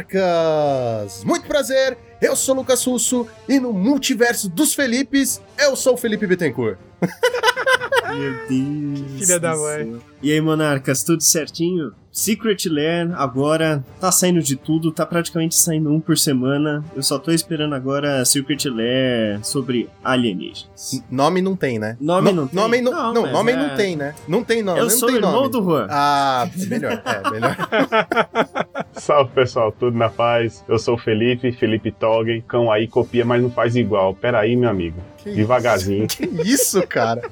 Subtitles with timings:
[0.00, 1.24] monarcas!
[1.24, 6.26] Muito prazer, eu sou Lucas Russo e no multiverso dos Felipes, eu sou o Felipe
[6.26, 6.78] Bittencourt.
[8.16, 9.18] Meu Deus.
[9.18, 9.60] Filha da céu.
[9.62, 10.00] mãe.
[10.22, 11.92] E aí, monarcas, tudo certinho?
[12.12, 16.84] Secret Lair agora tá saindo de tudo, tá praticamente saindo um por semana.
[16.94, 20.68] Eu só tô esperando agora Secret Lair sobre alienígenas.
[20.92, 21.96] N- Nome não tem, né?
[22.00, 22.56] Nome No- não tem?
[22.60, 24.14] Nome não, Não, não, nome é- não tem, né?
[24.26, 24.80] Não tem nome.
[24.80, 25.50] Eu não sou tem irmão nome.
[25.50, 25.86] do Juan.
[25.88, 27.56] Ah, melhor, é, melhor.
[28.92, 30.64] Salve pessoal, tudo na paz?
[30.68, 32.42] Eu sou o Felipe, Felipe Toggen.
[32.42, 34.14] Cão aí copia, mas não faz igual.
[34.14, 34.96] Pera aí, meu amigo.
[35.18, 36.08] Que Devagarzinho.
[36.08, 37.22] Que isso, cara?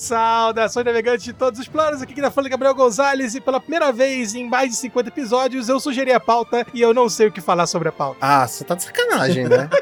[0.00, 4.34] Saudações navegantes de todos os planos, aqui na Folha Gabriel Gonzalez e pela primeira vez
[4.34, 7.38] em mais de 50 episódios eu sugeri a pauta e eu não sei o que
[7.38, 8.16] falar sobre a pauta.
[8.18, 9.68] Ah, você tá de sacanagem, né?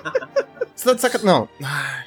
[0.75, 1.27] Você tá de sacanagem.
[1.27, 1.49] Não.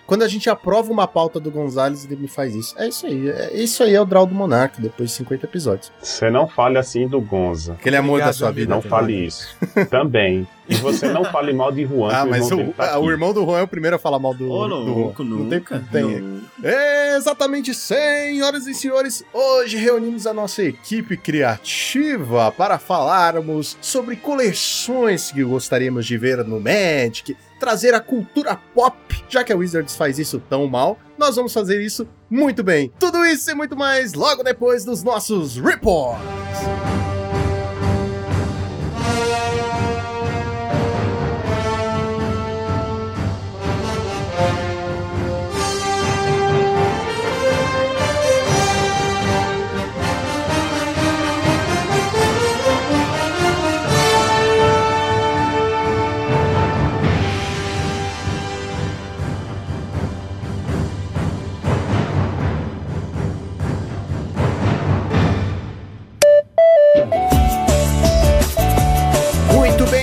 [0.07, 2.73] Quando a gente aprova uma pauta do Gonzalez, ele me faz isso.
[2.79, 3.29] É isso aí.
[3.29, 5.91] É, isso aí é o draw do Monarca, depois de 50 episódios.
[6.01, 7.73] Você não fale assim do Gonza.
[7.73, 8.73] Aquele amor Obrigado, da sua vida.
[8.73, 8.89] Não também.
[8.89, 9.57] fale isso.
[9.89, 10.47] Também.
[10.69, 12.11] E você não fale mal de Juan.
[12.13, 13.95] Ah, que o mas irmão o, tá ah, o irmão do Juan é o primeiro
[13.95, 15.37] a falar mal do, Ô, do louco, Juan.
[15.37, 16.21] Não tem, não tem.
[16.21, 16.41] não.
[17.17, 25.43] Exatamente, senhoras e senhores, hoje reunimos a nossa equipe criativa para falarmos sobre coleções que
[25.43, 28.97] gostaríamos de ver no Magic, trazer a cultura pop,
[29.29, 32.91] já que a Wizards faz isso tão mal, nós vamos fazer isso muito bem.
[32.99, 36.21] Tudo isso e muito mais logo depois dos nossos reports.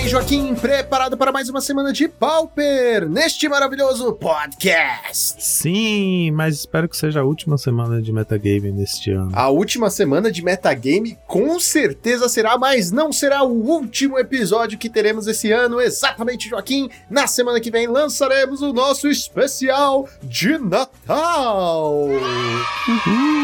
[0.09, 5.35] Joaquim, preparado para mais uma semana de Pauper neste maravilhoso podcast.
[5.37, 9.29] Sim, mas espero que seja a última semana de metagame neste ano.
[9.35, 14.89] A última semana de metagame com certeza será, mas não será o último episódio que
[14.89, 15.79] teremos esse ano.
[15.79, 16.89] Exatamente, Joaquim.
[17.07, 22.07] Na semana que vem lançaremos o nosso especial de Natal.
[22.07, 23.38] Uhul!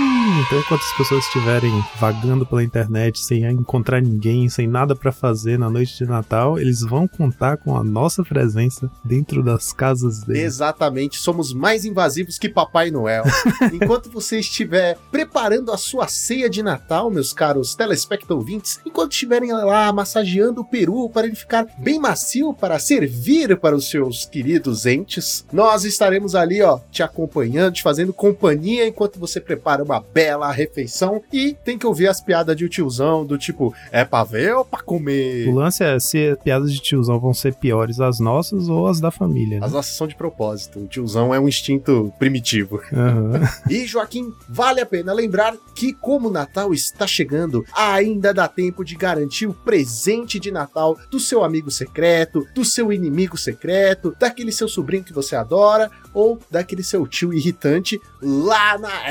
[0.46, 5.58] Então, enquanto as pessoas estiverem vagando pela internet sem encontrar ninguém, sem nada pra fazer
[5.58, 10.44] na noite de Natal, eles vão contar com a nossa presença dentro das casas deles.
[10.44, 13.24] Exatamente, somos mais invasivos que Papai Noel.
[13.74, 19.52] enquanto você estiver preparando a sua ceia de Natal, meus caros telespecta ouvintes, enquanto estiverem
[19.52, 24.86] lá massageando o peru para ele ficar bem macio para servir para os seus queridos
[24.86, 30.35] entes, nós estaremos ali, ó, te acompanhando, te fazendo companhia enquanto você prepara uma bela
[30.52, 34.66] refeição e tem que ouvir as piadas de tiozão do tipo, é pra ver ou
[34.66, 35.48] pra comer?
[35.48, 39.12] O lance é se piadas de tiozão vão ser piores as nossas ou as da
[39.12, 39.60] família.
[39.60, 39.66] Né?
[39.66, 40.80] As nossas são de propósito.
[40.80, 42.82] O tiozão é um instinto primitivo.
[42.92, 43.42] Aham.
[43.70, 48.84] E Joaquim, vale a pena lembrar que, como o Natal está chegando, ainda dá tempo
[48.84, 54.52] de garantir o presente de Natal do seu amigo secreto, do seu inimigo secreto, daquele
[54.52, 59.10] seu sobrinho que você adora ou daquele seu tio irritante lá na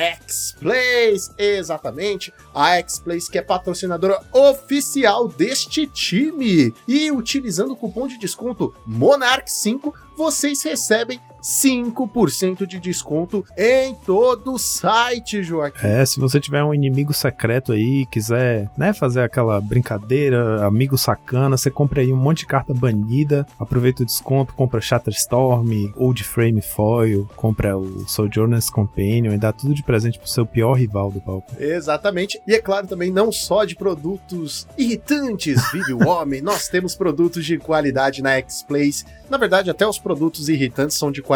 [1.15, 1.33] X-Place.
[1.39, 6.75] Exatamente, a X-Place que é patrocinadora oficial deste time.
[6.87, 14.59] E utilizando o cupom de desconto MONARCH5, vocês recebem 5% de desconto em todo o
[14.59, 15.87] site, Joaquim.
[15.87, 21.57] É, se você tiver um inimigo secreto aí, quiser, né, fazer aquela brincadeira, amigo sacana,
[21.57, 26.63] você compra aí um monte de carta banida, aproveita o desconto, compra Shatterstorm, Old Frame
[26.63, 31.21] Foil, compra o Sojourner's Companion e dá tudo de presente pro seu pior rival do
[31.21, 31.53] palco.
[31.59, 32.41] Exatamente.
[32.47, 37.45] E é claro também, não só de produtos irritantes, vive o homem, nós temos produtos
[37.45, 39.05] de qualidade na X-Place.
[39.29, 41.34] Na verdade, até os produtos irritantes são de qualidade.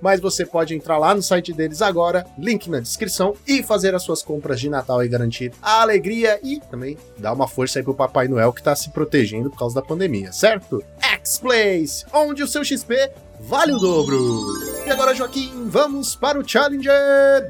[0.00, 4.02] Mas você pode entrar lá no site deles agora, link na descrição, e fazer as
[4.02, 7.94] suas compras de Natal e garantir a alegria e também dar uma força aí pro
[7.94, 10.82] Papai Noel que tá se protegendo por causa da pandemia, certo?
[11.00, 13.10] X-Place, onde o seu XP
[13.48, 14.64] vale o dobro.
[14.86, 16.92] E agora, Joaquim, vamos para o Challenger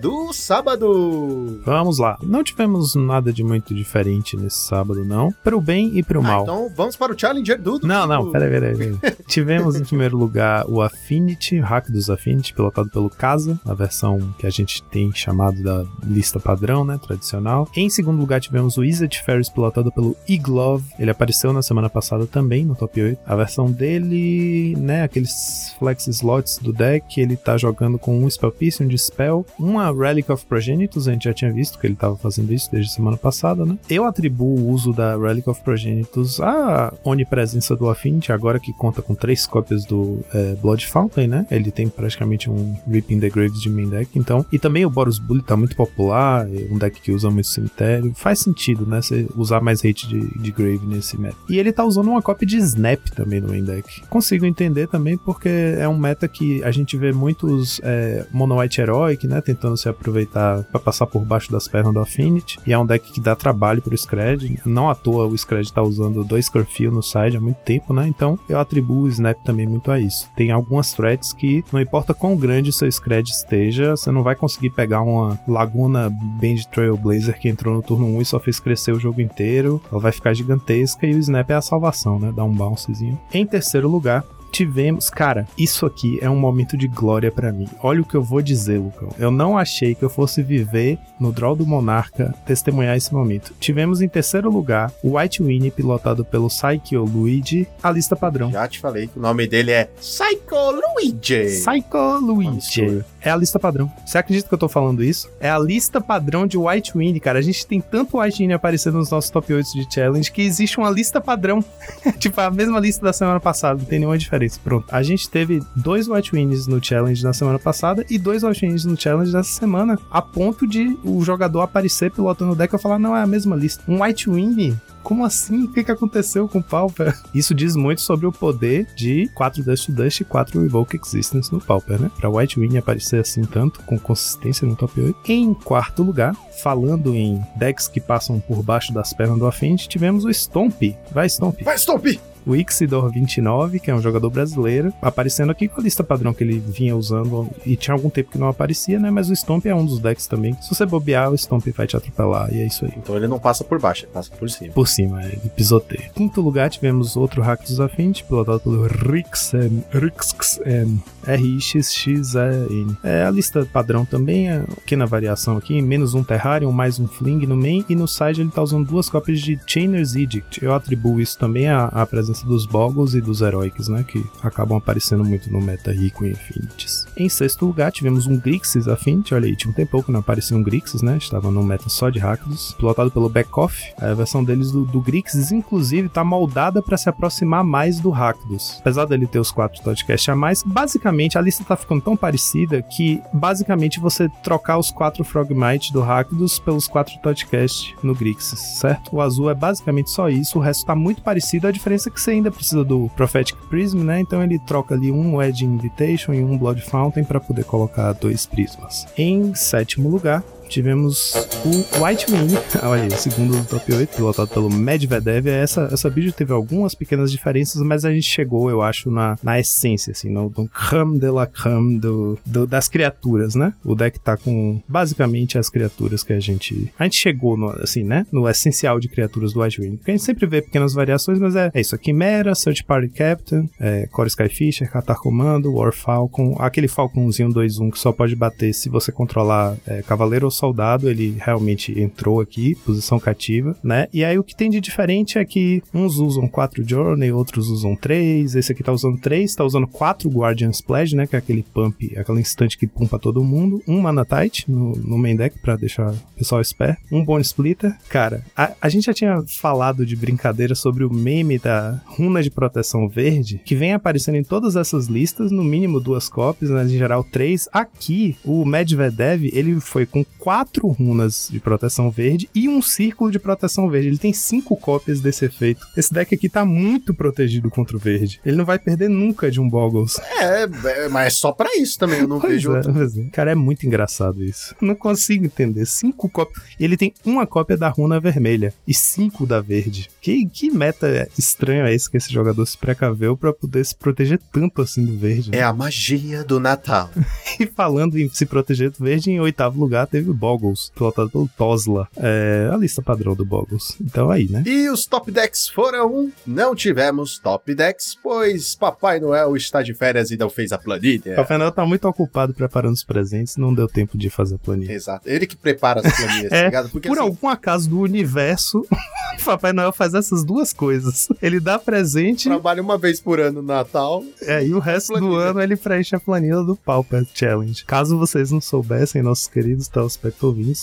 [0.01, 1.61] do sábado.
[1.65, 2.17] Vamos lá.
[2.23, 5.33] Não tivemos nada de muito diferente nesse sábado, não.
[5.43, 6.43] Pro bem e pro Ah, mal.
[6.45, 7.81] então vamos para o Challenger do.
[7.81, 9.17] do- Não, não, peraí, peraí, peraí.
[9.27, 14.33] Tivemos em primeiro lugar o Affinity, o hack dos Affinity, pilotado pelo Casa, a versão
[14.39, 17.69] que a gente tem chamado da lista padrão, né, tradicional.
[17.75, 20.85] Em segundo lugar tivemos o Izzet Ferris, pilotado pelo Iglove.
[21.01, 23.19] Ele apareceu na semana passada também no top 8.
[23.27, 28.51] A versão dele, né, aqueles flex slots do deck, ele tá jogando com um Spell
[28.51, 32.17] Piece, um Dispel, uma Relic of Progenitus, a gente já tinha visto que ele tava
[32.17, 33.77] fazendo isso desde semana passada, né?
[33.91, 39.03] Eu atribuo o uso da Relic of Progenitus à onipresença do Affinity, agora que conta
[39.03, 41.47] com três cópias do é, Blood Fountain, né?
[41.51, 44.47] Ele tem praticamente um Ripping the Graves de main deck, então.
[44.51, 48.13] E também o Boros Bully tá muito popular, é um deck que usa muito cemitério.
[48.15, 49.03] Faz sentido, né?
[49.03, 51.37] Você usar mais hate de, de Grave nesse meta.
[51.49, 54.03] E ele tá usando uma cópia de Snap também no main deck.
[54.09, 58.81] Consigo entender também porque é um meta que a gente vê muitos é, Mono White
[58.81, 59.41] Heroic, né?
[59.41, 62.59] Tentando se aproveitar para passar por baixo das pernas do Affinity.
[62.67, 64.61] E é um deck que dá trabalho pro Scred.
[64.65, 68.07] Não à toa o Scred tá usando dois Curfew no side há muito tempo, né?
[68.07, 70.29] Então eu atribuo o Snap também muito a isso.
[70.37, 74.71] Tem algumas threats que, não importa quão grande seu Scred esteja, você não vai conseguir
[74.71, 79.01] pegar uma Laguna Band Trailblazer que entrou no turno 1 e só fez crescer o
[79.01, 79.81] jogo inteiro.
[79.91, 82.33] Ela vai ficar gigantesca e o Snap é a salvação, né?
[82.35, 83.19] Dá um bouncezinho.
[83.33, 84.25] Em terceiro lugar,
[84.55, 87.69] tivemos, cara, isso aqui é um momento de glória para mim.
[87.83, 89.09] Olha o que eu vou dizer, Lucão.
[89.19, 93.53] Eu não achei que eu fosse viver no draw do Monarca testemunhar esse momento.
[93.59, 98.53] Tivemos em terceiro lugar o White Winnie pilotado pelo Psycho Luigi, a lista padrão.
[98.53, 101.47] Já te falei que o nome dele é Psycho Luigi.
[101.47, 103.05] Psycho Luigi.
[103.25, 103.91] É a lista padrão.
[104.05, 105.31] Você acredita que eu tô falando isso?
[105.41, 107.39] É a lista padrão de White Winnie, cara.
[107.39, 110.77] A gente tem tanto White Winnie aparecendo nos nossos top 8 de challenge que existe
[110.77, 111.65] uma lista padrão.
[112.21, 114.61] tipo, a mesma lista da semana passada, não tem nenhuma diferença.
[114.63, 114.87] Pronto.
[114.91, 118.85] A gente teve dois White Wings no challenge na semana passada e dois White Wings
[118.85, 122.99] no challenge dessa semana, a ponto de o jogador aparecer pilotando o deck e falar:
[122.99, 123.83] não, é a mesma lista.
[123.89, 125.65] Um White Wing como assim?
[125.65, 127.17] O que, que aconteceu com o Pauper?
[127.33, 131.53] Isso diz muito sobre o poder de 4 Dust to Dust e 4 Evoke Existence
[131.53, 132.11] no Pauper, né?
[132.17, 135.17] Pra White Wing aparecer assim tanto, com consistência no top 8.
[135.31, 140.25] Em quarto lugar, falando em decks que passam por baixo das pernas do Affinity, tivemos
[140.25, 140.83] o Stomp.
[141.13, 141.63] Vai, Stomp!
[141.63, 142.34] Vai, Stomp!
[142.47, 146.59] O Ixidor29, que é um jogador brasileiro, aparecendo aqui com a lista padrão que ele
[146.59, 149.11] vinha usando e tinha algum tempo que não aparecia, né?
[149.11, 150.57] Mas o Stomp é um dos decks também.
[150.61, 152.93] Se você bobear, o Stomp vai te atropelar e é isso aí.
[152.97, 154.73] Então ele não passa por baixo, ele passa por cima.
[154.73, 156.11] Por cima, é, ele pisoteia.
[156.15, 162.97] Quinto lugar, tivemos outro hack dos Affinity, pilotado pelo Rixen, Rixen, RIXXN.
[163.03, 167.47] É a lista padrão também, é pequena variação aqui, menos um Terrarium, mais um Fling
[167.47, 170.63] no main, e no side ele tá usando duas cópias de Chainer's Edict.
[170.65, 174.79] Eu atribuo isso também à, à presença dos Boggles e dos Heroics, né, que acabam
[174.79, 177.07] aparecendo muito no meta rico em Affinities.
[177.17, 180.57] Em sexto lugar, tivemos um Grixis Affinity, olha aí, tinha um tempo que não aparecia
[180.57, 183.93] um Grixis, né, estava no meta só de Rakdos, pilotado pelo Backoff.
[183.99, 188.77] A versão deles do, do Grixis, inclusive, tá moldada para se aproximar mais do Rakdos.
[188.81, 192.83] Apesar dele ter os quatro podcasts a mais, basicamente a lista tá ficando tão parecida
[192.83, 199.15] que, basicamente, você trocar os quatro Frogmite do Rakdos pelos quatro podcasts no Grixis, certo?
[199.15, 202.21] O azul é basicamente só isso, o resto tá muito parecido, a diferença é que
[202.25, 204.21] você ainda precisa do Prophetic Prism, né?
[204.21, 208.47] Então ele troca ali um Wedge Invitation e um Blood Fountain para poder colocar dois
[208.47, 209.07] prismas.
[209.17, 210.43] Em sétimo lugar,
[210.75, 211.33] tivemos
[211.65, 215.47] o White Wing, olha aí, o segundo do top 8, pilotado pelo Medvedev.
[215.47, 219.61] Essa, essa build teve algumas pequenas diferenças, mas a gente chegou, eu acho, na, na
[219.61, 223.73] essência, assim, no, no creme de la creme do, do, das criaturas, né?
[223.85, 226.93] O deck tá com basicamente as criaturas que a gente.
[226.99, 228.27] A gente chegou, no, assim, né?
[228.33, 229.97] No essencial de criaturas do White Wing.
[229.99, 233.71] Porque a gente sempre vê pequenas variações, mas é, é isso: Quimera, Search Party Captain,
[233.79, 238.89] é, Core Skyfisher, Qatar Comando, War Falcon, aquele Falconzinho 2-1 que só pode bater se
[238.89, 244.09] você controlar é, Cavaleiro ou soldado, ele realmente entrou aqui, posição cativa, né?
[244.13, 247.95] E aí o que tem de diferente é que uns usam 4 Journey, outros usam
[247.95, 251.27] 3, esse aqui tá usando 3, tá usando 4 Guardian Splash, né?
[251.27, 255.19] Que é aquele pump, aquele instante que pumpa todo mundo, um Mana Tight no, no
[255.19, 257.95] main deck pra deixar o pessoal esperto, um Bone Splitter.
[258.09, 262.51] Cara, a, a gente já tinha falado de brincadeira sobre o meme da runa de
[262.51, 266.85] proteção verde, que vem aparecendo em todas essas listas, no mínimo duas cópias, né?
[266.85, 267.69] Em geral três.
[267.73, 273.39] Aqui, o Medvedev, ele foi com quatro runas de proteção verde e um círculo de
[273.39, 274.09] proteção verde.
[274.09, 275.87] Ele tem cinco cópias desse efeito.
[275.97, 278.43] Esse deck aqui tá muito protegido contra o verde.
[278.45, 280.21] Ele não vai perder nunca de um Boggles.
[280.39, 282.93] É, é mas é só pra isso também, eu não Pois vejo é, outro.
[283.23, 283.31] é.
[283.31, 284.75] Cara, é muito engraçado isso.
[284.83, 285.87] Não consigo entender.
[285.87, 286.63] Cinco cópias.
[286.79, 290.11] Ele tem uma cópia da runa vermelha e cinco da verde.
[290.21, 294.39] Que, que meta estranho é esse que esse jogador se precaveu pra poder se proteger
[294.53, 295.51] tanto assim do verde?
[295.51, 295.59] né?
[295.59, 297.09] É a magia do Natal.
[297.61, 301.49] E falando em se proteger do verde, em oitavo lugar teve o Boggles, pilotado pelo
[301.57, 302.09] Tosla.
[302.17, 303.97] É a lista padrão do Boggles.
[304.01, 304.63] Então aí, né?
[304.67, 306.31] E os top decks foram.
[306.47, 311.35] Não tivemos top decks, pois Papai Noel está de férias e não fez a planilha.
[311.37, 314.93] Papai Noel tá muito ocupado preparando os presentes, não deu tempo de fazer a planilha.
[314.93, 315.29] Exato.
[315.29, 316.89] Ele que prepara as planilhas, tá É, ligado?
[316.91, 318.85] Porque Por assim, algum acaso do universo,
[319.45, 321.29] Papai Noel faz essas duas coisas.
[321.43, 324.25] Ele dá presente trabalha uma vez por ano no Natal.
[324.43, 327.85] é, e o resto do ano ele preenche a planilha do Pauper Challenge.
[327.85, 329.89] Caso vocês não soubessem, nossos queridos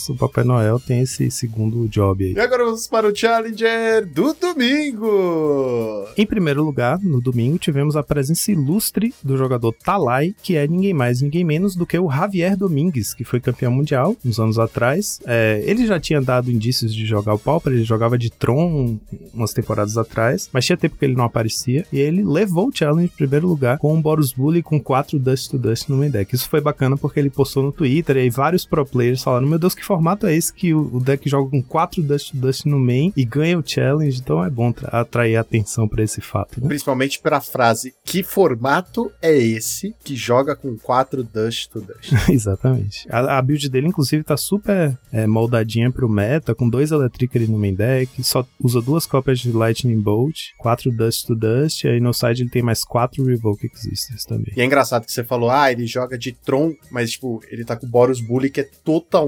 [0.08, 2.32] o Papai Noel tem esse segundo job aí.
[2.34, 6.06] E agora vamos para o Challenger do domingo.
[6.16, 10.92] Em primeiro lugar, no domingo, tivemos a presença ilustre do jogador Talai, que é ninguém
[10.92, 15.20] mais, ninguém menos do que o Javier Domingues, que foi campeão mundial uns anos atrás.
[15.24, 18.98] É, ele já tinha dado indícios de jogar o Pauper, ele jogava de Tron
[19.32, 23.10] umas temporadas atrás, mas tinha tempo que ele não aparecia, e ele levou o challenge
[23.12, 26.34] em primeiro lugar com um Boros Bully com 4 Dust to Dust no main deck.
[26.34, 29.58] Isso foi bacana porque ele postou no Twitter e aí vários pro players falaram: Meu
[29.58, 32.78] Deus, que formato é esse que o, deck joga com 4 Dust to Dust no
[32.78, 34.20] main e ganha o challenge?
[34.20, 36.68] Então é bom tra- atrair atenção pra esse fato, né?
[36.68, 42.12] Principalmente para a frase: Que formato é esse que joga com 4 Dust to Dust?
[42.30, 43.06] Exatamente.
[43.10, 47.46] A, a build dele, inclusive, tá super é, moldadinha pro meta, com dois Electric ali
[47.46, 51.88] no main deck, só usa duas cópias de Lightning Bolt, quatro Dust to Dust, e
[51.88, 54.52] aí no side ele tem mais quatro Revoke Existence também.
[54.56, 57.76] E é engraçado que você falou, ah, ele joga de Tron, mas, tipo, ele tá
[57.76, 59.21] com o Boros Bully, que é totalmente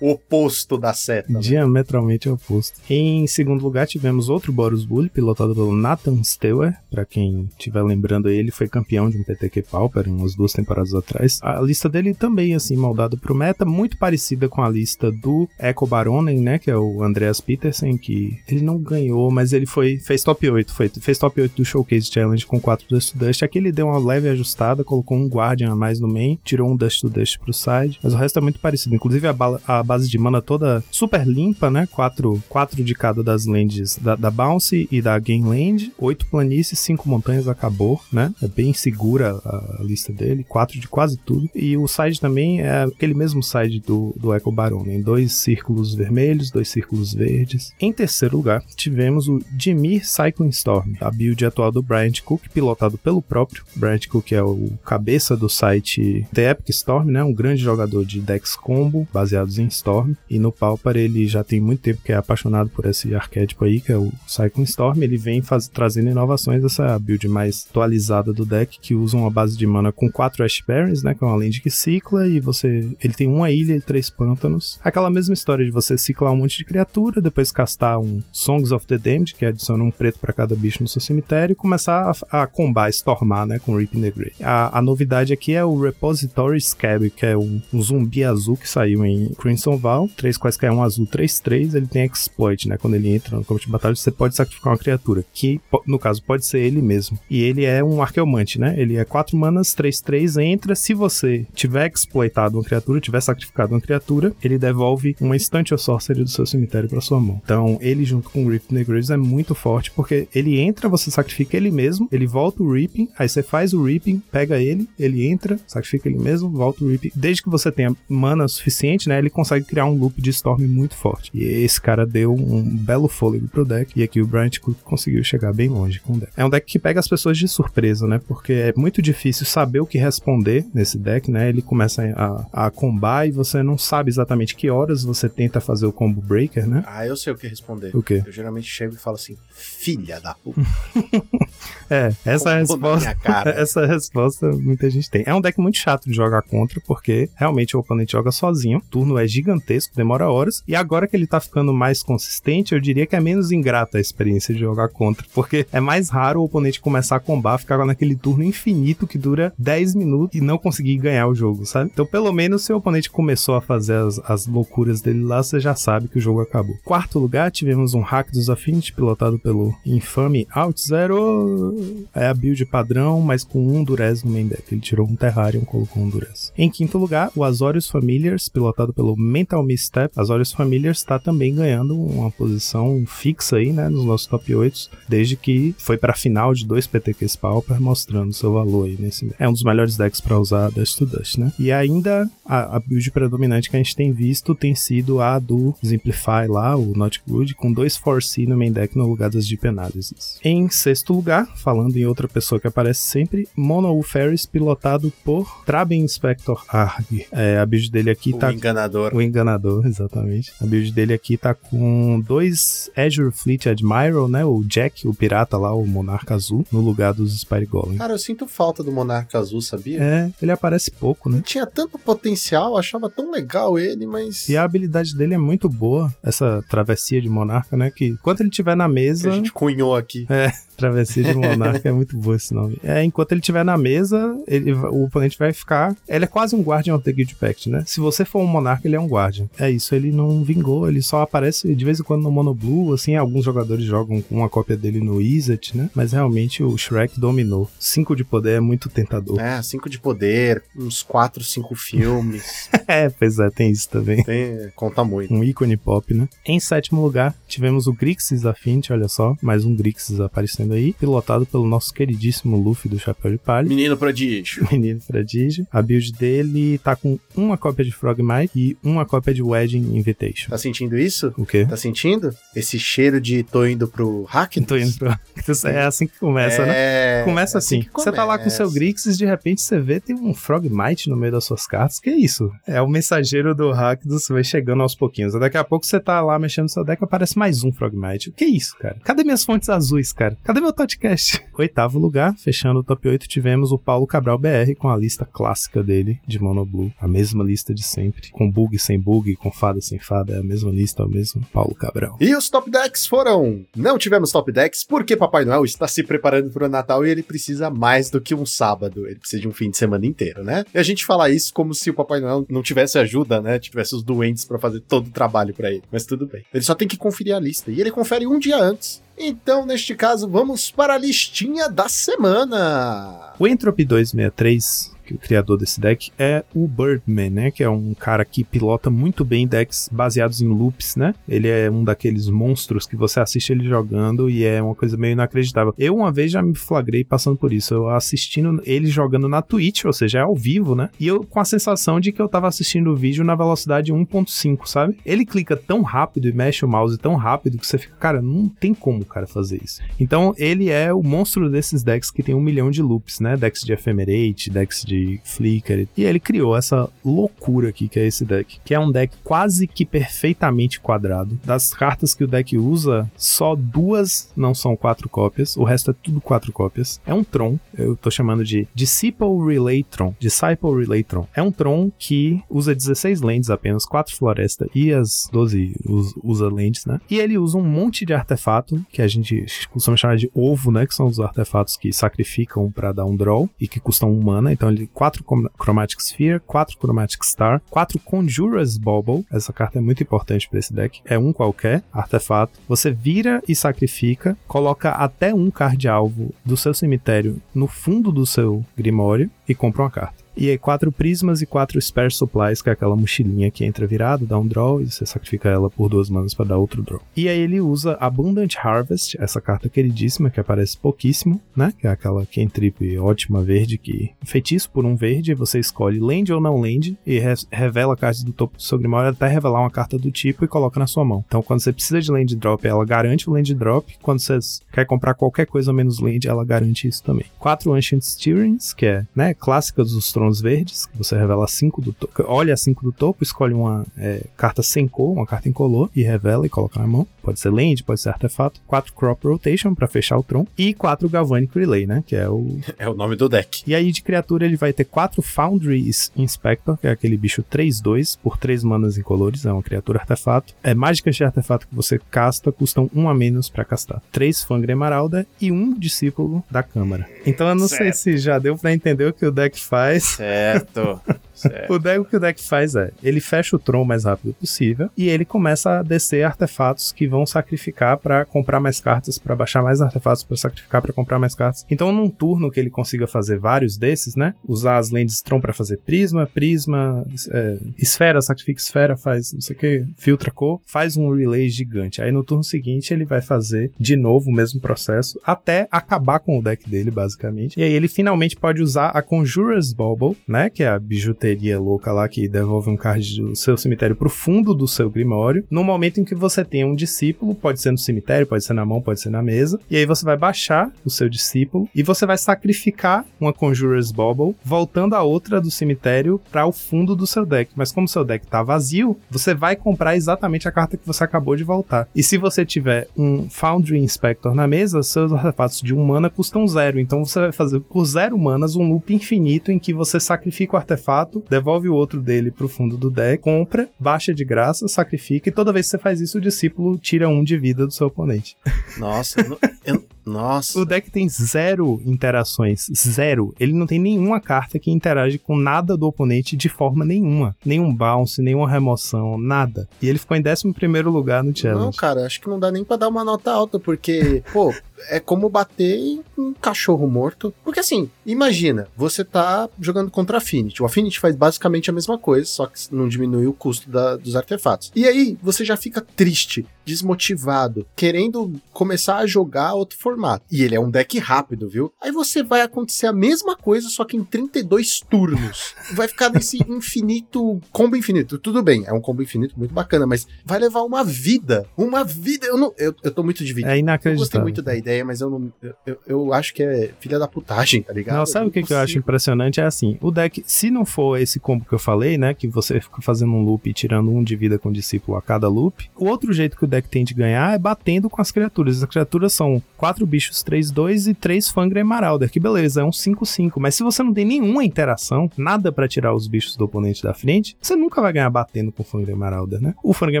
[0.00, 1.32] o oposto da seta.
[1.32, 1.40] né?
[1.40, 2.80] Diametralmente oposto.
[2.88, 6.74] Em segundo lugar, tivemos outro Boros Bully, pilotado pelo Nathan Stewer.
[6.90, 11.38] Pra quem estiver lembrando ele foi campeão de um PTQ Pauper umas duas temporadas atrás.
[11.42, 15.86] A lista dele também, assim, moldada pro meta, muito parecida com a lista do Echo
[15.86, 16.58] Baronen, né?
[16.58, 20.72] Que é o Andreas Petersen, que ele não ganhou, mas ele foi fez top 8.
[20.72, 23.42] Foi, fez top 8 do Showcase Challenge com 4 Dust to Dust.
[23.42, 26.76] Aqui ele deu uma leve ajustada, colocou um Guardian a mais no main, tirou um
[26.76, 28.95] Dust to Dust pro side, mas o resto é muito parecido.
[28.96, 31.86] Inclusive a, bala- a base de mana toda super limpa, né?
[31.92, 36.78] 4 quatro de cada das lands da, da Bounce e da Game Land, 8 planícies,
[36.80, 38.32] 5 montanhas, acabou, né?
[38.42, 41.48] É bem segura a, a lista dele, 4 de quase tudo.
[41.54, 45.94] E o side também é aquele mesmo side do, do Echo Baron, em dois círculos
[45.94, 47.72] vermelhos, dois círculos verdes.
[47.80, 52.96] Em terceiro lugar, tivemos o Dimir Cycling Storm, a build atual do Bryant Cook, pilotado
[52.98, 57.22] pelo próprio Bryant Cook, é o cabeça do site The Epic Storm, né?
[57.22, 60.12] Um grande jogador de decks combo baseados em Storm.
[60.30, 63.80] E no Pauper ele já tem muito tempo que é apaixonado por esse arquétipo aí,
[63.80, 65.02] que é o Cycling Storm.
[65.02, 69.56] Ele vem faz- trazendo inovações, essa build mais atualizada do deck, que usa uma base
[69.56, 71.14] de mana com 4 Ash Barrens, né?
[71.14, 72.88] Que é uma land que cicla e você.
[73.02, 74.78] Ele tem uma ilha e três pântanos.
[74.84, 78.86] Aquela mesma história de você ciclar um monte de criatura, depois castar um Songs of
[78.86, 82.42] the Damned, que adiciona um preto para cada bicho no seu cemitério, e começar a,
[82.42, 83.58] a combar, stormar, né?
[83.58, 84.32] Com Reaping the Grey.
[84.40, 88.68] A, a novidade aqui é o Repository Scab, que é um, um zumbi azul que
[88.76, 90.08] saiu em Crimson Val.
[90.16, 91.74] Três quaisquer um azul 3-3.
[91.74, 92.76] Ele tem exploit, né?
[92.76, 95.24] Quando ele entra no campo de batalha, você pode sacrificar uma criatura.
[95.32, 97.18] Que, no caso, pode ser ele mesmo.
[97.30, 98.74] E ele é um arqueomante, né?
[98.76, 100.74] Ele é 4 manas, 3-3, entra.
[100.74, 105.78] Se você tiver exploitado uma criatura, tiver sacrificado uma criatura, ele devolve uma instant ou
[105.78, 107.40] sorcery do seu cemitério para sua mão.
[107.42, 111.56] Então, ele junto com o Rift Graves é muito forte, porque ele entra, você sacrifica
[111.56, 115.58] ele mesmo, ele volta o Reaping, aí você faz o Reaping, pega ele, ele entra,
[115.66, 117.12] sacrifica ele mesmo, volta o Reaping.
[117.14, 120.94] Desde que você tenha mana suficiente, né, ele consegue criar um loop de Storm muito
[120.94, 121.30] forte.
[121.32, 125.22] E esse cara deu um belo fôlego pro deck, e aqui o Bryant Cook conseguiu
[125.22, 126.32] chegar bem longe com o deck.
[126.36, 129.80] É um deck que pega as pessoas de surpresa, né, porque é muito difícil saber
[129.80, 134.10] o que responder nesse deck, né, ele começa a, a combar e você não sabe
[134.10, 136.82] exatamente que horas você tenta fazer o combo breaker, né.
[136.86, 137.94] Ah, eu sei o que responder.
[137.94, 138.22] O quê?
[138.24, 140.60] Eu geralmente chego e falo assim, filha da puta.
[141.88, 142.98] É, essa é resposta.
[142.98, 143.50] minha cara.
[143.60, 145.22] Essa resposta muita gente tem.
[145.24, 148.78] É um deck muito chato de jogar contra, porque realmente o oponente joga sozinho.
[148.78, 150.62] O turno é gigantesco, demora horas.
[150.66, 154.00] E agora que ele tá ficando mais consistente, eu diria que é menos ingrata a
[154.00, 155.26] experiência de jogar contra.
[155.34, 159.52] Porque é mais raro o oponente começar a combar, ficar naquele turno infinito que dura
[159.58, 161.90] 10 minutos e não conseguir ganhar o jogo, sabe?
[161.92, 165.58] Então, pelo menos, se o oponente começou a fazer as, as loucuras dele lá, você
[165.58, 166.76] já sabe que o jogo acabou.
[166.84, 171.74] Quarto lugar, tivemos um hack dos Affinity, pilotado pelo infame Out Zero.
[172.14, 174.62] É a build padrão, mas com um Durez no main deck.
[174.70, 176.52] Ele tirou um Terrarium, colocou um Durez.
[176.56, 177.88] Em quinto lugar, o Azorius
[178.36, 180.12] Familiars, pilotado pelo Mental Misstep.
[180.16, 185.36] Azorius Familiars está também ganhando uma posição fixa aí, né, nos nossos top 8, desde
[185.36, 189.48] que foi para a final de dois PTQs Pauper, mostrando seu valor aí nesse É
[189.48, 191.52] um dos melhores decks para usar Dust Dust, né?
[191.58, 195.74] E ainda a, a build predominante que a gente tem visto tem sido a do
[195.82, 199.66] Simplify lá, o Not Good, com dois Force no main deck no lugar das Deep
[199.66, 200.38] Analysis.
[200.44, 206.02] Em sexto lugar, falando em outra pessoa que aparece sempre, Mono Ferris, pilotado por Traben
[206.02, 207.26] Inspector Arg.
[207.32, 209.14] É, a build dele aqui aqui o tá enganador.
[209.14, 210.52] o enganador, exatamente.
[210.60, 214.44] A build dele aqui tá com dois Azure Fleet Admiral, né?
[214.44, 217.98] O Jack, o pirata lá, o Monarca Azul, no lugar dos Spire Golem.
[217.98, 220.02] Cara, eu sinto falta do Monarca Azul, sabia?
[220.02, 221.36] É, ele aparece pouco, né?
[221.36, 224.48] Ele tinha tanto potencial, achava tão legal ele, mas.
[224.48, 227.90] E a habilidade dele é muito boa, essa travessia de monarca, né?
[227.90, 229.30] Que enquanto ele estiver na que mesa.
[229.30, 230.26] a gente cunhou aqui.
[230.76, 232.78] Travessia de monarca é muito boa esse nome.
[232.82, 235.96] É, enquanto ele estiver na mesa, ele, o oponente vai ficar.
[236.06, 237.82] Ele é quase um Guardian of the Guild Pact, né?
[237.86, 239.48] Se você for um monarca, ele é um Guardian.
[239.58, 242.92] É isso, ele não vingou, ele só aparece de vez em quando no Mono Blue,
[242.92, 245.90] assim, alguns jogadores jogam com uma cópia dele no Izzet, né?
[245.94, 247.70] Mas realmente o Shrek dominou.
[247.78, 249.38] 5 de poder é muito tentador.
[249.40, 252.68] É, cinco de poder, uns quatro, cinco filmes.
[252.88, 254.22] É, pois é, tem isso também.
[254.22, 255.34] Tem, conta muito.
[255.34, 256.28] um ícone pop, né?
[256.46, 261.44] Em sétimo lugar, tivemos o Grixis Affinity, olha só, mais um Grixis aparecendo aí, pilotado
[261.44, 263.68] pelo nosso queridíssimo Luffy do Chapéu de Palha.
[263.68, 264.66] Menino prodígio.
[264.70, 265.66] Menino prodígio.
[265.72, 270.50] A build dele tá com uma cópia de Frogmite e uma cópia de Wedding Invitation.
[270.50, 271.34] Tá sentindo isso?
[271.36, 271.66] O quê?
[271.68, 272.32] Tá sentindo?
[272.54, 274.54] Esse cheiro de tô indo pro hack?
[274.64, 275.18] Tô indo pra...
[275.64, 276.72] É assim que começa, né?
[276.74, 277.22] é...
[277.24, 277.82] Começa é assim.
[277.82, 278.70] que Você tá lá com seu.
[278.70, 281.98] Grixis, de repente você vê tem um Frogmite no meio das suas cartas.
[281.98, 282.50] Que isso?
[282.66, 285.34] É o mensageiro do hack você vai chegando aos pouquinhos.
[285.34, 288.30] Daqui a pouco você tá lá mexendo no seu deck aparece mais um Frogmite.
[288.32, 288.96] Que é isso, cara?
[289.02, 290.36] Cadê minhas fontes azuis, cara?
[290.44, 291.42] Cadê meu podcast?
[291.58, 295.82] Oitavo lugar, fechando o top 8, tivemos o Paulo Cabral BR com a lista clássica
[295.82, 296.92] dele de Mono Blue.
[297.00, 298.30] A mesma lista de sempre.
[298.30, 300.34] Com bug sem bug, com fada sem fada.
[300.34, 302.18] É a mesma lista, é o mesmo Paulo Cabral.
[302.20, 303.64] E os top decks foram.
[303.74, 307.22] Não tivemos top decks porque Papai Noel está se preparando para o Natal e ele
[307.22, 309.06] precisa mais do que um sábado.
[309.06, 310.64] Ele precisa de um fim de semana inteiro, né?
[310.74, 313.58] E a gente fala isso como se o Papai Noel não tivesse ajuda, né?
[313.58, 315.82] Tivesse os doentes para fazer todo o trabalho para ele.
[315.90, 316.44] Mas tudo bem.
[316.52, 317.70] Ele só tem que conferir a lista.
[317.70, 319.02] E ele confere um dia antes.
[319.18, 323.32] Então, neste caso, vamos para a listinha da semana.
[323.38, 327.50] O Entropy 263, o criador desse deck, é o Birdman, né?
[327.50, 331.14] Que é um cara que pilota muito bem decks baseados em loops, né?
[331.28, 335.12] Ele é um daqueles monstros que você assiste ele jogando e é uma coisa meio
[335.12, 335.74] inacreditável.
[335.78, 339.84] Eu uma vez já me flagrei passando por isso, eu assistindo ele jogando na Twitch,
[339.84, 340.90] ou seja, é ao vivo, né?
[340.98, 344.66] E eu com a sensação de que eu tava assistindo o vídeo na velocidade 1.5,
[344.66, 344.96] sabe?
[345.04, 348.48] Ele clica tão rápido e mexe o mouse tão rápido que você fica, cara, não
[348.48, 349.80] tem como o cara fazer isso.
[349.98, 353.36] Então ele é o monstro desses decks que tem um milhão de loops, né?
[353.36, 355.86] Decks de Ephemerate, decks de Flicker.
[355.96, 359.66] E ele criou essa loucura aqui que é esse deck, que é um deck quase
[359.66, 361.38] que perfeitamente quadrado.
[361.44, 365.94] Das cartas que o deck usa, só duas não são quatro cópias, o resto é
[366.02, 367.00] tudo quatro cópias.
[367.06, 370.14] É um Tron, eu tô chamando de Disciple Relay Tron.
[370.18, 371.26] Disciple Relay Tron.
[371.34, 376.48] É um Tron que usa 16 lands apenas, 4 floresta e as 12 us- usa
[376.48, 377.00] lands, né?
[377.10, 380.86] E ele usa um monte de artefato, que a gente costuma chamar de ovo, né?
[380.86, 384.52] Que são os artefatos que sacrificam pra dar um draw e que custam um mana.
[384.52, 385.24] Então ele 4
[385.60, 389.24] Chromatic Sphere, 4 Chromatic Star, 4 Conjurer's Bauble.
[389.30, 391.00] Essa carta é muito importante pra esse deck.
[391.04, 392.58] É um qualquer artefato.
[392.68, 398.26] Você vira e sacrifica, coloca até um card alvo do seu cemitério no fundo do
[398.26, 400.25] seu Grimório e compra uma carta.
[400.36, 404.26] E aí, quatro prismas e quatro spare supplies, que é aquela mochilinha que entra virada,
[404.26, 407.00] dá um draw, e você sacrifica ela por duas manas para dar outro draw.
[407.16, 411.72] E aí ele usa Abundant Harvest, essa carta queridíssima, que aparece pouquíssimo, né?
[411.78, 416.40] Que é aquela cantrip ótima verde, que feitiço por um verde, você escolhe land ou
[416.40, 419.70] não land, e re revela a carta do topo do seu Grimório até revelar uma
[419.70, 421.24] carta do tipo e coloca na sua mão.
[421.26, 423.96] Então, quando você precisa de land drop, ela garante o land drop.
[424.02, 424.38] Quando você
[424.72, 427.26] quer comprar qualquer coisa menos land, ela garante isso também.
[427.38, 429.96] Quatro Ancient Steerings, que é, né, clássica dos
[430.26, 433.86] Trons Verdes, que você revela cinco do topo, olha a 5 do topo, escolhe uma
[433.96, 437.06] é, carta sem cor, uma carta incolor, e revela e coloca na mão.
[437.22, 438.60] Pode ser land, pode ser artefato.
[438.66, 440.46] Quatro Crop Rotation para fechar o Tron.
[440.56, 443.62] E quatro Galvanic Relay, né, que é o É o nome do deck.
[443.66, 448.18] e aí de criatura ele vai ter 4 Foundry Inspector, que é aquele bicho 3-2
[448.22, 450.54] por 3 manas incolores, é uma criatura artefato.
[450.62, 454.02] É mágicas de artefato que você casta custam 1 a menos pra castar.
[454.12, 457.08] 3 Fangre Emeralda e um discípulo da Câmara.
[457.24, 457.96] Então eu não sei Certo.
[457.96, 460.15] se já deu pra entender o que o deck faz.
[460.16, 461.02] Certo.
[461.36, 461.72] Certo.
[461.72, 464.34] O deck, o que o deck faz é, ele fecha o Tron o mais rápido
[464.34, 469.36] possível e ele começa a descer artefatos que vão sacrificar pra comprar mais cartas, pra
[469.36, 471.64] baixar mais artefatos pra sacrificar pra comprar mais cartas.
[471.70, 474.34] Então, num turno que ele consiga fazer vários desses, né?
[474.46, 479.56] Usar as lands Tron pra fazer prisma, prisma, é, esfera, sacrifica esfera, faz não sei
[479.56, 482.00] o que, filtra cor, faz um relay gigante.
[482.00, 486.38] Aí no turno seguinte ele vai fazer de novo o mesmo processo até acabar com
[486.38, 487.58] o deck dele, basicamente.
[487.58, 490.48] E aí ele finalmente pode usar a Conjurer's Bauble, né?
[490.50, 494.08] Que é a bijuteria loteria louca lá que devolve um card do seu cemitério pro
[494.08, 497.78] fundo do seu grimório, no momento em que você tem um discípulo, pode ser no
[497.78, 500.90] cemitério, pode ser na mão, pode ser na mesa, e aí você vai baixar o
[500.90, 506.46] seu discípulo e você vai sacrificar uma Conjurer's Bauble, voltando a outra do cemitério para
[506.46, 507.50] o fundo do seu deck.
[507.56, 511.34] Mas como seu deck tá vazio, você vai comprar exatamente a carta que você acabou
[511.34, 511.88] de voltar.
[511.94, 516.46] E se você tiver um Foundry Inspector na mesa, seus artefatos de um mana custam
[516.46, 516.78] zero.
[516.78, 520.56] Então você vai fazer por zero manas um loop infinito em que você sacrifica o
[520.56, 525.32] artefato, devolve o outro dele pro fundo do deck, compra, baixa de graça, sacrifica, e
[525.32, 528.36] toda vez que você faz isso, o discípulo tira um de vida do seu oponente.
[528.78, 530.58] Nossa, eu, eu, nossa.
[530.58, 532.66] O deck tem zero interações.
[532.72, 533.34] Zero.
[533.40, 537.34] Ele não tem nenhuma carta que interage com nada do oponente de forma nenhuma.
[537.44, 539.68] Nenhum bounce, nenhuma remoção, nada.
[539.82, 541.64] E ele ficou em 11 lugar no challenge.
[541.64, 544.54] Não, cara, acho que não dá nem pra dar uma nota alta, porque, pô,
[544.88, 547.34] é como bater em um cachorro morto.
[547.42, 550.62] Porque assim, imagina, você tá jogando contra Affinity.
[550.62, 554.14] O Affinity faz basicamente a mesma coisa, só que não diminui o custo da, dos
[554.14, 554.70] artefatos.
[554.74, 559.95] E aí, você já fica triste, desmotivado, querendo começar a jogar outro formato.
[560.30, 561.72] E ele é um deck rápido, viu?
[561.80, 565.54] Aí você vai acontecer a mesma coisa, só que em 32 turnos.
[565.74, 568.18] Vai ficar nesse infinito combo infinito.
[568.18, 571.46] Tudo bem, é um combo infinito muito bacana, mas vai levar uma vida.
[571.56, 572.26] Uma vida.
[572.26, 573.50] Eu, não, eu, eu tô muito dividido.
[573.50, 573.98] É Eu inacreditável.
[573.98, 575.32] gostei muito da ideia, mas eu não.
[575.42, 577.96] Eu, eu, eu acho que é filha da putagem, tá ligado?
[577.96, 579.40] Não, sabe o que, que eu acho impressionante?
[579.40, 582.60] É assim, o deck, se não for esse combo que eu falei, né, que você
[582.60, 585.70] fica fazendo um loop e tirando um de vida com o discípulo a cada loop,
[585.76, 588.62] o outro jeito que o deck tem de ganhar é batendo com as criaturas.
[588.62, 592.70] As criaturas são quatro bichos 3-2 e três Fangra e Marauder, que beleza, é um
[592.70, 596.82] 5-5, mas se você não tem nenhuma interação, nada pra tirar os bichos do oponente
[596.82, 599.54] da frente, você nunca vai ganhar batendo com o Fangra e Marauder, né?
[599.62, 600.00] O Fangra e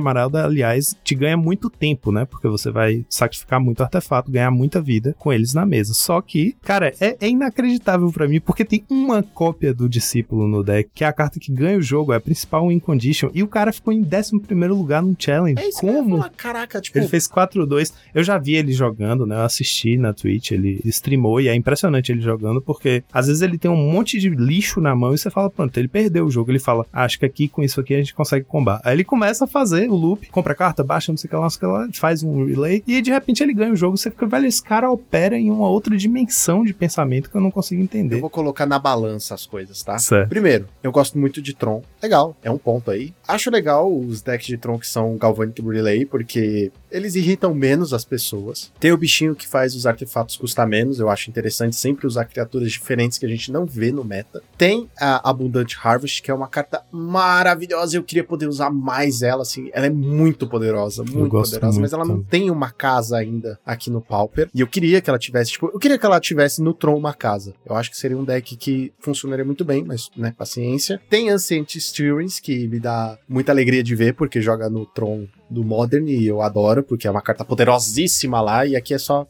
[0.00, 4.80] Marauder, aliás, te ganha muito tempo, né, porque você vai sacrificar muito artefato, ganhar muita
[4.80, 5.94] vida com eles na mesa.
[5.94, 10.62] Só que, cara, é, é inacreditável pra mim, porque tem uma cópia do discípulo no
[10.62, 13.42] deck, que é a carta que ganha o jogo, é a principal win condition, e
[13.42, 14.32] o cara ficou em 11
[14.68, 15.62] lugar no challenge.
[15.62, 16.18] É isso Como?
[16.18, 16.98] falar, Caraca, tipo.
[16.98, 17.92] Ele fez 4-2.
[18.14, 19.36] Eu já vi ele jogando, né?
[19.36, 23.58] Eu assisti na Twitch, ele streamou e é impressionante ele jogando, porque às vezes ele
[23.58, 26.50] tem um monte de lixo na mão e você fala, pronto, ele perdeu o jogo.
[26.50, 28.80] Ele fala, ah, acho que aqui com isso aqui a gente consegue combar.
[28.84, 31.36] Aí ele começa a fazer o loop, compra a carta, baixa, não sei o que
[31.36, 33.76] lá, não sei o que lá, faz um relay e de repente ele ganha o
[33.76, 33.96] jogo.
[33.96, 37.50] Você fica, velho, esse cara opera em uma outra dimensão de pensamento que eu não
[37.50, 38.20] consigo Eu entender.
[38.20, 39.98] vou colocar na balança as coisas, tá?
[39.98, 40.28] Certo.
[40.28, 41.82] Primeiro, eu gosto muito de Tron.
[42.02, 43.12] Legal, é um ponto aí.
[43.26, 48.04] Acho legal os decks de Tron que são Galvanic Relay, porque eles irritam menos as
[48.04, 48.72] pessoas.
[48.78, 52.70] Tem o bichinho que faz os artefatos custar menos, eu acho interessante sempre usar criaturas
[52.70, 54.42] diferentes que a gente não vê no meta.
[54.56, 59.42] Tem a Abundant Harvest, que é uma carta maravilhosa, eu queria poder usar mais ela,
[59.42, 59.70] assim.
[59.72, 63.90] Ela é muito poderosa, muito poderosa, mas muito ela não tem uma casa ainda aqui
[63.90, 64.48] no Pauper.
[64.54, 67.14] E eu queria que ela tivesse, tipo, eu queria que ela tivesse no Tron uma
[67.14, 67.54] casa.
[67.64, 71.00] Eu acho que seria um deck que funcionaria muito bem, mas, né, paciência.
[71.08, 75.64] Tem Ancient Stirrings, que me dá muita alegria de ver, porque joga no Tron do
[75.64, 79.26] Modern e eu adoro, porque é uma carta poderosíssima lá, e aqui é só.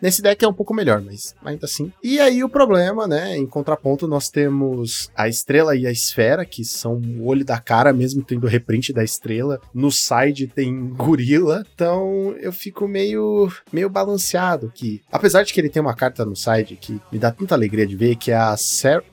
[0.00, 1.92] Nesse deck é um pouco melhor, mas ainda assim.
[2.02, 3.36] E aí o problema, né?
[3.36, 7.92] Em contraponto, nós temos a estrela e a esfera, que são o olho da cara,
[7.92, 9.60] mesmo tendo reprint da estrela.
[9.72, 11.64] No side tem gorila.
[11.72, 15.00] Então eu fico meio, meio balanceado aqui.
[15.10, 17.94] Apesar de que ele tem uma carta no side que me dá tanta alegria de
[17.94, 19.04] ver, que é a Ser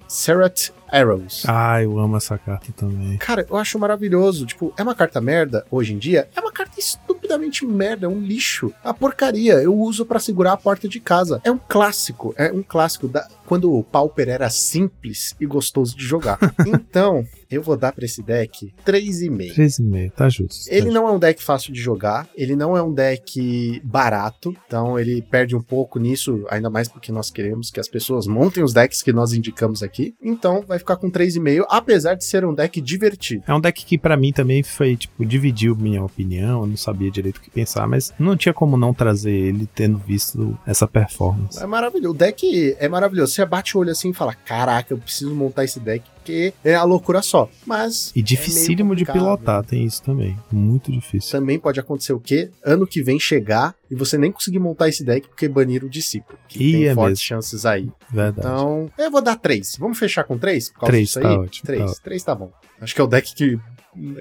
[0.91, 1.43] Arrows.
[1.47, 3.17] Ah, eu amo essa carta também.
[3.17, 4.45] Cara, eu acho maravilhoso.
[4.45, 6.27] Tipo, é uma carta merda hoje em dia?
[6.35, 8.73] É uma carta estupidamente merda, é um lixo.
[8.83, 11.41] A porcaria, eu uso pra segurar a porta de casa.
[11.43, 16.05] É um clássico, é um clássico da quando o Pauper era simples e gostoso de
[16.05, 16.37] jogar.
[16.67, 19.55] então, eu vou dar pra esse deck 3,5.
[19.55, 20.69] 3,5, tá justo.
[20.69, 24.55] tá Ele não é um deck fácil de jogar, ele não é um deck barato,
[24.67, 28.63] então ele perde um pouco nisso, ainda mais porque nós queremos que as pessoas montem
[28.63, 30.13] os decks que nós indicamos aqui.
[30.21, 33.43] Então vai ficar com 3,5, apesar de ser um deck divertido.
[33.47, 37.09] É um deck que pra mim também foi, tipo, dividiu minha opinião, eu não sabia
[37.09, 41.59] direito o que pensar, mas não tinha como não trazer ele tendo visto essa performance.
[41.59, 42.13] É maravilhoso.
[42.13, 43.38] O deck é maravilhoso.
[43.39, 46.75] Você bate o olho assim e fala: Caraca, eu preciso montar esse deck porque é
[46.75, 47.49] a loucura só.
[47.65, 48.11] Mas.
[48.15, 49.29] E dificílimo de complicado.
[49.29, 49.35] né?
[49.37, 50.37] pilotar, tem isso também.
[50.51, 51.31] Muito difícil.
[51.31, 52.51] Também pode acontecer o quê?
[52.63, 56.37] Ano que vem chegar e você nem conseguir montar esse deck porque baniram o discípulo.
[56.47, 57.23] Que Ih, tem é fortes mesmo.
[57.23, 57.89] chances aí.
[58.11, 58.47] Verdade.
[58.47, 59.77] Então, eu vou dar 3.
[59.79, 60.69] Vamos fechar com 3?
[60.69, 61.37] Por causa Três, disso tá aí?
[61.37, 61.85] ótimo, 3.
[61.93, 62.01] tá.
[62.03, 62.51] 3 tá bom.
[62.81, 63.59] Acho que é o deck que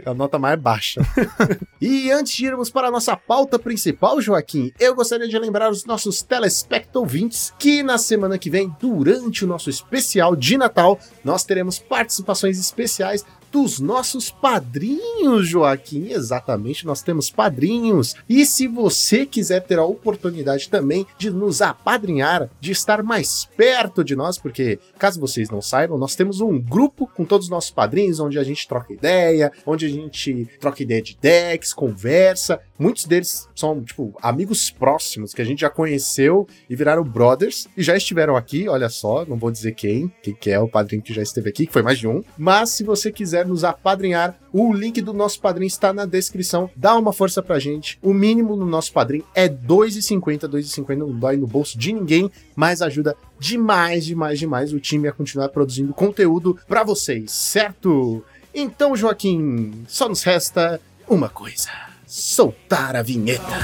[0.04, 1.00] a nota mais baixa.
[1.80, 5.84] e antes de irmos para a nossa pauta principal, Joaquim, eu gostaria de lembrar os
[5.84, 11.44] nossos telespect ouvintes que na semana que vem, durante o nosso especial de Natal, nós
[11.44, 16.08] teremos participações especiais dos nossos padrinhos, Joaquim.
[16.10, 18.14] Exatamente, nós temos padrinhos.
[18.28, 24.04] E se você quiser ter a oportunidade também de nos apadrinhar, de estar mais perto
[24.04, 27.70] de nós, porque caso vocês não saibam, nós temos um grupo com todos os nossos
[27.70, 32.60] padrinhos, onde a gente troca ideia, onde a gente troca ideia de decks, conversa.
[32.78, 37.82] Muitos deles são, tipo, amigos próximos que a gente já conheceu e viraram brothers e
[37.82, 41.22] já estiveram aqui, olha só, não vou dizer quem, que é o padrinho que já
[41.22, 42.22] esteve aqui, que foi mais de um.
[42.36, 46.70] Mas se você quiser nos apadrinhar, o link do nosso padrinho está na descrição.
[46.76, 47.98] Dá uma força pra gente.
[48.02, 50.42] O mínimo no nosso padrinho é R$ 2,50.
[50.42, 55.08] R$ 2,50 não dói no bolso de ninguém, mas ajuda demais, demais, demais o time
[55.08, 58.24] a continuar produzindo conteúdo para vocês, certo?
[58.54, 61.70] Então, Joaquim, só nos resta uma coisa:
[62.08, 63.58] soltar a vinheta.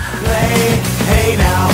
[1.09, 1.71] Hey now,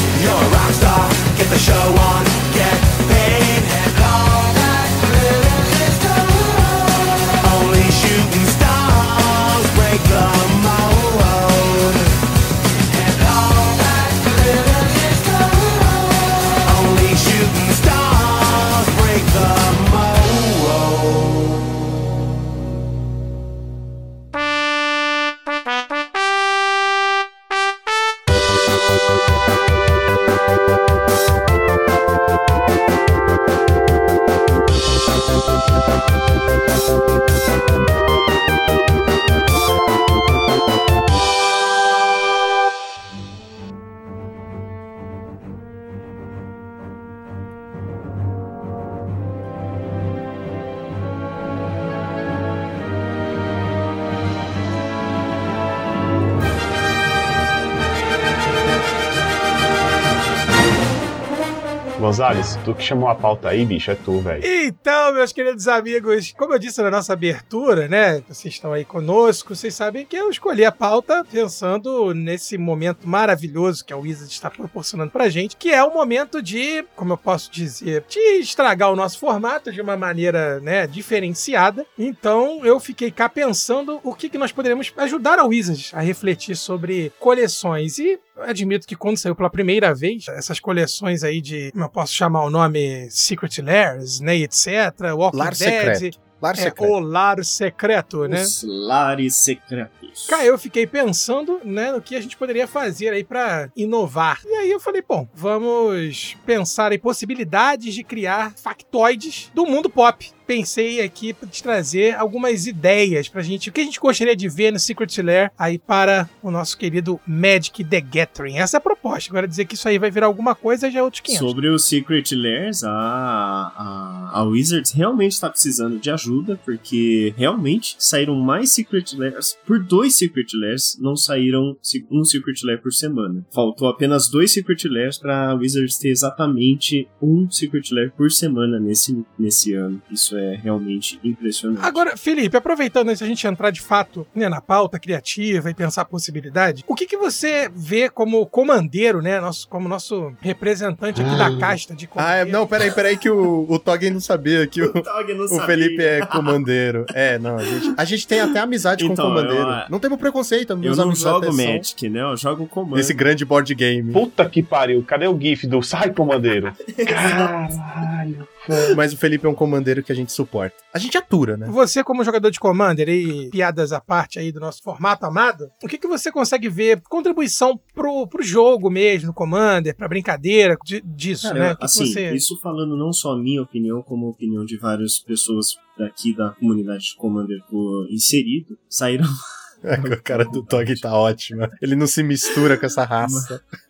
[62.71, 64.43] tu que chamou a pauta aí, bicho, é tu, velho.
[64.45, 68.23] Então, meus queridos amigos, como eu disse na nossa abertura, né?
[68.29, 73.85] Vocês estão aí conosco, vocês sabem que eu escolhi a pauta pensando nesse momento maravilhoso
[73.85, 77.51] que a Wizard está proporcionando pra gente, que é o momento de, como eu posso
[77.51, 81.85] dizer, de estragar o nosso formato de uma maneira, né, diferenciada.
[81.99, 86.57] Então, eu fiquei cá pensando o que, que nós poderíamos ajudar a Wizard a refletir
[86.57, 87.99] sobre coleções.
[87.99, 91.89] E eu admito que quando saiu pela primeira vez, essas coleções aí de, como eu
[91.89, 94.67] posso chamar o nome, Secret Lairs, né, etc.,
[95.15, 96.21] Walking Lar Dead, secreto.
[96.41, 96.93] Lar é, secreto.
[96.93, 98.41] o lar secreto, né?
[98.41, 100.27] Os lares secretos.
[100.27, 104.41] Cara, eu fiquei pensando, né, no que a gente poderia fazer aí pra inovar.
[104.47, 110.33] E aí eu falei, bom, vamos pensar em possibilidades de criar factoides do mundo pop.
[110.51, 114.49] Pensei aqui pra te trazer algumas ideias pra gente, o que a gente gostaria de
[114.49, 118.59] ver no Secret Lair aí para o nosso querido Magic the Gathering.
[118.59, 119.31] Essa é a proposta.
[119.31, 121.49] Agora dizer que isso aí vai virar alguma coisa já é outros 500.
[121.49, 127.95] Sobre os Secret Lairs, a, a, a Wizards realmente está precisando de ajuda, porque realmente
[127.97, 129.57] saíram mais Secret Lairs.
[129.65, 131.77] Por dois Secret Lairs, não saíram
[132.11, 133.47] um Secret Lair por semana.
[133.55, 138.81] Faltou apenas dois Secret Lairs para a Wizards ter exatamente um Secret Lair por semana
[138.81, 140.03] nesse, nesse ano.
[140.11, 141.85] Isso é realmente impressionante.
[141.85, 146.03] Agora, Felipe, aproveitando de a gente entrar de fato né, na pauta criativa e pensar
[146.03, 149.41] a possibilidade, o que, que você vê como comandeiro, né?
[149.41, 152.51] Nosso, como nosso representante aqui da casta de Ah, é, comandeiro?
[152.59, 155.67] não, peraí, peraí, que o, o Toggen não sabia que o, Tog não o sabia.
[155.67, 157.05] Felipe é comandeiro.
[157.15, 159.69] É, não, a gente, a gente tem até amizade com Então, o comandeiro.
[159.69, 162.21] eu, Não temos preconceito, Eu meus não amigos jogo Magic, né?
[162.23, 162.99] Eu jogo Commander.
[162.99, 164.13] Nesse grande board game.
[164.13, 166.73] Puta que pariu, cadê o GIF do Sai Comandeiro?
[167.07, 168.49] Caralho.
[168.97, 170.77] Mas o Felipe é um comandeiro que a gente suporta.
[170.93, 171.67] A gente atura, né?
[171.71, 175.89] Você, como jogador de Commander e piadas à parte aí do nosso formato amado, o
[175.89, 181.01] que, que você consegue ver contribuição pro, pro jogo mesmo, no Commander, pra brincadeira de-
[181.01, 181.73] disso, Cara, né?
[181.73, 182.35] O que que assim, você...
[182.35, 186.51] isso falando não só a minha opinião, como a opinião de várias pessoas daqui da
[186.51, 189.27] comunidade de Commander que inserido, saíram
[189.83, 191.71] A cara do Tog tá ótima.
[191.81, 193.63] Ele não se mistura com essa raça.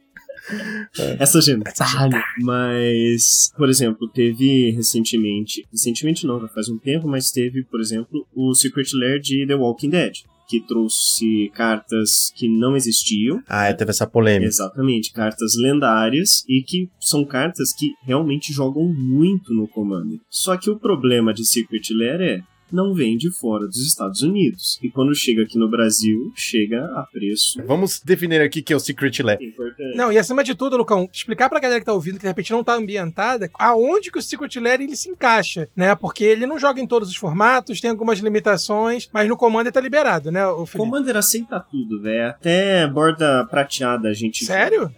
[1.18, 2.22] essa gentalha.
[2.40, 8.26] Mas, por exemplo, teve recentemente, recentemente não, já faz um tempo, mas teve, por exemplo,
[8.34, 10.12] o Secret Lair de The Walking Dead,
[10.48, 14.48] que trouxe cartas que não existiam, Ah, é, teve essa polêmica.
[14.48, 20.18] Exatamente, cartas lendárias e que são cartas que realmente jogam muito no Commander.
[20.28, 22.42] Só que o problema de Secret Lair é
[22.74, 24.78] não vem de fora dos Estados Unidos.
[24.82, 28.80] E quando chega aqui no Brasil, chega a preço Vamos definir aqui que é o
[28.80, 29.38] Secret Lair.
[29.42, 29.96] importante.
[29.96, 32.52] Não, e acima de tudo, Lucão, explicar pra galera que tá ouvindo, que de repente
[32.52, 35.94] não tá ambientada, aonde que o Secret Lair ele se encaixa, né?
[35.94, 39.80] Porque ele não joga em todos os formatos, tem algumas limitações, mas no Commander tá
[39.80, 40.66] liberado, né, o?
[40.66, 42.30] Commander aceita tudo, velho.
[42.30, 44.90] Até borda prateada a gente Sério?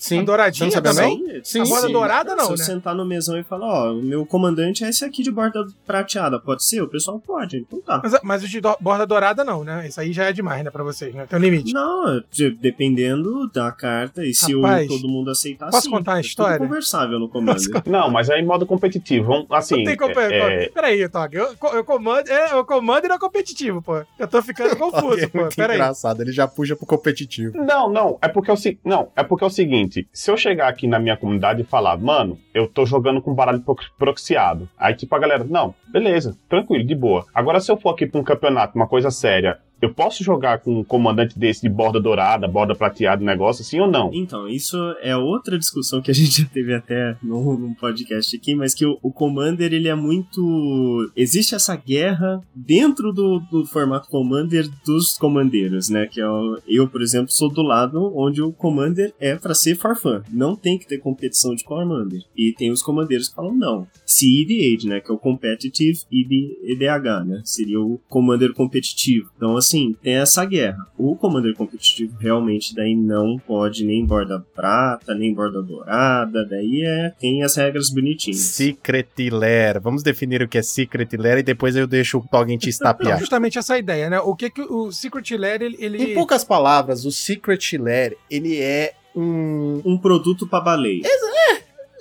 [0.00, 0.20] A Sim.
[0.20, 1.34] A douradinha Você não sabia, também?
[1.34, 1.44] não?
[1.44, 1.60] Sim.
[1.60, 1.92] A borda Sim.
[1.92, 2.64] dourada não, Se eu né?
[2.64, 6.40] sentar no mesão e falar, ó, o meu comandante é esse aqui de borda prateada,
[6.40, 6.80] pode ser?
[6.82, 8.00] O pessoal pode, então tá.
[8.02, 9.86] Mas, mas o de do- borda dourada não, né?
[9.86, 11.26] Isso aí já é demais, né, pra vocês, né?
[11.26, 11.74] Tem um limite.
[11.74, 15.90] Não, de- dependendo da carta e se o- Rapaz, todo mundo aceitar, posso sim.
[15.90, 16.58] contar uma É história?
[16.58, 17.60] conversável no comando.
[17.86, 19.46] Não, mas aí modo competitivo.
[19.50, 20.18] Assim, não tem como.
[20.18, 21.34] é- é- Peraí, Tog.
[21.34, 22.28] Eu, eu comando.
[22.28, 24.02] É, o comando não é competitivo, pô.
[24.18, 25.46] Eu tô ficando confuso, É pô.
[25.54, 25.76] Peraí.
[25.76, 27.56] engraçado, ele já puxa pro competitivo.
[27.58, 30.68] Não, não, é porque é o não, é porque é o seguinte, se eu chegar
[30.68, 34.68] aqui na minha comunidade e falar, mano, eu tô jogando com baralho pro- proxiado.
[34.78, 37.24] Aí tipo a galera, não, beleza, tranquilo, de boa.
[37.34, 40.80] Agora se eu for aqui pra um campeonato, uma coisa séria, eu posso jogar com
[40.80, 44.10] um comandante desse de borda dourada, borda prateada, negócio assim ou não?
[44.12, 48.54] Então, isso é outra discussão que a gente já teve até no, num podcast aqui,
[48.54, 51.10] mas que o, o Commander, ele é muito...
[51.16, 56.06] Existe essa guerra dentro do, do formato Commander dos comandeiros, né?
[56.06, 56.24] Que é
[56.68, 60.22] eu, por exemplo, sou do lado onde o Commander é pra ser farfã.
[60.30, 62.22] Não tem que ter competição de Commander.
[62.36, 63.86] E tem os comandeiros que falam não.
[64.06, 65.00] CEDH, né?
[65.00, 67.42] Que é o Competitive ED EDH, né?
[67.44, 69.30] Seria o Commander competitivo.
[69.36, 69.69] Então, assim,
[70.02, 70.78] tem essa guerra.
[70.98, 77.10] O Commander competitivo realmente daí não pode nem borda prata, nem borda dourada, daí é
[77.18, 78.38] tem as regras bonitinhas.
[78.38, 79.80] Secret Lair.
[79.80, 82.70] Vamos definir o que é Secret Lair e depois eu deixo o Toggen te Não,
[82.70, 83.18] estapear.
[83.18, 84.20] justamente essa ideia, né?
[84.20, 86.02] O que que o Secret Lair, ele...
[86.02, 91.02] Em poucas palavras, o Secret Lair, ele é um, Um produto para baleia.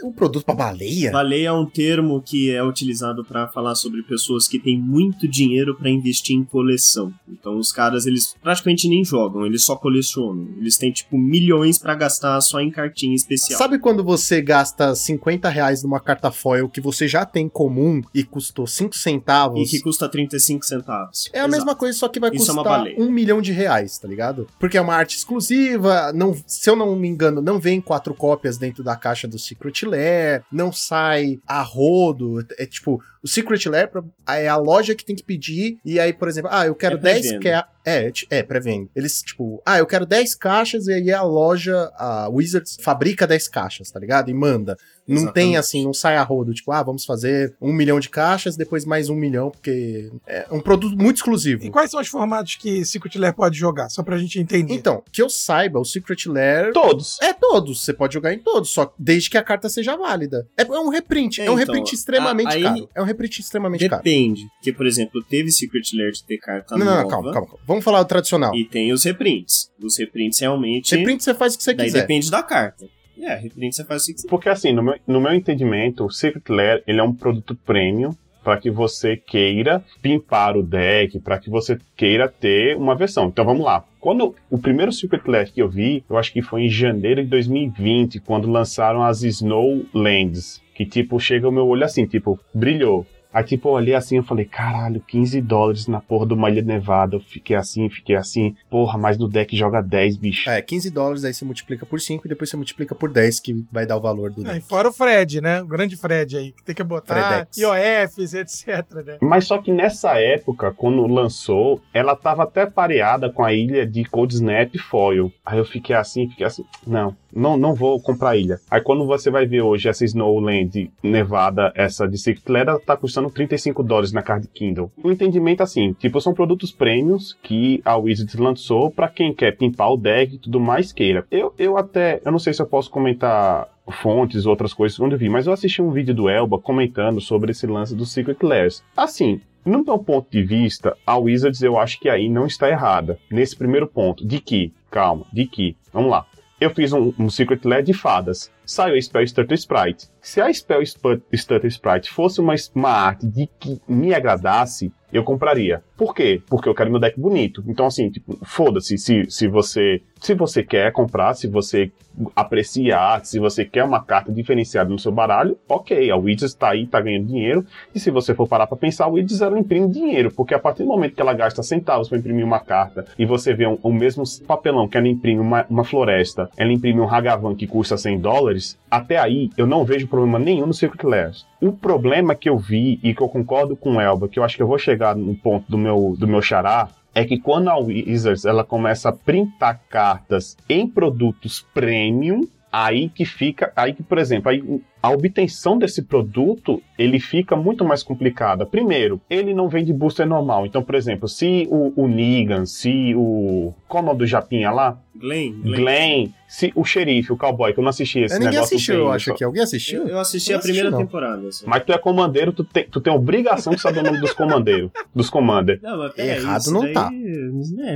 [0.04, 1.12] Um produto pra baleia?
[1.12, 5.76] Baleia é um termo que é utilizado para falar sobre pessoas que têm muito dinheiro
[5.76, 7.14] para investir em coleção.
[7.28, 10.48] Então os caras eles praticamente nem jogam, eles só colecionam.
[10.58, 13.58] Eles têm tipo milhões para gastar só em cartinha especial.
[13.58, 18.24] Sabe quando você gasta 50 reais numa carta foil que você já tem comum e
[18.24, 19.60] custou 5 centavos?
[19.62, 21.30] E que custa 35 centavos.
[21.34, 21.52] É a Exato.
[21.52, 22.96] mesma coisa, só que vai Isso é custar baleia.
[23.00, 24.48] um milhão de reais, tá ligado?
[24.60, 28.58] Porque é uma arte exclusiva, não, se eu não me engano, não vem quatro cópias
[28.58, 33.90] dentro da caixa do Secret Lair, não sai a rodo, é tipo, o Secret Lair
[34.28, 37.00] é a loja que tem que pedir, e aí, por exemplo, ah, eu quero É
[37.00, 37.40] 10 pré-venda.
[37.42, 38.90] que é, é, é pré-venda.
[38.96, 43.48] Eles, tipo, ah, eu quero 10 caixas, e aí a loja, a Wizards, fabrica 10
[43.50, 44.30] caixas, tá ligado?
[44.30, 44.78] E manda.
[45.10, 45.34] Não Exatamente.
[45.34, 48.86] tem assim, não sai a rodo, tipo, ah, vamos fazer um milhão de caixas, depois
[48.86, 51.66] mais um milhão, porque é um produto muito exclusivo.
[51.66, 53.90] E quais são os formatos que Secret Lair pode jogar?
[53.90, 54.74] Só pra gente entender.
[54.74, 57.18] Então, que eu saiba, o Secret Lair Todos.
[57.22, 60.48] é todos, você pode jogar em todos, só desde que a carta seja válida.
[60.58, 62.90] É, é um reprint, é, É, um então, reprint extremamente aí- caro.
[62.96, 64.04] É um reprint extremamente caro.
[64.04, 64.46] Depende.
[64.58, 67.02] Porque, por exemplo, teve Secret Lair de ter carta Não, não, nova.
[67.04, 67.64] não, calma, calma, calma.
[67.66, 68.54] Vamos falar o tradicional.
[68.56, 69.72] E tem os reprints.
[69.82, 70.96] Os reprints realmente.
[70.96, 72.02] Reprint você faz o que você daí quiser.
[72.02, 72.86] depende da carta.
[73.22, 74.28] É, reprint você faz o que.
[74.28, 78.16] Porque assim, no meu, no meu entendimento, o Secret Lair, ele é um produto premium
[78.44, 83.28] para que você queira pimpar o deck, para que você queira ter uma versão.
[83.28, 83.84] Então vamos lá.
[84.00, 87.30] Quando o primeiro Secret Lair que eu vi, eu acho que foi em janeiro de
[87.30, 93.06] 2020, quando lançaram as Snow Lands, que tipo chega o meu olho assim, tipo, brilhou.
[93.32, 96.64] Aí, tipo, eu olhei assim, eu falei, caralho, 15 dólares na porra de uma ilha
[96.64, 97.16] nevada.
[97.16, 98.56] Eu fiquei assim, fiquei assim.
[98.70, 100.50] Porra, mas no deck joga 10, bicho.
[100.50, 103.66] É, 15 dólares, aí você multiplica por 5 e depois você multiplica por 10, que
[103.72, 104.62] vai dar o valor do deck.
[104.62, 105.62] fora o Fred, né?
[105.62, 107.58] O grande Fred aí, que tem que botar Fredex.
[107.58, 108.68] IOFs, etc,
[109.06, 109.18] né?
[109.22, 114.06] Mas só que nessa época, quando lançou, ela tava até pareada com a ilha de
[114.06, 115.32] Cold Snap Foil.
[115.46, 118.60] Aí eu fiquei assim, fiquei assim, não, não, não vou comprar ilha.
[118.70, 122.18] Aí quando você vai ver hoje essa Snowland nevada, essa de
[122.56, 124.92] ela tá custando 35 dólares na Card Kindle.
[125.04, 129.92] O entendimento assim, tipo, são produtos prêmios que a Wizards lançou pra quem quer pimpar
[129.92, 131.26] o deck e tudo mais queira.
[131.32, 135.18] Eu, eu até, eu não sei se eu posso comentar fontes, outras coisas quando eu
[135.18, 138.84] vi, mas eu assisti um vídeo do Elba comentando sobre esse lance dos Secret Lairs.
[138.96, 143.20] Assim, no meu ponto de vista, a Wizards eu acho que aí não está errada.
[143.32, 146.26] Nesse primeiro ponto, de que, calma, de que, vamos lá.
[146.60, 148.52] Eu fiz um, um Secret Lair de fadas.
[148.70, 150.08] Saiu a Spell Stutter Sprite.
[150.22, 155.24] Se a Spell Sp- Stutter Sprite fosse uma, uma arte de que me agradasse, eu
[155.24, 155.82] compraria.
[155.98, 156.40] Por quê?
[156.48, 157.64] Porque eu quero meu deck bonito.
[157.68, 160.02] Então, assim, tipo, foda-se se, se você.
[160.22, 161.92] Se você quer comprar, se você
[162.36, 166.54] aprecia a arte, se você quer uma carta diferenciada no seu baralho, ok, a Wizards
[166.54, 167.66] tá aí, tá ganhando dinheiro.
[167.96, 170.84] E se você for parar pra pensar, a Wizards ela imprime dinheiro, porque a partir
[170.84, 173.92] do momento que ela gasta centavos para imprimir uma carta e você vê um- o
[173.94, 178.20] mesmo papelão que ela imprime uma, uma floresta, ela imprime um Hagavan que custa 100
[178.20, 178.59] dólares,
[178.90, 181.46] até aí eu não vejo problema nenhum no Secret Lairs.
[181.62, 184.56] O problema que eu vi e que eu concordo com o Elba, que eu acho
[184.56, 187.78] que eu vou chegar no ponto do meu, do meu xará, é que quando a
[187.78, 194.18] Wizards ela começa a printar cartas em produtos premium, aí que fica, aí que, por
[194.18, 194.64] exemplo, aí
[195.02, 198.66] a obtenção desse produto, ele fica muito mais complicada.
[198.66, 200.66] Primeiro, ele não vem de booster normal.
[200.66, 203.74] Então, por exemplo, se o, o Negan, se o...
[203.88, 205.00] Qual é do Japinha lá?
[205.20, 205.76] Glenn, Glenn.
[205.82, 208.76] Glenn, se o xerife, o cowboy, que eu não assisti esse É, ninguém negócio.
[208.76, 209.32] assistiu, não tem eu acho isso.
[209.34, 209.44] aqui.
[209.44, 210.02] Alguém assistiu?
[210.04, 211.48] Eu, eu assisti Eu a primeira assisti, temporada.
[211.48, 211.66] assim.
[211.68, 214.90] Mas tu é comandeiro, tu tem, tu tem obrigação de saber o nome dos comandeiros.
[215.14, 215.80] Dos commander.
[215.84, 217.10] Não, mas peraí, Errado isso não daí- tá.
[217.14, 217.96] É,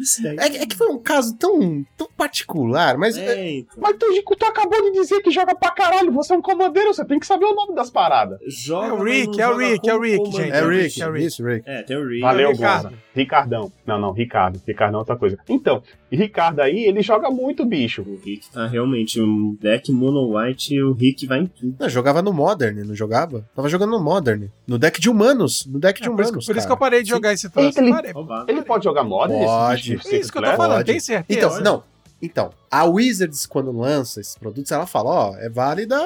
[0.00, 0.36] isso daí.
[0.38, 3.76] É, que- é que foi um caso tão, tão particular, mas é, É, então.
[3.80, 7.04] Mas tu, tu acabou de dizer que joga pra caralho, você é um comandeiro, você
[7.04, 8.38] tem que saber o nome das paradas.
[8.48, 10.50] Joga, É o Rick, é o Rick, é o Rick, gente.
[10.50, 11.62] é Rick, É o Rick.
[11.66, 12.20] É, tem o Rick.
[12.20, 12.52] Valeu.
[12.56, 12.92] Gonza.
[13.14, 13.70] Ricardão.
[13.86, 14.60] Não, não, Ricardo.
[14.66, 15.38] Ricardo é outra coisa.
[15.48, 18.02] Então, Ricardo aí, ele joga muito, bicho.
[18.02, 21.76] O Rick tá realmente um deck mono white e o Rick vai em tudo.
[21.78, 23.44] Não, jogava no Modern, não jogava?
[23.54, 24.46] Tava jogando no Modern.
[24.66, 25.66] No deck de humanos.
[25.66, 26.46] No deck de É, por, isso, humanos.
[26.46, 27.14] por isso que eu parei de Sim.
[27.14, 27.78] jogar esse troço.
[27.78, 28.12] Ele- Parei.
[28.48, 29.44] Ele pode jogar Modern?
[29.44, 29.80] Pode.
[29.80, 30.90] Esse bicho É isso que eu tô falando, Pode.
[30.92, 31.38] tem certeza?
[31.38, 31.82] Então, não.
[32.20, 36.00] Então, a Wizards, quando lança esses produtos, ela fala, ó, é válida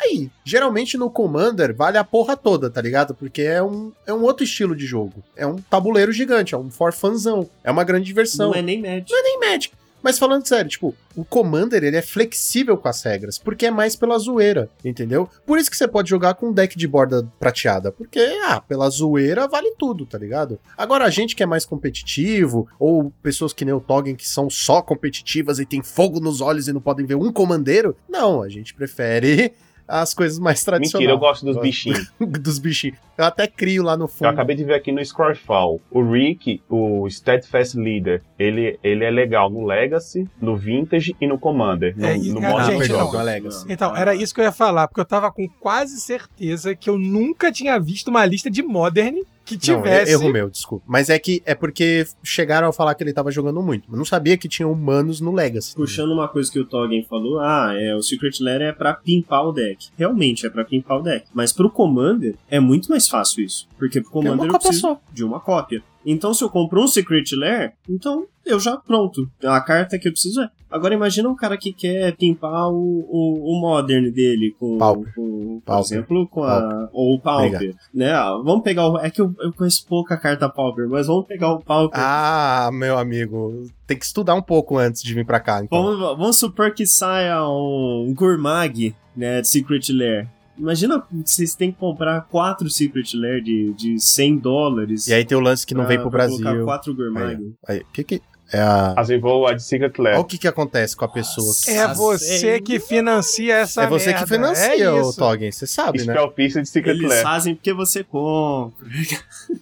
[0.00, 0.30] aí.
[0.44, 3.14] Geralmente no Commander vale a porra toda, tá ligado?
[3.14, 5.22] Porque é um, é um outro estilo de jogo.
[5.36, 7.48] É um tabuleiro gigante, é um for funzão.
[7.62, 8.50] É uma grande diversão.
[8.50, 9.12] Não é nem Magic.
[9.12, 9.80] nem Magic.
[10.02, 13.94] Mas falando sério, tipo, o Commander ele é flexível com as regras, porque é mais
[13.94, 15.28] pela zoeira, entendeu?
[15.44, 18.88] Por isso que você pode jogar com um deck de borda prateada, porque, ah, pela
[18.88, 20.58] zoeira vale tudo, tá ligado?
[20.76, 24.48] Agora a gente que é mais competitivo, ou pessoas que nem o Toggen que são
[24.48, 28.48] só competitivas e tem fogo nos olhos e não podem ver um comandeiro, não, a
[28.48, 29.52] gente prefere
[29.90, 30.92] as coisas mais tradicionais.
[31.00, 32.10] Mentira, eu gosto dos bichinhos.
[32.20, 32.96] dos bichinhos.
[33.18, 34.28] Eu até crio lá no Eu fundo.
[34.28, 35.80] acabei de ver aqui no Scrollfall.
[35.90, 41.38] O Rick, o Steadfast Leader, ele, ele é legal no Legacy, no Vintage e no
[41.38, 41.94] Commander.
[41.98, 43.04] No, É, e- no Modern gente, eu não.
[43.06, 43.18] jogo.
[43.18, 43.66] no Legacy.
[43.68, 46.96] Então, era isso que eu ia falar, porque eu tava com quase certeza que eu
[46.98, 49.18] nunca tinha visto uma lista de Modern
[49.56, 50.10] que Não, tivesse.
[50.10, 50.84] é erro meu, desculpa.
[50.88, 53.88] Mas é que é porque chegaram a falar que ele tava jogando muito.
[53.90, 55.74] Eu não sabia que tinha humanos no Legacy.
[55.74, 59.46] Puxando uma coisa que o Toggen falou, ah, é, o Secret Lair é pra pimpar
[59.46, 59.88] o deck.
[59.96, 61.26] Realmente é pra pimpar o deck.
[61.34, 63.68] Mas pro Commander é muito mais fácil isso.
[63.78, 65.00] Porque pro Commander eu cópia preciso só.
[65.12, 65.82] de uma cópia.
[66.04, 69.30] Então se eu compro um Secret Lair, então eu já pronto.
[69.44, 70.48] A carta que eu preciso é.
[70.70, 72.74] Agora imagina um cara que quer pimpar o,
[73.08, 75.12] o, o Modern dele com, Pauper.
[75.14, 75.84] com por Pauper.
[75.84, 78.12] exemplo, com a ou o Pauper, né?
[78.12, 81.52] Ah, Vamos pegar o é que eu, eu conheço pouca carta Pauper, mas vamos pegar
[81.52, 81.98] o Pauper.
[82.00, 85.82] Ah, meu amigo, tem que estudar um pouco antes de vir pra cá, então.
[85.82, 90.28] Vamos, vamos supor que saia um Gourmag, né, de Secret Lair.
[90.60, 95.08] Imagina vocês têm que comprar quatro Secret Lair de, de 100 dólares.
[95.08, 96.44] E aí tem o lance que não pra- vem pro pra Brasil.
[96.44, 97.54] colocar quatro Gourmag.
[97.66, 100.16] Aí, que que é a vou a de Secret Lair.
[100.16, 101.46] Olha o que que acontece com a pessoa.
[101.64, 104.26] que- É você é- que financia essa É você que merda.
[104.26, 105.12] financia, é o.
[105.12, 106.12] Toggen, você sabe, né?
[106.12, 107.22] Spellpiece de Secret Eles Lair.
[107.22, 108.86] fazem porque você compra.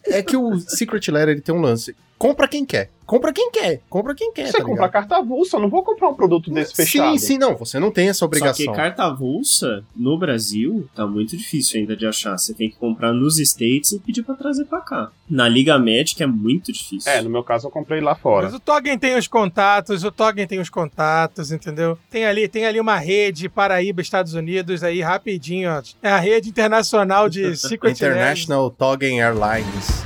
[0.06, 1.94] É que o Secret Lair ele tem um lance.
[2.18, 2.90] Compra quem quer.
[3.06, 3.80] Compra quem quer.
[3.88, 4.90] Compra quem quer, Você tá compra ligado?
[4.90, 7.12] carta avulsa, eu não vou comprar um produto desse fechado.
[7.12, 7.56] Sim, sim, não.
[7.56, 8.66] Você não tem essa Só obrigação.
[8.66, 12.36] que carta avulsa, no Brasil, tá muito difícil ainda de achar.
[12.36, 15.10] Você tem que comprar nos States e pedir pra trazer pra cá.
[15.30, 17.10] Na Liga Magic é muito difícil.
[17.10, 18.44] É, no meu caso eu comprei lá fora.
[18.46, 21.98] Mas o Toggen tem os contatos, o Toggen tem os contatos, entendeu?
[22.10, 25.80] Tem ali, tem ali uma rede Paraíba, Estados Unidos, aí rapidinho, ó.
[26.02, 27.92] É a rede internacional de Secret.
[27.92, 29.97] International Toggen Airlines.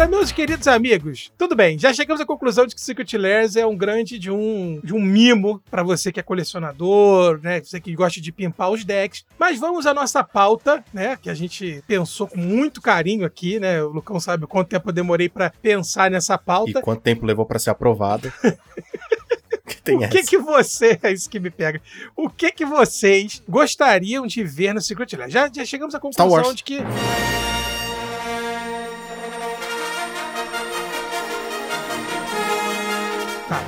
[0.00, 3.66] Agora, meus queridos amigos, tudo bem, já chegamos à conclusão de que Secret Lairs é
[3.66, 7.60] um grande de um, de um mimo pra você que é colecionador, né?
[7.60, 9.26] Você que gosta de pimpar os decks.
[9.38, 11.18] Mas vamos à nossa pauta, né?
[11.20, 13.82] Que a gente pensou com muito carinho aqui, né?
[13.82, 16.80] O Lucão sabe o quanto tempo eu demorei pra pensar nessa E pauta.
[16.80, 18.32] quanto tempo levou pra ser aprovado?
[19.68, 20.30] que tem O que essa.
[20.30, 21.78] que você, é isso que me pega.
[22.16, 25.30] O que que vocês gostariam de ver no Secret Lair?
[25.30, 26.78] Já, já chegamos à conclusão de que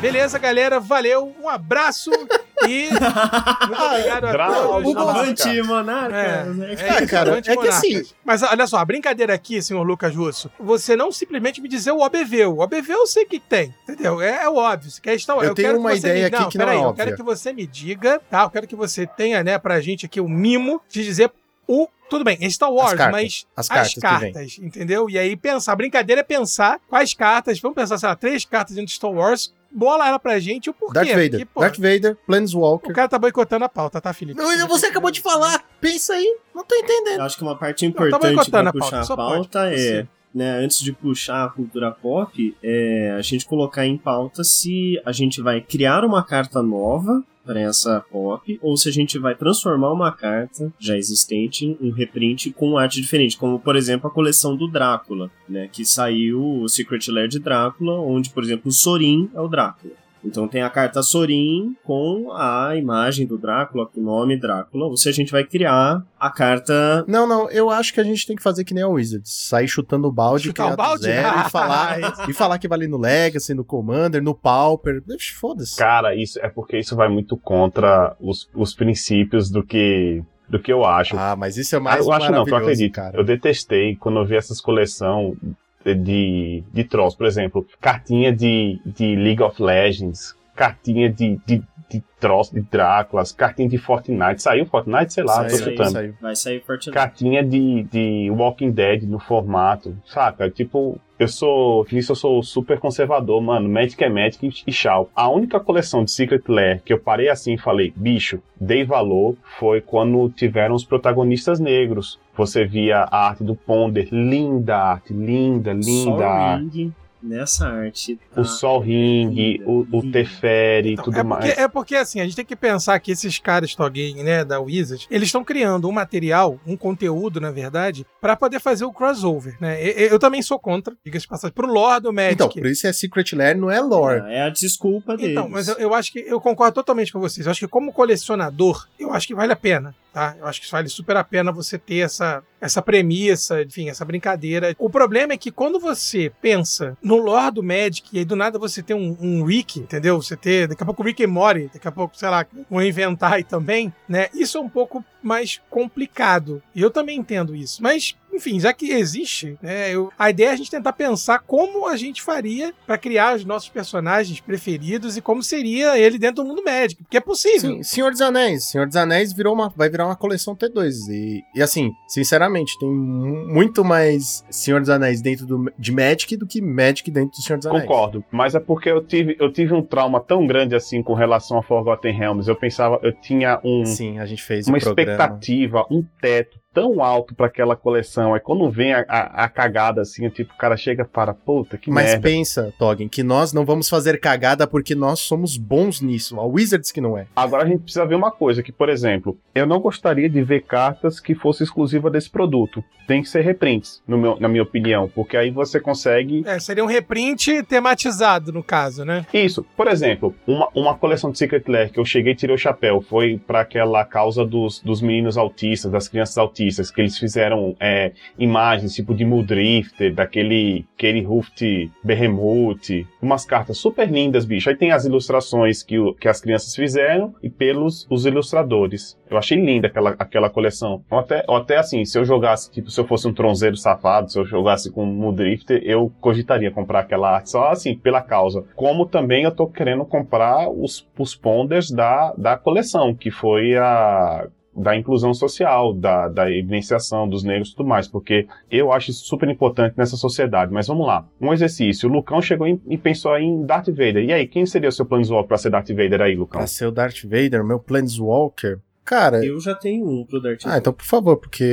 [0.03, 0.81] beleza, galera.
[0.81, 2.11] Valeu, um abraço
[2.69, 4.89] e muito obrigado a todos.
[4.89, 6.17] o!
[6.17, 6.75] É, né?
[6.75, 8.03] é Ah, cara, é que assim-.
[8.25, 12.01] Mas olha só, a brincadeira aqui, senhor Lucas Russo, você não simplesmente me dizer o
[12.01, 12.47] OBV.
[12.47, 14.21] O OBV eu sei que tem, entendeu?
[14.21, 14.91] É, é óbvio.
[14.91, 16.35] Você quer estar, Eu tenho quero uma que você ideia me...
[16.35, 17.05] aqui não, que não peraí, é Eu óbvia.
[17.05, 18.43] quero que você me diga, tá?
[18.43, 21.31] Eu quero que você tenha, né, pra gente aqui o mimo de dizer
[21.69, 21.89] o...
[22.11, 24.33] Tudo bem, é Star Wars, cartas, mas as as cartas vem.
[24.33, 25.09] cartas, entendeu?
[25.09, 28.75] E aí pensar, a brincadeira é pensar quais cartas, vamos pensar, sei lá, três cartas
[28.75, 30.95] dentro de Star Wars, bola ela pra gente e o porquê.
[30.95, 31.31] Darth Vader.
[31.31, 32.91] Porque, pô, Darth Vader, Planeswalker.
[32.91, 34.39] o cara tá boicotando a pauta, tá, Felipe?
[34.41, 35.65] Não, você acabou de falar.
[35.81, 36.39] Pensa aí.
[36.55, 37.19] Não tô entendendo.
[37.19, 39.75] Eu acho que uma parte tá importante boicotando pra a pauta, puxar a pauta pode,
[39.75, 40.09] é, você.
[40.35, 45.13] né, antes de puxar a cultura pop, é a gente colocar em pauta se a
[45.13, 49.93] gente vai criar uma carta nova para essa pop ou se a gente vai transformar
[49.93, 54.57] uma carta já existente em um reprint com arte diferente, como por exemplo a coleção
[54.57, 59.31] do Drácula, né, que saiu o Secret Lair de Drácula, onde por exemplo o Sorin
[59.35, 60.02] é o Drácula.
[60.25, 64.87] Então tem a carta Sorin com a imagem do Drácula, com o nome Drácula.
[64.87, 67.05] Ou se a gente vai criar a carta.
[67.09, 69.33] Não, não, eu acho que a gente tem que fazer que nem a Wizards.
[69.49, 71.03] Sair chutando o balde, Chutar criar o balde?
[71.03, 71.99] zero e falar,
[72.29, 75.03] e falar que vale no Legacy, no Commander, no Pauper.
[75.39, 75.77] Foda-se.
[75.77, 80.73] Cara, isso é porque isso vai muito contra os, os princípios do que, do que
[80.73, 81.17] eu acho.
[81.19, 83.01] Ah, mas isso é Ah, mais eu acho não, tu maravilhoso, acredita.
[83.03, 83.17] cara.
[83.19, 85.37] Eu detestei quando eu vi essas coleções
[85.85, 87.15] de, de trolls.
[87.15, 91.63] Por exemplo, cartinha de, de League of Legends, cartinha de, de,
[91.93, 94.43] de trolls, de Dráculas, cartinha de Fortnite.
[94.43, 95.13] Saiu Fortnite?
[95.13, 95.91] Sei lá, Saiu, tô saiu, chutando.
[95.91, 96.15] saiu.
[96.21, 96.91] Vai sair Fortnite.
[96.95, 100.51] Cartinha de, de Walking Dead no formato, saca?
[100.51, 101.87] Tipo, eu sou.
[101.93, 103.69] Nisso eu sou super conservador, mano.
[103.69, 105.09] Magic é Magic e- tchau.
[105.15, 109.37] A única coleção de Secret Lair que eu parei assim e falei, bicho, dei valor,
[109.59, 112.19] foi quando tiveram os protagonistas negros.
[112.37, 116.93] Você via a arte do Ponder, linda arte, linda, linda Sol arte.
[117.23, 118.19] Nessa arte.
[118.33, 118.45] O tá?
[118.45, 120.11] Sol Ring, linda, o, o.
[120.11, 121.59] Teferi e Então, tudo é, porque, mais.
[121.59, 125.07] é porque, assim, a gente tem que pensar que esses caras Togame, né, da Wizard,
[125.11, 129.81] eles estão criando um material, um conteúdo, na verdade, pra poder fazer o crossover, né?
[129.83, 132.35] Eu, eu também sou contra, diga-se passagem, pro lore do Magic.
[132.35, 134.23] Então, por isso é Secret Lair, não é lore.
[134.29, 135.33] É a desculpa deles.
[135.33, 137.47] Então, mas eu, eu acho que eu concordo totalmente com vocês.
[137.47, 140.37] Eu acho que como colecionador, eu acho que vale a pena, tá?
[140.39, 144.75] Eu acho que vale super a pena você ter essa, essa premissa, enfim, essa brincadeira.
[144.79, 148.59] O problema é que quando você pensa no lore do Magic e aí do nada
[148.59, 150.21] você tem um, um Rick, entendeu?
[150.21, 153.43] Você ter, daqui a pouco o Rick e daqui a pouco, sei lá, vão inventar
[153.45, 154.29] também, né?
[154.35, 156.63] Isso é um pouco mais complicado.
[156.75, 157.83] E eu também entendo isso.
[157.83, 161.87] Mas, enfim, já que existe, né, eu- a ideia é a gente tentar pensar como
[161.87, 166.49] a gente faria pra criar os nossos personagens preferidos e como seria ele dentro do
[166.49, 167.03] mundo médico.
[167.05, 167.61] Porque é possível.
[167.77, 168.65] Sim, Senhor dos Anéis.
[168.65, 171.09] Senhor dos Anéis virou uma, vai virar uma coleção T2.
[171.11, 176.37] E, e assim, sinceramente, tem mu- muito mais Senhor dos Anéis dentro do, de Magic
[176.37, 177.83] do que Magic dentro do Senhor dos Anéis.
[177.87, 181.59] Concordo, mas é porque eu tive, eu tive um trauma tão grande assim com relação
[181.59, 182.49] a Forgotten Realms.
[182.49, 187.35] Eu pensava, eu tinha um, Sim, a gente fez uma expectativa, um teto tão alto
[187.35, 188.35] pra aquela coleção.
[188.35, 191.77] Aí quando vem a, a, a cagada assim, tipo, o cara chega e para, puta,
[191.77, 192.23] que Mas merda.
[192.23, 196.39] pensa, Toggen, que nós não vamos fazer cagada porque nós somos bons nisso.
[196.39, 197.27] A Wizards que não é.
[197.35, 200.63] Agora a gente precisa ver uma coisa, que, por exemplo, eu não gostaria de ver
[200.63, 202.83] cartas que fossem exclusivas desse produto.
[203.07, 206.85] Tem que ser reprints, no meu, na minha opinião, porque aí você consegue É, seria
[206.85, 209.27] um reprint tematizado, no caso, né?
[209.35, 212.59] Isso, por exemplo, uma, uma coleção de Secret Lair que eu cheguei e tirei o
[212.59, 216.62] chapéu foi para aquela causa dos, dos meninos autistas, das crianças autistas,
[216.95, 221.63] que eles fizeram é, imagens tipo de Muldrifter, daquele aquele Ruft
[222.05, 224.69] Behemoth, umas cartas super lindas, bicho.
[224.69, 229.19] Aí tem as ilustrações que, o- que as crianças fizeram e pelos os ilustradores.
[229.31, 231.03] Eu achei linda aquela, aquela coleção.
[231.11, 234.31] Ou até, ou até assim, se eu jogasse, tipo, se eu fosse um tronzeiro safado,
[234.31, 238.65] se eu jogasse com Muldrifter, eu cogitaria comprar aquela arte só assim, pela causa.
[238.77, 244.47] Como também eu tô querendo comprar os, os ponders da, da coleção, que foi a
[244.75, 249.25] da inclusão social, da, da evidenciação dos negros e tudo mais, porque eu acho isso
[249.27, 250.73] super importante nessa sociedade.
[250.73, 252.09] Mas vamos lá, um exercício.
[252.09, 254.25] O Lucão chegou em- e pensou em Darth Vader.
[254.25, 256.59] E aí, quem seria o seu Planeswalker pra ser Darth Vader aí, Lucão?
[256.61, 258.79] Pra ser o Darth Vader, meu Planeswalker.
[259.05, 261.65] Cara, Eu já tenho um pro Darth ah, então por favor, porque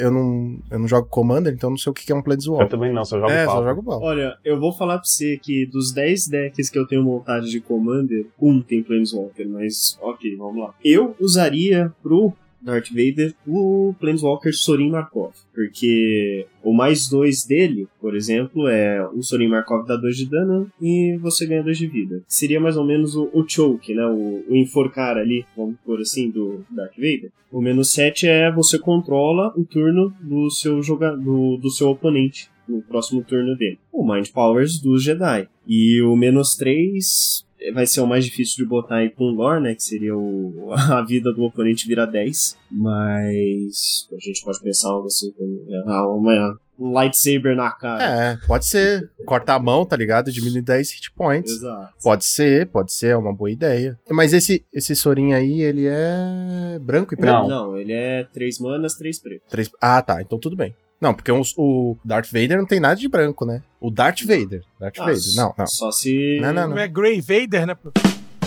[0.00, 2.22] eu não, eu não jogo Commander, então eu não sei o que é um Eu
[2.24, 2.68] Planeswalker.
[2.68, 3.68] também não, só jogo É, só Pauper.
[3.70, 4.00] jogo bal.
[4.00, 7.60] Olha, eu vou falar pra você que dos 10 decks que eu tenho montado de
[7.60, 10.74] Commander, um tem Planeswalker, mas ok, vamos lá.
[10.84, 12.32] Eu usaria pro
[12.66, 19.22] Darth Vader o Planeswalker Sorin Markov, porque o mais dois dele, por exemplo, é o
[19.22, 22.22] Sorin Markov dá 2 de dano e você ganha 2 de vida.
[22.26, 24.04] Seria mais ou menos o, o choke, né?
[24.04, 27.30] O, o enforcar ali, vamos por assim, do Darth Vader.
[27.52, 32.50] O menos 7 é você controla o turno do seu joga do, do seu oponente
[32.68, 33.78] no próximo turno dele.
[33.92, 35.48] O Mind Powers dos Jedi.
[35.66, 39.62] E o menos 3 vai ser o mais difícil de botar aí com o lore,
[39.62, 39.74] né?
[39.74, 42.56] Que seria o, a vida do oponente vira 10.
[42.70, 48.04] Mas a gente pode pensar algo assim como ah, uma, um lightsaber na cara.
[48.04, 49.10] É, pode ser.
[49.24, 50.30] Cortar a mão, tá ligado?
[50.30, 51.52] Diminuir 10 hit points.
[51.52, 51.94] Exato.
[52.02, 53.98] Pode ser, pode ser, é uma boa ideia.
[54.10, 57.32] Mas esse, esse Sorin aí, ele é branco e preto?
[57.32, 57.48] Não.
[57.48, 59.48] Não, ele é 3 manas, 3 pretos.
[59.48, 59.70] Três...
[59.80, 60.74] Ah, tá, então tudo bem.
[61.00, 63.62] Não, porque os- o Darth Vader não tem nada de branco, né?
[63.80, 64.62] O Darth Vader.
[64.80, 65.34] Darth Ah, Vader.
[65.36, 65.66] Não, não.
[65.66, 66.38] Só se.
[66.40, 67.76] Não, não, Não é Grey Vader, né?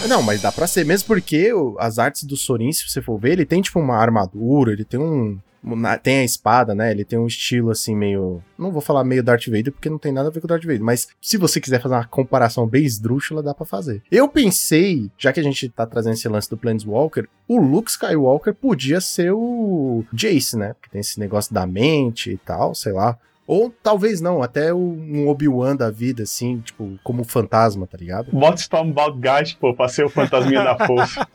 [0.08, 3.20] Não, mas dá pra ser, mesmo porque o- as artes do Sorin, se você for
[3.20, 5.38] ver, ele tem tipo uma armadura, ele tem um.
[6.02, 6.92] Tem a espada, né?
[6.92, 8.42] Ele tem um estilo assim meio.
[8.58, 10.82] Não vou falar meio Darth Vader porque não tem nada a ver com Darth Vader,
[10.82, 14.02] mas se você quiser fazer uma comparação bem esdrúxula, dá pra fazer.
[14.12, 18.54] Eu pensei, já que a gente tá trazendo esse lance do Planeswalker, o Luke Skywalker
[18.54, 20.74] podia ser o Jace, né?
[20.74, 23.18] Porque tem esse negócio da mente e tal, sei lá.
[23.50, 28.32] Ou talvez não, até um Obi-Wan da vida, assim, tipo, como fantasma, tá ligado?
[28.32, 31.28] Bota Stormbound Guys, pô, pra ser o fantasminha da força.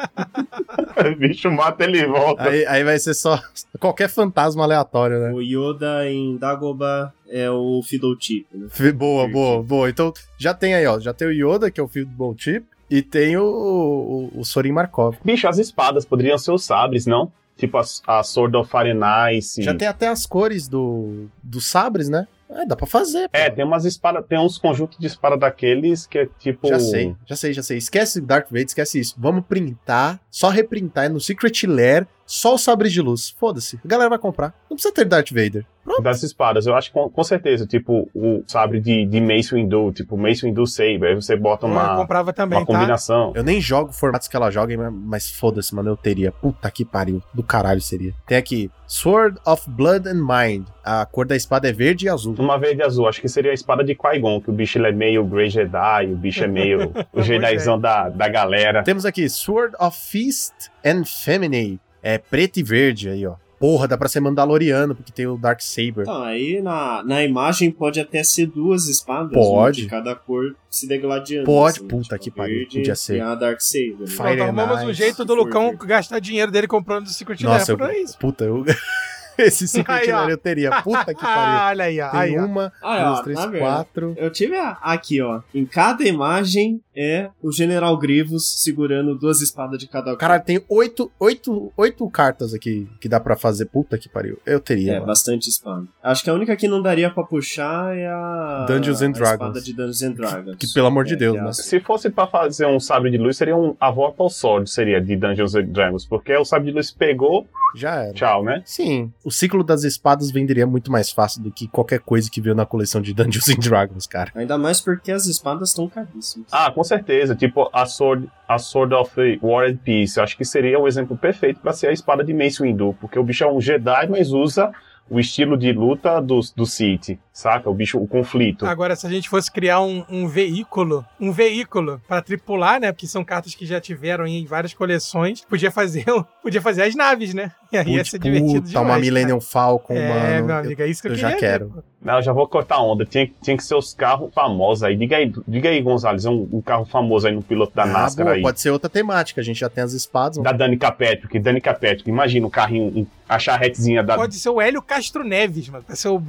[1.12, 2.44] o bicho mata ele e volta.
[2.44, 3.42] Aí, aí vai ser só
[3.80, 5.32] qualquer fantasma aleatório, né?
[5.32, 8.92] O Yoda em Dagobah é o Fiddle Chip, né?
[8.92, 9.90] Boa, boa, boa.
[9.90, 11.00] Então já tem aí, ó.
[11.00, 11.90] Já tem o Yoda, que é o
[12.38, 15.16] Chip, e tem o, o, o Sorin Markov.
[15.24, 17.32] Bicho, as espadas poderiam ser os sabres, não?
[17.56, 19.62] Tipo a, a Sword of Fire and Ice.
[19.62, 22.26] Já tem até as cores do, dos sabres, né?
[22.50, 23.28] É, dá pra fazer.
[23.28, 23.36] pô.
[23.36, 26.68] É, tem umas espadas, tem uns conjuntos de espada daqueles que é tipo.
[26.68, 27.78] Já sei, já sei, já sei.
[27.78, 29.14] Esquece Darth Vader, esquece isso.
[29.18, 33.30] Vamos printar, só reprintar é no Secret Lair, só os sabres de luz.
[33.30, 33.78] Foda-se.
[33.84, 34.54] A galera vai comprar.
[34.68, 35.66] Não precisa ter Darth Vader.
[36.02, 39.92] Das espadas, eu acho que com, com certeza, tipo, o sabre de, de Mace Windu,
[39.92, 42.72] tipo, Mace Windu Saber, aí você bota Eu uma, comprava também, uma tá?
[42.72, 43.32] combinação.
[43.34, 46.32] Eu nem jogo formatos que ela joga, mas- mas foda-se, mano, eu teria.
[46.32, 47.22] Puta que pariu.
[47.34, 48.12] Do caralho seria.
[48.26, 50.66] Tem aqui, Sword of Blood and Mind.
[50.82, 52.34] A cor da espada é verde e azul.
[52.38, 54.88] Uma verde e azul, acho que seria a espada de Qui-Gon, que o bicho ele
[54.88, 58.82] é meio Grey Jedi, o bicho é meio o Jedizão da, da galera.
[58.82, 60.52] Temos aqui Sword of Feast
[60.84, 61.80] and Feminine.
[62.02, 63.34] É preto e verde aí, ó.
[63.64, 66.02] Porra, dá pra ser Mandaloriano, porque tem o Dark Saber.
[66.02, 69.48] Então, aí na, na imagem pode até ser duas espadas, Pode.
[69.48, 71.46] uma de cada cor se degladiando.
[71.46, 73.16] Pode, assim, puta tipo, que pariu, podia ser.
[73.16, 73.96] E a Dark Saber.
[74.00, 74.06] né?
[74.06, 77.88] Fire and arrumamos um jeito do Lucão gastar dinheiro dele comprando o Secret Nossa, Lair,
[77.90, 78.18] eu, por isso.
[78.18, 78.64] puta, eu...
[79.44, 80.82] Esse Secret Aí, eu teria.
[80.82, 81.42] Puta que pariu.
[81.60, 82.10] Ah, olha aí, ó.
[82.10, 82.44] Tem Aí, ó.
[82.44, 83.60] uma, Ah, ó, duas, três, tá vendo?
[83.60, 84.14] quatro.
[84.16, 85.40] Eu tive a- aqui, ó.
[85.54, 90.16] Em cada imagem é o General Grievous segurando duas espadas de cada.
[90.16, 93.66] Caralho, tem oito, oito, oito cartas aqui que dá pra fazer.
[93.66, 94.38] Puta que pariu.
[94.46, 94.92] Eu teria.
[94.92, 95.06] É, mano.
[95.06, 95.84] bastante espada.
[96.02, 98.66] Acho que a única que não daria pra puxar é a.
[98.68, 99.32] Dungeons and a Dragons.
[99.48, 100.56] espada de Dungeons and Dragons.
[100.56, 101.48] Que, pelo amor de É, Deus, que é né?
[101.50, 105.00] a- Se fosse pra fazer um sabre de luz, seria um a Vorpal Sword, seria
[105.00, 108.12] de Dungeons and Dragons, porque o sabre de luz pegou, Já era.
[108.12, 108.62] tchau, né?
[108.64, 112.54] Sim, o ciclo das espadas venderia muito mais fácil do que qualquer coisa que veio
[112.54, 114.30] na coleção de Dungeons and Dragons, cara.
[114.34, 116.48] Ainda mais porque as espadas estão caríssimas.
[116.52, 117.34] Ah, com certeza.
[117.34, 120.18] Tipo, a Sword, a Sword of War and Peace.
[120.18, 122.94] Eu acho que seria o exemplo perfeito pra ser a espada de Mace Windu.
[123.00, 124.70] Porque o bicho é um Jedi, mas usa
[125.08, 127.68] o estilo de luta do, do Sith, saca?
[127.68, 128.64] O bicho, o conflito.
[128.64, 132.92] Agora, se a gente fosse criar um, um veículo, um veículo pra tripular, né?
[132.92, 136.94] Porque são cartas que já tiveram em várias coleções, podia fazer, um- podia fazer as
[136.94, 137.50] naves, né?
[137.74, 138.84] E aí ia ser divertido puta, demais.
[138.86, 139.00] uma cara.
[139.00, 140.08] Millennium Falcon, É,
[140.40, 140.46] mano.
[140.46, 141.84] meu Eu- amigo, é isso que eu, eu já queria ver, quero.
[142.00, 143.04] Não, eu já vou cortar onda.
[143.04, 144.94] Tinha, tinha que ser os carros famosos aí.
[144.96, 148.26] Diga aí, diga aí Gonzalez, um, um carro famoso aí no piloto da Ah, NASCAR
[148.26, 148.42] boa, aí.
[148.42, 150.38] Pode ser outra temática, a gente já tem as espadas.
[150.38, 151.36] Da Danica Patrick.
[151.40, 154.14] Danica Patrick, imagina o carrinho, um- a charretezinha da.
[154.14, 155.82] Pode ser o Hélio Castro Neves, mano.
[155.82, 156.22] Pra ser o,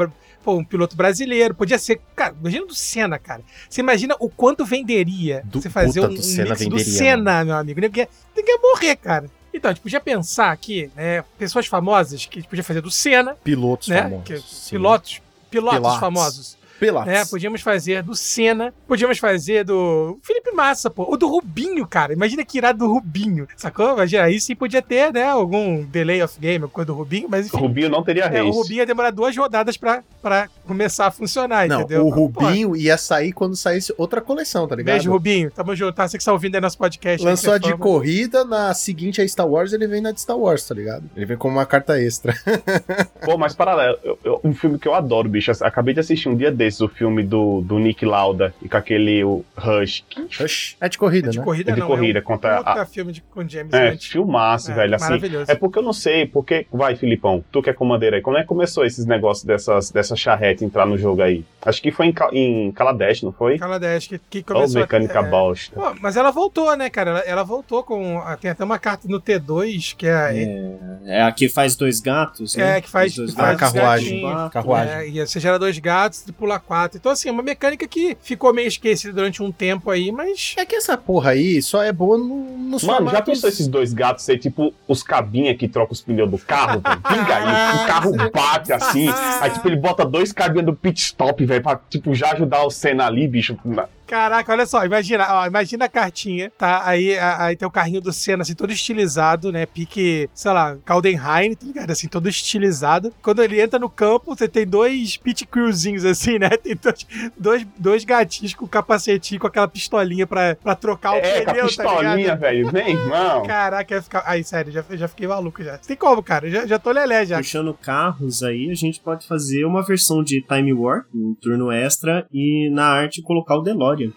[0.45, 1.55] pô, um piloto brasileiro.
[1.55, 1.99] Podia ser.
[2.15, 3.41] Cara, imagina do Senna, cara.
[3.67, 6.85] Você imagina o quanto venderia Do- você fazer um, do um Senna mix do venderia,
[6.93, 7.81] Senna, meu amigo.
[7.81, 9.25] Ninguém, ia morrer, cara.
[9.53, 11.23] Então, a gente podia pensar aqui, né?
[11.39, 14.03] Pessoas famosas que a gente podia fazer do Senna, Pilotos né?
[14.03, 14.25] famosos.
[14.25, 15.21] que- pilotos.
[15.49, 15.99] Pilotos Pilates.
[15.99, 16.57] famosos.
[16.79, 17.11] Pilates.
[17.13, 17.25] né?
[17.25, 22.13] Podíamos fazer do Senna, podíamos fazer do Felipe Massa, pô, ou do Rubinho, cara.
[22.13, 23.93] Imagina que irado do Rubinho, sacou?
[23.93, 27.45] Imagina, aí sim podia ter, né, algum delay of game, alguma coisa do Rubinho, mas
[27.45, 27.57] O enfim.
[27.65, 28.57] Rubinho não teria É, o race.
[28.57, 32.05] Rubinho ia demorar duas rodadas pra, pra começar a funcionar, Não, entendeu?
[32.05, 34.95] o Rubinho ia sair quando saísse outra coleção, tá Pô, ligado?
[34.95, 35.51] Beijo, Rubinho.
[35.51, 35.93] Tamo junto.
[35.95, 37.21] Tá, você que tá ouvindo aí nosso podcast.
[37.25, 37.77] aí, Lançou você a de fama.
[37.83, 41.03] corrida, na seguinte a Star Wars, ele vem na de Star Wars, tá ligado?
[41.15, 42.33] Ele vem como uma carta extra.
[43.23, 45.51] Pô, mas paralelo, eu- eu- um filme que eu adoro, bicho.
[45.61, 49.23] Acabei de assistir um dia desses, o filme do, do Nick Lauda e com aquele
[49.23, 50.03] o Rush.
[50.39, 50.75] Rush?
[50.81, 51.43] É de corrida, é de né?
[51.43, 52.85] Corrida, é de não, é corrida, é a...
[52.85, 55.13] filme de, com James É, filmaço, é, velho, assim.
[55.47, 56.65] É porque eu não sei, porque...
[56.71, 60.15] Vai, Filipão, tu que é comandeiro aí, como é que começou esses negócios dessas, dessa
[60.15, 61.45] charrete entrar no jogo aí?
[61.61, 63.57] Acho que foi em, em Kaladesh, não foi?
[63.57, 64.77] Kaladesh, que, que começou...
[64.77, 65.29] Oh, mecânica a, é...
[65.29, 65.75] bosta.
[65.75, 67.11] Pô, mas ela voltou, né, cara?
[67.11, 68.21] Ela, ela, voltou com...
[68.41, 70.13] Tem até uma carta no T2, que é...
[70.13, 70.35] A...
[70.35, 72.77] É, é a que faz dois gatos, é, né?
[72.77, 73.15] É, que faz...
[73.15, 74.23] Faz a carruagem.
[74.23, 74.49] Né?
[74.51, 74.95] Carruagem.
[74.95, 76.54] É, e você gera dois gatos, tripular
[76.97, 80.53] então, assim, é uma mecânica que ficou meio esquecida durante um tempo aí, mas.
[80.57, 83.11] É que essa porra aí só é boa no, nos Mano, formatos...
[83.11, 86.81] já pensou esses dois gatos ser tipo os cabinha que troca os pneus do carro,
[86.81, 89.07] vem Pinga aí, o carro bate assim.
[89.41, 92.69] Aí, tipo, ele bota dois cabinhas do pit stop, velho, pra, tipo, já ajudar o
[92.69, 96.81] Senna ali, bicho, na, Caraca, olha só, imagina, ó, imagina a cartinha, tá?
[96.85, 99.65] Aí, a- aí tem o carrinho do Senna, assim, todo estilizado, né?
[99.65, 101.91] Pique, sei lá, Caldenheim, tá ligado?
[101.91, 103.13] Assim, todo estilizado.
[103.21, 106.49] Quando ele entra no campo, você tem dois pit crewzinhos, assim, né?
[106.65, 107.05] Tem dois,
[107.37, 111.53] dois, dois gatinhos com capacetinho, com aquela pistolinha pra, pra trocar o É, com a
[111.53, 112.39] pneu, tá pistolinha, ligado?
[112.39, 112.71] velho.
[112.71, 113.43] Vem, irmão.
[113.43, 114.23] Caraca, ia ficar...
[114.25, 115.77] Aí, sério, já, já fiquei maluco já.
[115.77, 116.49] Tem como, cara?
[116.49, 117.37] Já, já tô lelé já.
[117.37, 122.25] Puxando carros aí, a gente pode fazer uma versão de Time War, um turno extra,
[122.31, 123.61] e na arte colocar o
[123.95, 124.13] DeLorean.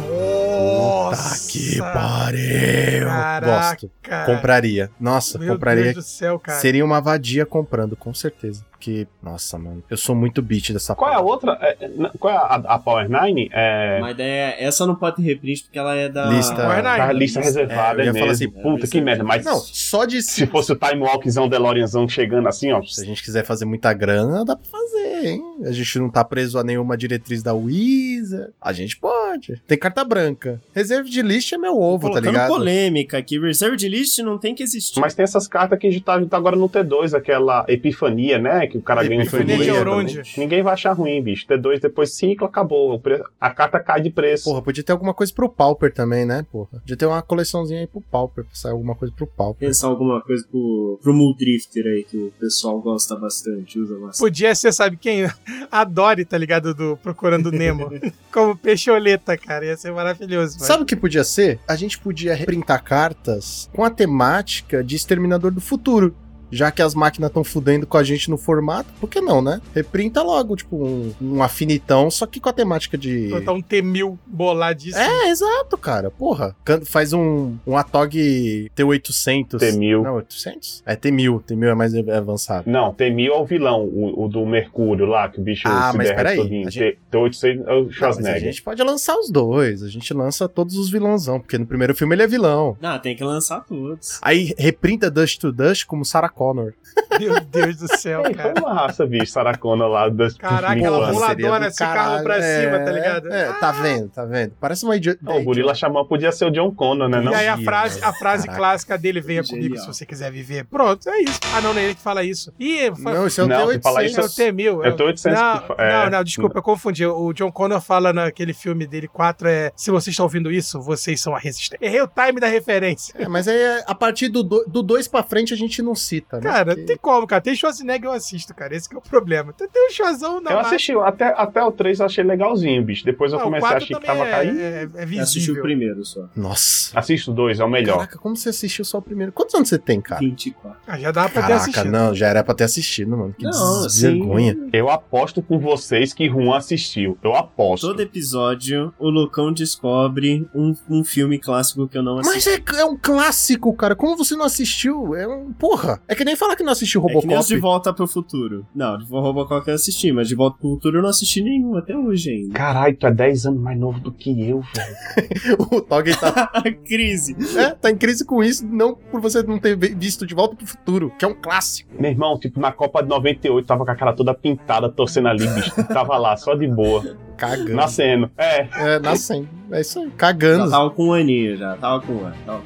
[0.00, 1.48] Nossa!
[1.50, 3.06] Que pariu!
[3.06, 3.90] Caraca, Gosto.
[4.26, 4.90] Compraria.
[5.00, 5.84] Nossa, Meu compraria.
[5.84, 6.58] Deus do céu, cara.
[6.58, 8.64] Seria uma vadia comprando, com certeza.
[8.78, 11.58] Porque, nossa, mano, eu sou muito beat dessa Qual é a outra?
[11.62, 13.48] É, qual é a, a Power Nine?
[13.52, 13.96] É.
[13.98, 17.00] Uma ideia é, essa não pode ter reprint porque ela é da Lista- Power Nine.
[17.00, 18.48] A lista reservada É, eu é, ia falar mesmo.
[18.48, 19.24] assim, Puta que merda.
[19.24, 22.82] Mas Não, só de se fosse o Time Walkzão DeLoreanzão chegando assim, ó.
[22.82, 25.42] Se a gente quiser fazer muita grana, dá pra fazer, hein?
[25.64, 28.52] A gente não tá preso a nenhuma diretriz da Wizard.
[28.60, 29.60] A gente pode.
[29.66, 30.60] Tem carta branca.
[30.74, 32.48] Reserva de list é meu ovo, tá ligado?
[32.48, 35.00] polêmica que Reserved List não tem que existir.
[35.00, 37.64] Mas tem essas cartas que a gente tá, a gente tá agora no T2, aquela
[37.68, 38.65] Epifania, né?
[38.68, 40.08] Que o cara ganha figurinha Elrond.
[40.08, 40.32] também.
[40.36, 41.46] Ninguém vai achar ruim, bicho.
[41.46, 43.00] T2 depois ciclo, acabou.
[43.40, 44.44] A carta cai de preço.
[44.44, 46.78] Porra, podia ter alguma coisa pro Pauper também, né, porra?
[46.80, 49.68] Podia ter uma coleçãozinha aí pro Pauper, pra sair alguma coisa pro Pauper.
[49.68, 54.18] Pensar alguma coisa pro, pro Muldrifter aí, que o pessoal gosta bastante, usa bastante.
[54.18, 55.30] Podia ser, sabe quem?
[55.70, 56.74] A Dory, tá ligado?
[56.74, 57.90] Do Procurando Nemo.
[58.32, 59.66] Como peixoleta, cara.
[59.66, 60.58] Ia ser maravilhoso.
[60.58, 61.58] Sabe o que podia ser?
[61.66, 66.14] A gente podia reprintar cartas com a temática de Exterminador do Futuro.
[66.50, 69.60] Já que as máquinas estão fudendo com a gente no formato, por que não, né?
[69.74, 73.28] Reprinta logo, tipo, um, um afinitão, só que com a temática de.
[73.28, 75.02] Botar um T-1000 boladíssimo.
[75.02, 76.10] É, exato, cara.
[76.10, 76.54] Porra.
[76.84, 79.56] Faz um, um Atog T800.
[79.58, 80.02] T1000.
[80.02, 80.82] Não, 800?
[80.86, 81.42] É T1000.
[81.42, 82.70] T1000 é mais avançado.
[82.70, 85.96] Não, T1000 é o vilão, o, o do Mercúrio lá, que o bicho Ah, se
[85.98, 86.70] mas derrete todinho.
[86.70, 88.40] gente- T- T800 é o Não, mas a Schwarzenegger.
[88.40, 89.82] gente pode lançar os dois.
[89.82, 92.76] A gente lança todos os vilãozão, porque no primeiro filme ele é vilão.
[92.82, 94.18] Ah, tem que lançar todos.
[94.22, 96.72] Aí reprinta Dust to Dust como Sarah Connor.
[97.18, 98.54] Meu Deus do céu, Ei, foi cara.
[98.60, 100.08] uma raça, bicho, Saracona lá.
[100.10, 103.32] Das, Caraca, dos ela do esse carro pra cima, tá ligado?
[103.32, 104.52] É, tá vendo, tá vendo.
[104.60, 105.18] Parece uma idiota.
[105.22, 107.20] Não, o Gorila Xamã podia ser o John Connor, né?
[107.20, 107.32] Não?
[107.32, 108.58] E aí a frase, a frase caraca.
[108.62, 109.64] clássica dele, venha Genial.
[109.68, 110.64] comigo se você quiser viver.
[110.66, 111.40] Pronto, é isso.
[111.54, 112.52] Ah, não, não é ele que fala isso.
[112.60, 113.82] Ih, fa- Não, isso é o Não, T800.
[113.82, 114.84] fala é o T-1000.
[114.84, 115.92] É o T800 Não, é.
[116.04, 117.06] não, não, desculpa, eu confundi.
[117.06, 121.20] O John Connor fala naquele filme dele 4 é Se vocês estão ouvindo isso, vocês
[121.20, 121.84] são a resistência.
[121.84, 123.14] Errei o time da referência.
[123.18, 126.25] É, mas aí a partir do 2 do dois pra frente a gente não cita,
[126.34, 126.40] né?
[126.40, 127.40] Cara, Porque- tem como, cara.
[127.40, 128.74] Tem Schwarzenegger eu assisto, cara.
[128.74, 129.52] Esse que é o problema.
[129.52, 133.04] Tem, tem um Schwarzão na Eu assisti, até, até o 3 eu achei legalzinho, bicho.
[133.04, 134.58] Depois eu Não, comecei a 4 achar que tava caindo.
[134.60, 135.62] é, é, é Eu assisti o visível.
[135.62, 136.28] primeiro só.
[136.34, 136.98] Nossa.
[136.98, 137.94] Assista o 2, é o melhor.
[137.98, 139.30] Caraca, como você assistiu só o primeiro?
[139.32, 140.20] Quantos anos você tem, cara?
[140.20, 140.80] 24.
[140.86, 141.90] Ah, já dá pra ter Caraca, assistido.
[141.90, 143.34] não, já era pra ter assistido, mano.
[143.38, 144.52] Que Não, vergonha.
[144.52, 147.16] assim, Eu aposto com vocês que Juan assistiu.
[147.22, 147.86] Eu aposto.
[147.86, 152.50] Todo episódio, o Lucão descobre um, um filme clássico que eu não assisti.
[152.50, 153.94] Mas é, é um clássico, cara.
[153.94, 155.14] Como você não assistiu?
[155.14, 155.52] É um.
[155.52, 156.00] Porra.
[156.08, 157.46] É que nem falar que não assistiu É que nem os Robocop.
[157.48, 158.66] De Volta pro Futuro.
[158.74, 161.96] Não, de Robocop eu assisti, mas De Volta pro Futuro eu não assisti nenhum até
[161.96, 162.54] hoje ainda.
[162.54, 165.56] Caralho, tu é 10 anos mais novo do que eu, velho.
[165.70, 166.50] o Tog tá,
[166.86, 167.36] Crise.
[167.58, 170.56] é, tá em crise com isso, não por você não ter vi- visto De Volta
[170.56, 171.90] pro Futuro, que é um clássico.
[172.00, 175.46] Meu irmão, tipo, na Copa de 98, tava com a cara toda pintada, torcendo ali,
[175.48, 175.72] bicho.
[175.88, 177.16] Tava lá, só de boa.
[177.36, 177.74] Cagando.
[177.74, 178.30] Nascendo.
[178.38, 178.68] É.
[178.74, 179.48] É, nascendo.
[179.70, 180.64] É isso aí, cagando.
[180.64, 182.36] Já tava com um aninho já, tava com um ano.
[182.46, 182.62] Tava...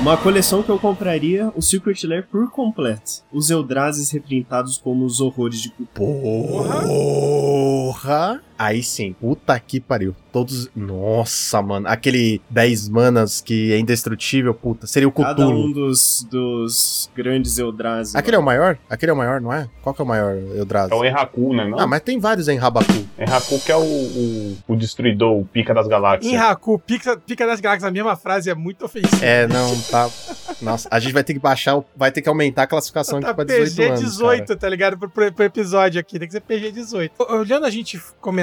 [0.00, 3.22] Uma coleção que eu compraria o Secret Lair por completo.
[3.30, 6.80] Os Eldrazi reprintados como os horrores de Porra!
[8.62, 10.14] Aí sim, puta que pariu.
[10.30, 10.68] Todos.
[10.76, 11.88] Nossa, mano.
[11.88, 14.86] Aquele 10 manas que é indestrutível, puta.
[14.86, 15.64] Seria o Cada Cthulhu.
[15.66, 18.14] um dos, dos grandes Eldrazi.
[18.16, 18.76] Aquele é o maior?
[18.88, 19.66] Aquele é o maior, não é?
[19.82, 20.92] Qual que é o maior, Eldrazi?
[20.92, 21.64] É o Enraku, né?
[21.66, 21.80] Não?
[21.80, 22.92] Ah, mas tem vários em Rabaku.
[23.18, 26.30] Enraku que é o, o, o destruidor, o pica das galáxias.
[26.30, 29.24] Em Haku, pica, pica das galáxias, a mesma frase é muito ofensiva.
[29.24, 30.08] É, não, tá.
[30.60, 33.28] Nossa, a gente vai ter que baixar, o- vai ter que aumentar a classificação Tá
[33.30, 34.00] aqui pra 18 anos.
[34.18, 34.56] PG-18, cara.
[34.58, 34.98] tá ligado?
[34.98, 37.10] Pro, pro- episódio aqui, tem que ser PG-18.
[37.30, 37.98] Olhando a gente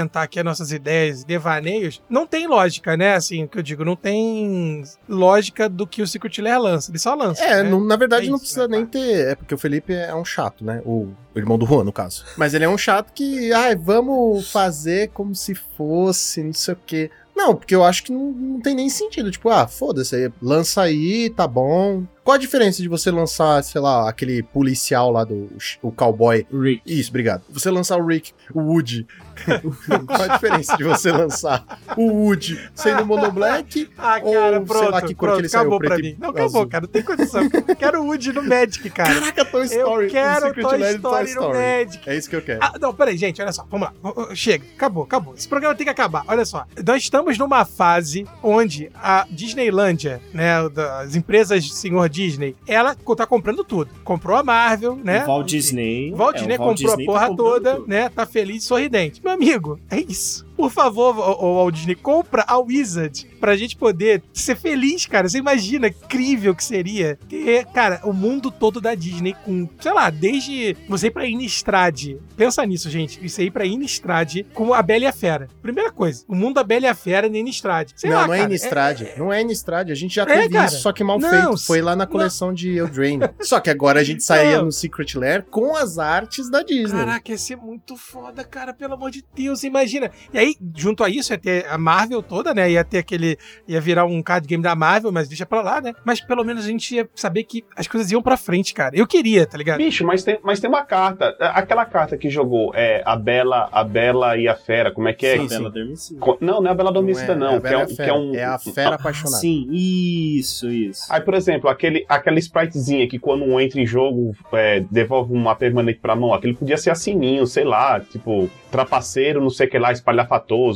[0.08, 3.16] comentar aqui as nossas ideias, devaneios, não tem lógica, né?
[3.16, 6.90] Assim, o que eu digo, não tem lógica do que o Secret Lair lança.
[6.90, 7.44] Ele só lança.
[7.44, 7.70] É, né?
[7.70, 9.28] não- na verdade É não isso, precisa né, nem ter.
[9.28, 10.82] É porque o Felipe é um chato, né?
[10.86, 12.26] O, o irmão do Juan, no caso.
[12.38, 16.80] Mas ele é um chato que, ai, vamos fazer como se fosse, não sei o
[16.86, 17.12] quê.
[17.36, 19.30] Não, porque eu acho que não, não tem nem sentido.
[19.30, 22.04] Tipo, ah, foda-se, aí, lança aí, tá bom.
[22.24, 25.48] Qual a diferença de você lançar, sei lá, aquele policial lá do
[25.84, 26.48] o cowboy?
[26.52, 26.82] Rick.
[26.84, 27.44] Isso, obrigado.
[27.52, 29.06] Você lançar o Rick, o Woody.
[30.08, 31.64] Qual a diferença de você lançar
[31.96, 35.50] o Woody sendo monoblack Ah, Ou, cara, sei pronto, lá que cor pronto, que ele
[35.50, 36.18] saiu, acabou pra preto e mim.
[36.20, 36.42] Não, azul.
[36.42, 37.42] acabou, cara, não tem condição.
[37.68, 39.14] Eu quero o Woody no Magic, cara.
[39.14, 40.06] Caraca, Toy Story.
[40.06, 42.10] eu quero Secret Toy Lair do Story, no Magic.
[42.10, 42.60] É isso que eu quero.
[42.62, 44.36] Ah, não, peraí, gente, olha só, vamos lá.
[44.36, 45.34] Chega, acabou, acabou.
[45.36, 46.24] Esse programa tem que acabar.
[46.28, 52.56] Olha só, nós estamos numa fase onde a Disneylândia, né, das empresas de Senhor Disney,
[52.68, 53.90] ela tá comprando tudo.
[54.04, 55.24] Comprou a Marvel, né?
[55.24, 56.14] O Walt Disney.
[56.14, 57.88] Walt é, Disney o Walt comprou Disney a porra tá toda, tudo.
[57.88, 58.10] né?
[58.10, 59.22] Tá feliz, sorridente.
[59.28, 60.47] Meu amigo, é isso.
[60.58, 65.30] Por favor, o, Walt Disney, compra a Wizard pra gente poder ser feliz, cara.
[65.30, 69.94] Você imagina que incrível que seria ter, cara, o mundo todo da Disney com, sei
[69.94, 72.16] lá, desde você ir pra Innistrad.
[72.36, 73.20] Pensa nisso, gente.
[73.28, 75.48] Você ir pra Innistrad com a Bela e a Fera.
[75.62, 77.92] Primeira coisa, o mundo da Bela e a Fera na Innistrad.
[77.96, 79.02] Sei não, lá, não é Innistrad.
[79.18, 79.92] Não é Innistrad.
[79.92, 80.66] A gente já É, teve cara.
[80.66, 81.58] isso, só que mal Não, feito.
[81.66, 83.30] Foi lá na coleção de Eldraine.
[83.42, 84.66] só que agora a gente saía Não.
[84.66, 86.98] no Secret Lair com as artes da Disney.
[86.98, 90.10] Caraca, ia ser muito foda, cara, pelo amor de Deus, imagina.
[90.34, 92.72] E aí, junto a isso, ia ter a Marvel toda, né?
[92.72, 93.38] Ia ter aquele.
[93.68, 95.94] ia virar um card game da Marvel, mas deixa pra lá, né?
[96.06, 98.96] Mas pelo menos a gente ia saber que as coisas iam pra frente, cara.
[98.98, 99.78] Eu queria, tá ligado?
[99.78, 101.36] Bicho, mas tem, mas tem uma carta.
[101.40, 105.26] Aquela carta que jogou é a Bela, a Bela e a Fera, como é que
[105.26, 105.38] é?
[105.38, 106.20] Sim, Bela Adormecida.
[106.20, 107.48] Co- Não, não é a Bela Adormecida, é, não.
[107.54, 108.36] é a que, é Bela um, que Fera, é um.
[108.36, 109.38] é a fera apaixonada.
[109.42, 111.02] Sim, isso, isso.
[111.10, 115.56] Aí, por exemplo, aquele, aquela spritezinha que quando um entra em jogo é, devolve uma
[115.56, 119.70] permanente pra mão, aquele podia ser a sininho, sei lá, tipo, trapaceiro, não sei o
[119.70, 119.92] que lá,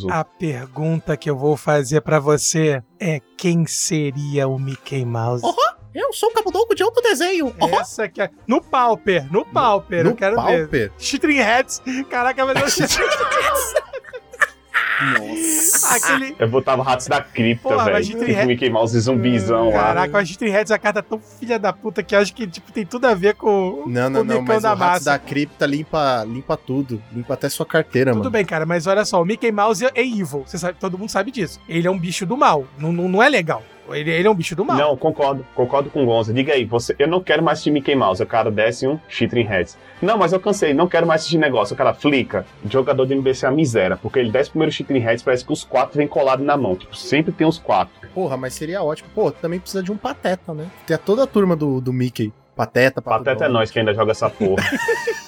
[0.09, 5.43] A pergunta que eu vou fazer pra você é quem seria o Mickey Mouse?
[5.93, 7.53] Eu sou o Cabudoco de outro desenho.
[7.79, 8.29] Essa que é.
[8.47, 10.59] No Pauper, no Pauper, eu quero ver.
[10.61, 10.91] Pauper.
[10.97, 11.81] String Hats.
[12.09, 12.87] Caraca, mas eu
[15.01, 15.95] Nossa.
[15.95, 16.35] Aquele.
[16.39, 18.05] Eu botava ratos da cripta, velho.
[18.05, 19.81] Tipo tri- Mickey Mouse e zumbizão lá.
[19.83, 22.47] Caraca, a String Hats é a carta tão filha da puta que eu acho que
[22.47, 25.05] tipo, tem tudo a ver com Não, não, o não, mas o da Ratos Massa.
[25.05, 27.01] da Cripta limpa, limpa tudo.
[27.11, 28.31] Limpa até sua carteira, Tudo mano.
[28.31, 30.43] bem, cara, mas olha só, o Mickey Mouse é evil.
[30.45, 31.59] Você sabe, todo mundo sabe disso.
[31.67, 32.65] Ele é um bicho do mal.
[32.77, 33.63] Não, não, não é legal.
[33.93, 34.77] Ele, ele é um bicho do mal.
[34.77, 36.33] Não, concordo, concordo com o Gonza.
[36.33, 38.21] Diga aí, você, eu não quero mais assistir Mickey Mouse.
[38.21, 39.77] O cara desce um Chitrin Heads.
[40.01, 41.73] Não, mas eu cansei, não quero mais assistir negócio.
[41.73, 42.45] O cara flica.
[42.69, 45.53] Jogador de NBC é a miséria, porque ele desce o primeiro Chitrin Heads, parece que
[45.53, 46.75] os quatro vêm colados na mão.
[46.75, 47.93] Tipo, sempre tem os quatro.
[48.13, 49.09] Porra, mas seria ótimo.
[49.13, 50.67] Pô, também precisa de um pateta, né?
[50.85, 52.33] Tem toda a turma do, do Mickey.
[52.55, 54.63] Pateta, Pato Pateta é nós que ainda joga essa porra.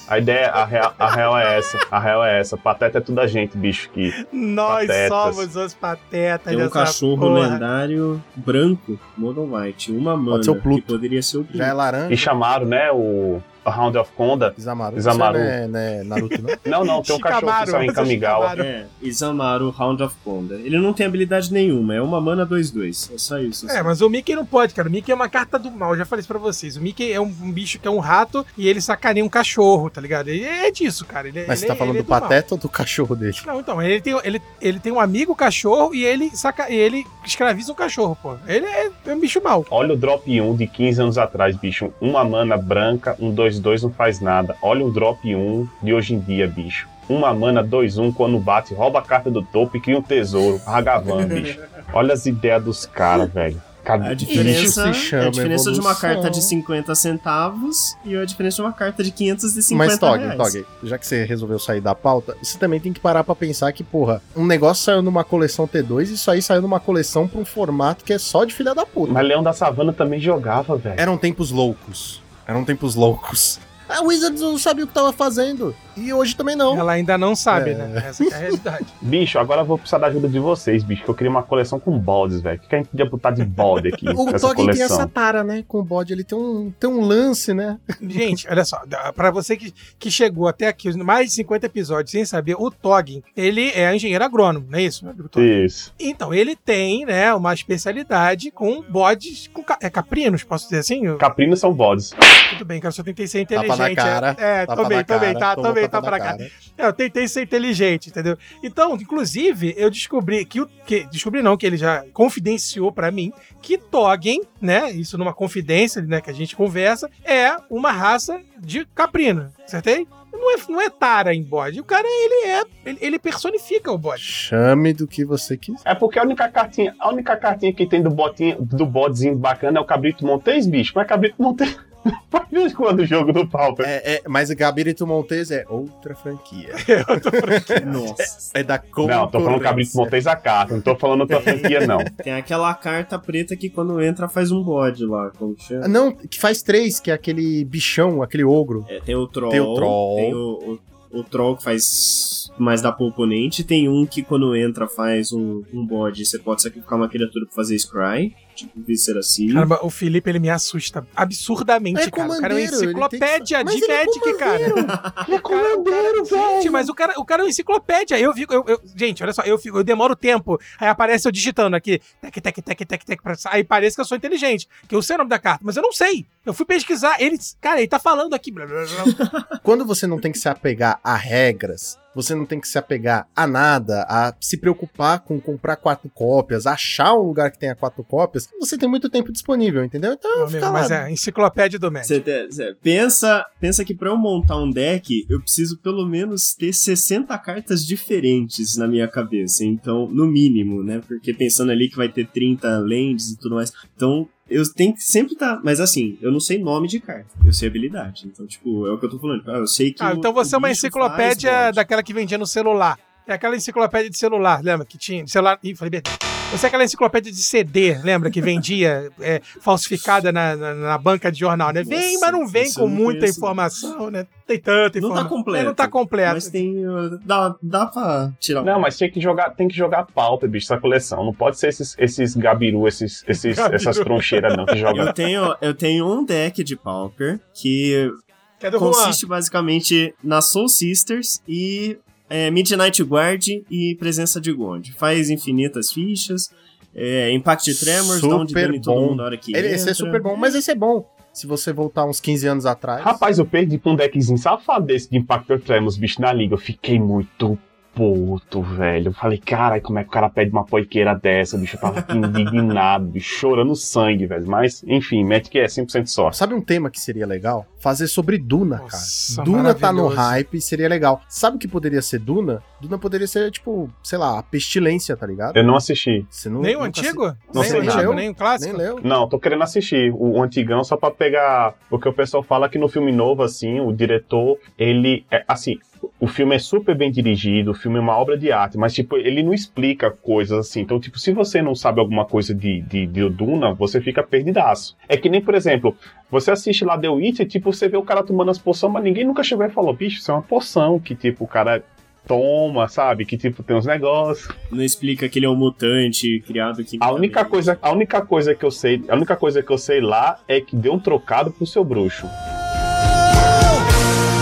[0.07, 1.80] A ideia, a real, a real é essa.
[1.89, 2.57] A real é essa.
[2.57, 3.89] Pateta é tudo a gente, bicho.
[3.91, 5.07] Que Nós Patetas.
[5.36, 7.47] somos os patetas Tem um dessa cachorro porra.
[7.49, 10.82] lendário branco, Mono White, uma mana, ser o Pluto.
[10.82, 11.57] que poderia ser o Pluto.
[11.57, 12.13] Já é laranja.
[12.13, 14.53] E chamaram, né, o Round of Conda.
[14.57, 14.97] Isamaru.
[14.97, 15.38] Isamaru.
[15.39, 16.53] Não é, não é Naruto, não?
[16.66, 18.49] Não, não, tem um cachorro que Shikamaru, saiu em é Kamigawa.
[18.51, 18.70] Shikamaru.
[18.70, 20.55] É, Isamaru Round of Conda.
[20.55, 23.14] Ele não tem habilidade nenhuma, é uma mana 2-2.
[23.14, 23.70] É só isso.
[23.70, 24.88] É, mas o Mickey não pode, cara.
[24.88, 26.78] O Mickey é uma carta do mal, eu já falei isso pra vocês.
[26.78, 29.89] O Mickey é um, um bicho que é um rato e ele sacaneia um cachorro,
[29.89, 30.28] tá ligado?
[30.30, 31.28] Ele é disso, cara.
[31.28, 32.22] Ele, Mas você ele- tá falando ele é do mal.
[32.22, 33.36] pateta ou do cachorro dele?
[33.45, 37.05] Não, então, ele tem, ele, ele tem um amigo cachorro e ele, saca, e ele
[37.26, 38.36] escraviza um cachorro, pô.
[38.47, 39.66] Ele é, é um bicho mau.
[39.70, 41.93] Olha o drop 1 de 15 anos atrás, bicho.
[42.01, 43.32] Uma mana branca, um
[43.62, 44.56] 2-2 não faz nada.
[44.62, 46.88] Olha o drop 1 de hoje em dia, bicho.
[47.08, 50.62] Uma mana 2-1 quando bate, rouba a carta do topo e cria um tesouro.
[50.66, 51.60] Hagavan, bicho.
[51.93, 53.62] Olha as ideias dos caras, velho.
[53.84, 54.08] Cadê?
[54.08, 58.16] A diferença, Isso se chama é a diferença de uma carta de 50 centavos e
[58.16, 60.38] a diferença de uma carta de 550 Mas, Tog, reais.
[60.38, 63.74] Tog, já que você resolveu sair da pauta, você também tem que parar pra pensar
[63.74, 67.39] que, porra, um negócio saiu numa coleção T2 e isso aí saiu numa coleção pra
[67.39, 69.12] um formato que é só de filha da puta.
[69.12, 70.99] Mas Leão da Savana também jogava, velho.
[70.99, 72.22] Eram tempos loucos.
[72.48, 73.60] Eram tempos loucos.
[73.88, 75.76] A Wizards não sabia o que tava fazendo.
[75.96, 76.78] E hoje também não.
[76.78, 77.74] Ela ainda não sabe, É.
[77.76, 78.04] né?
[78.08, 78.86] Essa que é a realidade.
[79.02, 81.80] Bicho, agora eu vou precisar da ajuda de vocês, bicho, que eu queria uma coleção
[81.80, 82.58] com bodes, velho.
[82.58, 85.44] O que que a gente podia botar de bode aqui O Tog tem essa tara,
[85.44, 85.64] né?
[85.68, 87.78] Com o bode, ele tem um, tem um lance, né?
[88.02, 88.82] Gente, olha só,
[89.16, 93.22] pra você que, que chegou até aqui, mais de 50 episódios sem saber, o Toggin,
[93.36, 95.06] ele é engenheiro agrônomo, não é isso?
[95.38, 95.94] Isso.
[96.00, 101.18] Então, ele tem, né, uma especialidade com bodes, com ca- é, caprinos, posso dizer assim?
[101.18, 102.12] Caprinos são bodes.
[102.52, 103.96] Tudo bem, cara, eu só tentei ser Tapa inteligente.
[103.98, 104.36] na cara.
[104.39, 106.38] É, é Tapa tô bem, tá, toma pra cá.
[106.38, 106.52] cara.
[106.78, 108.38] É, eu tentei ser inteligente, entendeu?
[108.62, 110.68] Então, inclusive, eu descobri que o.
[110.86, 113.32] Que, descobri não, que ele já confidenciou pra mim
[113.62, 114.92] que Toggen, né?
[114.92, 116.22] Isso numa confidência, né?
[116.22, 119.52] Que a gente conversa, é uma raça de caprino.
[119.66, 120.08] Acertei?
[120.32, 121.80] Não é, não é tara em bode.
[121.80, 122.64] O cara, ele é.
[122.86, 124.24] Ele, ele personifica o bode.
[124.24, 125.82] Chame do que você quiser.
[125.86, 129.78] É porque a única cartinha, a única cartinha que tem do botinho, do bodezinho bacana
[129.78, 130.92] é o Cabrito Montes, bicho.
[130.96, 131.78] Mas Cabrito Montes.
[132.30, 133.86] Faz vez quando o jogo do Pauper.
[133.88, 136.70] É, é, mas Gabirito Montes é outra franquia.
[137.86, 138.51] Nossa.
[138.54, 141.99] É da Não, tô falando Cabrito Montes a carta, não tô falando outra franquia, não.
[142.24, 145.88] Tem aquela carta preta que quando entra faz um bode lá, como chama?
[145.88, 148.86] Não, que faz três, que é aquele bichão, aquele ogro.
[148.88, 150.16] É, tem o troll, Tem o troll.
[150.16, 150.80] tem o,
[151.12, 155.32] o, o troll que faz mais dá pro oponente, tem um que quando entra faz
[155.32, 158.36] um, um bode, você pode sacrificar uma criatura pra fazer scry.
[158.54, 159.51] Tipo Visceracy.
[159.54, 162.32] Caramba, o Felipe, ele me assusta absurdamente, É cara.
[162.32, 164.64] O cara é uma enciclopédia de ele é Magic, cara.
[165.28, 166.72] Ele é comandeiro, cara- Gente, velho.
[166.72, 168.20] mas o cara, o cara é uma enciclopédia.
[168.20, 168.54] Eu fico.
[168.54, 170.60] eu- eu- gente, olha só, eu, fico, eu demoro tempo.
[170.80, 171.99] Aí aparece eu digitando aqui.
[172.22, 173.20] Tec, tec, tec, tec, tec.
[173.47, 174.68] Aí parece que eu sou inteligente.
[174.88, 176.26] Que eu sei o nome da carta, mas eu não sei.
[176.45, 177.16] Eu fui pesquisar.
[177.22, 177.38] Ele.
[177.62, 178.51] Cara, ele tá falando aqui.
[178.51, 179.60] blá, blá, blá.
[179.64, 183.28] Quando você não tem que se apegar a regras, você não tem que se apegar
[183.36, 188.03] a nada, a se preocupar com comprar quatro cópias, achar um lugar que tenha quatro
[188.03, 190.14] cópias, você tem muito tempo disponível, entendeu?
[190.14, 190.80] Então, Meu fica amigo, lá.
[190.82, 192.20] mas é enciclopédia do Magic.
[192.22, 196.74] Te- você pensa, pensa que pra eu montar um deck, eu preciso pelo menos ter
[196.74, 199.64] 60 cartas diferentes na minha cabeça.
[199.66, 201.01] Então, no mínimo, né?
[201.07, 203.72] Porque pensando ali que vai ter 30 lands e tudo mais.
[203.95, 205.62] Então, eu tenho que sempre estar.
[205.64, 207.30] Mas assim, eu não sei nome de carta.
[207.46, 208.28] Eu sei habilidade.
[208.28, 209.44] Então, tipo, é o que eu tô falando.
[209.50, 210.04] Ah, eu sei que.
[210.04, 212.98] Ah, então você é uma enciclopédia daquela que vendia no celular.
[213.26, 214.86] É aquela enciclopédia de celular, lembra?
[214.86, 215.26] Que tinha.
[215.28, 215.58] Celular.
[215.64, 216.43] Ih, falei besteira.
[216.54, 218.30] Você é aquela enciclopédia de CD, lembra?
[218.30, 221.84] Que vendia é, falsificada na, na, na banca de jornal, né?
[221.84, 224.28] Vem, Nossa, mas não vem com não muita conheço, informação, né?
[224.45, 225.30] Tem tanta Não tá informação.
[225.30, 225.66] completo.
[225.66, 226.34] Não tá completo.
[226.36, 226.88] Mas tem.
[226.88, 228.66] uh, Dá, dá pra tirar um.
[228.66, 231.26] Não, mas tem que jogar, tem que jogar pauta, bicho, essa coleção.
[231.26, 233.76] Não pode ser esses, esses gabiru, esses, esses, Gabiru.
[233.76, 235.01] essas troncheiras, não, que joga.
[235.01, 238.12] Eu tenho, eu tenho um deck de Pauper que
[238.60, 238.91] Que é do Juan.
[238.91, 241.97] consiste basicamente na Soul Sisters e
[242.34, 244.92] é, Midnight Guard e presença de Gond.
[244.94, 246.50] Faz infinitas fichas,
[246.96, 249.02] é, Impact Tremors, dá um de Super dano em todo bom.
[249.02, 251.08] mundo na hora que Ele, esse é super bom, mas esse é bom.
[251.32, 253.04] Se você voltar uns 15 anos atrás.
[253.04, 256.56] Rapaz, eu perdi pra um deckzinho safado desse de Impactor Tremors, bicho, na liga.
[256.56, 257.56] Eu fiquei muito
[257.96, 259.10] puto, velho.
[259.10, 261.76] Eu falei, cara, como é que o cara pede uma poiqueira dessa, bicho?
[261.78, 264.46] Eu tava indignado, bicho, chorando sangue, velho.
[264.48, 266.38] Mas, enfim, Magic é 100% sorte.
[266.38, 267.66] Sabe um tema que seria legal?
[267.78, 269.46] Fazer sobre Duna, Nossa, cara.
[269.46, 271.22] Duna tá no hype, seria legal.
[271.28, 272.64] Sabe o que poderia ser Duna?
[272.82, 275.56] Duna poderia ser, tipo, sei lá, a pestilência, tá ligado?
[275.58, 276.26] Eu não assisti.
[276.30, 277.26] Você não, Nem o antigo?
[277.54, 278.78] Não nem sei o antigo, nem o assi- clássico?
[278.78, 279.00] Nem leu.
[279.04, 281.76] Não, tô querendo assistir o, o antigão só pra pegar.
[281.89, 285.26] Porque o pessoal fala que no filme novo, assim, o diretor, ele.
[285.32, 285.78] É, assim,
[286.20, 289.18] o filme é super bem dirigido, o filme é uma obra de arte, mas, tipo,
[289.18, 290.82] ele não explica coisas assim.
[290.82, 294.95] Então, tipo, se você não sabe alguma coisa de, de, de Duna, você fica perdidaço.
[295.08, 295.95] É que nem, por exemplo,
[296.30, 299.26] você assiste lá The Witcher, tipo, você vê o cara tomando as poções, mas ninguém
[299.26, 301.84] nunca chegou e falou, bicho, isso é uma poção que, tipo, o cara
[302.28, 303.26] toma, sabe?
[303.26, 304.49] Que, tipo, tem uns negócios.
[304.72, 306.97] Não explica que ele é um mutante criado aqui.
[306.99, 310.01] A única coisa, a única coisa que eu sei, a única coisa que eu sei
[310.01, 312.28] lá é que deu um trocado pro seu bruxo.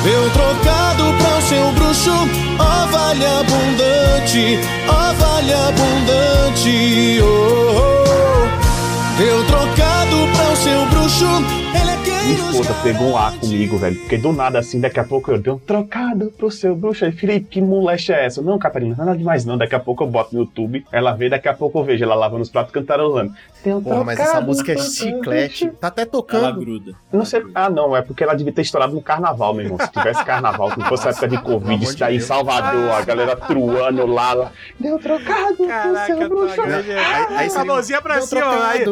[0.03, 2.11] Deu trocado para o seu bruxo,
[2.57, 9.17] ó vale abundante, ó vale abundante, oh, oh.
[9.17, 13.95] Deu trocado para o seu bruxo, Minha esposa pegou um ar comigo, velho.
[13.99, 17.03] Porque do nada, assim, daqui a pouco eu dei um trocado pro seu bruxo.
[17.03, 18.41] Aí, Felipe, que moleste é essa?
[18.41, 19.57] Não, Catarina, nada demais não.
[19.57, 22.13] Daqui a pouco eu boto no YouTube, ela vê, daqui a pouco eu vejo ela
[22.15, 23.33] lavando os pratos cantarolando.
[23.63, 25.65] Deu um Porra, mas essa trocado música é pro chiclete.
[25.65, 25.79] bruxo.
[25.81, 26.59] Tá até Ela tocando.
[26.59, 26.91] gruda.
[27.11, 27.43] Não sei.
[27.55, 29.79] Ah, não, é porque ela devia ter estourado no carnaval, meu irmão.
[29.79, 32.19] Se tivesse carnaval, se fosse época de Covid, isso de daí em.
[32.19, 34.33] Salvador, a galera truando lá.
[34.33, 34.51] lá.
[34.79, 36.55] Deu trocado pro Caraca, seu bruxo.
[36.55, 36.91] tô Aí,
[37.35, 38.85] aí a seria um, mãozinha pra deu cima, aí.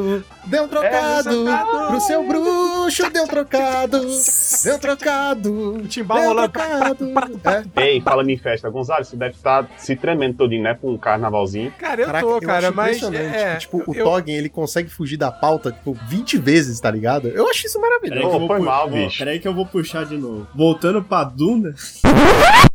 [0.49, 1.87] Deu um trocado, trocado.
[1.87, 3.99] pro seu bruxo, deu um trocado,
[4.63, 6.51] deu um trocado, timbal deu rolando.
[6.51, 7.71] trocado.
[7.75, 7.83] É.
[7.83, 10.77] Ei, falando em festa, Gonzalo, você deve estar se tremendo todinho, né?
[10.79, 11.71] Com um carnavalzinho.
[11.77, 13.01] Cara, eu Caraca, tô, eu cara, mas.
[13.03, 16.89] É, que, tipo, o eu- Toggen, ele consegue fugir da pauta, tipo, 20 vezes, tá
[16.91, 17.27] ligado?
[17.27, 18.29] Eu acho isso Peraí maravilhoso.
[18.37, 19.17] que eu foi pu- mal, bicho.
[19.19, 20.47] Peraí que eu vou puxar de novo.
[20.55, 21.73] Voltando pra Duna.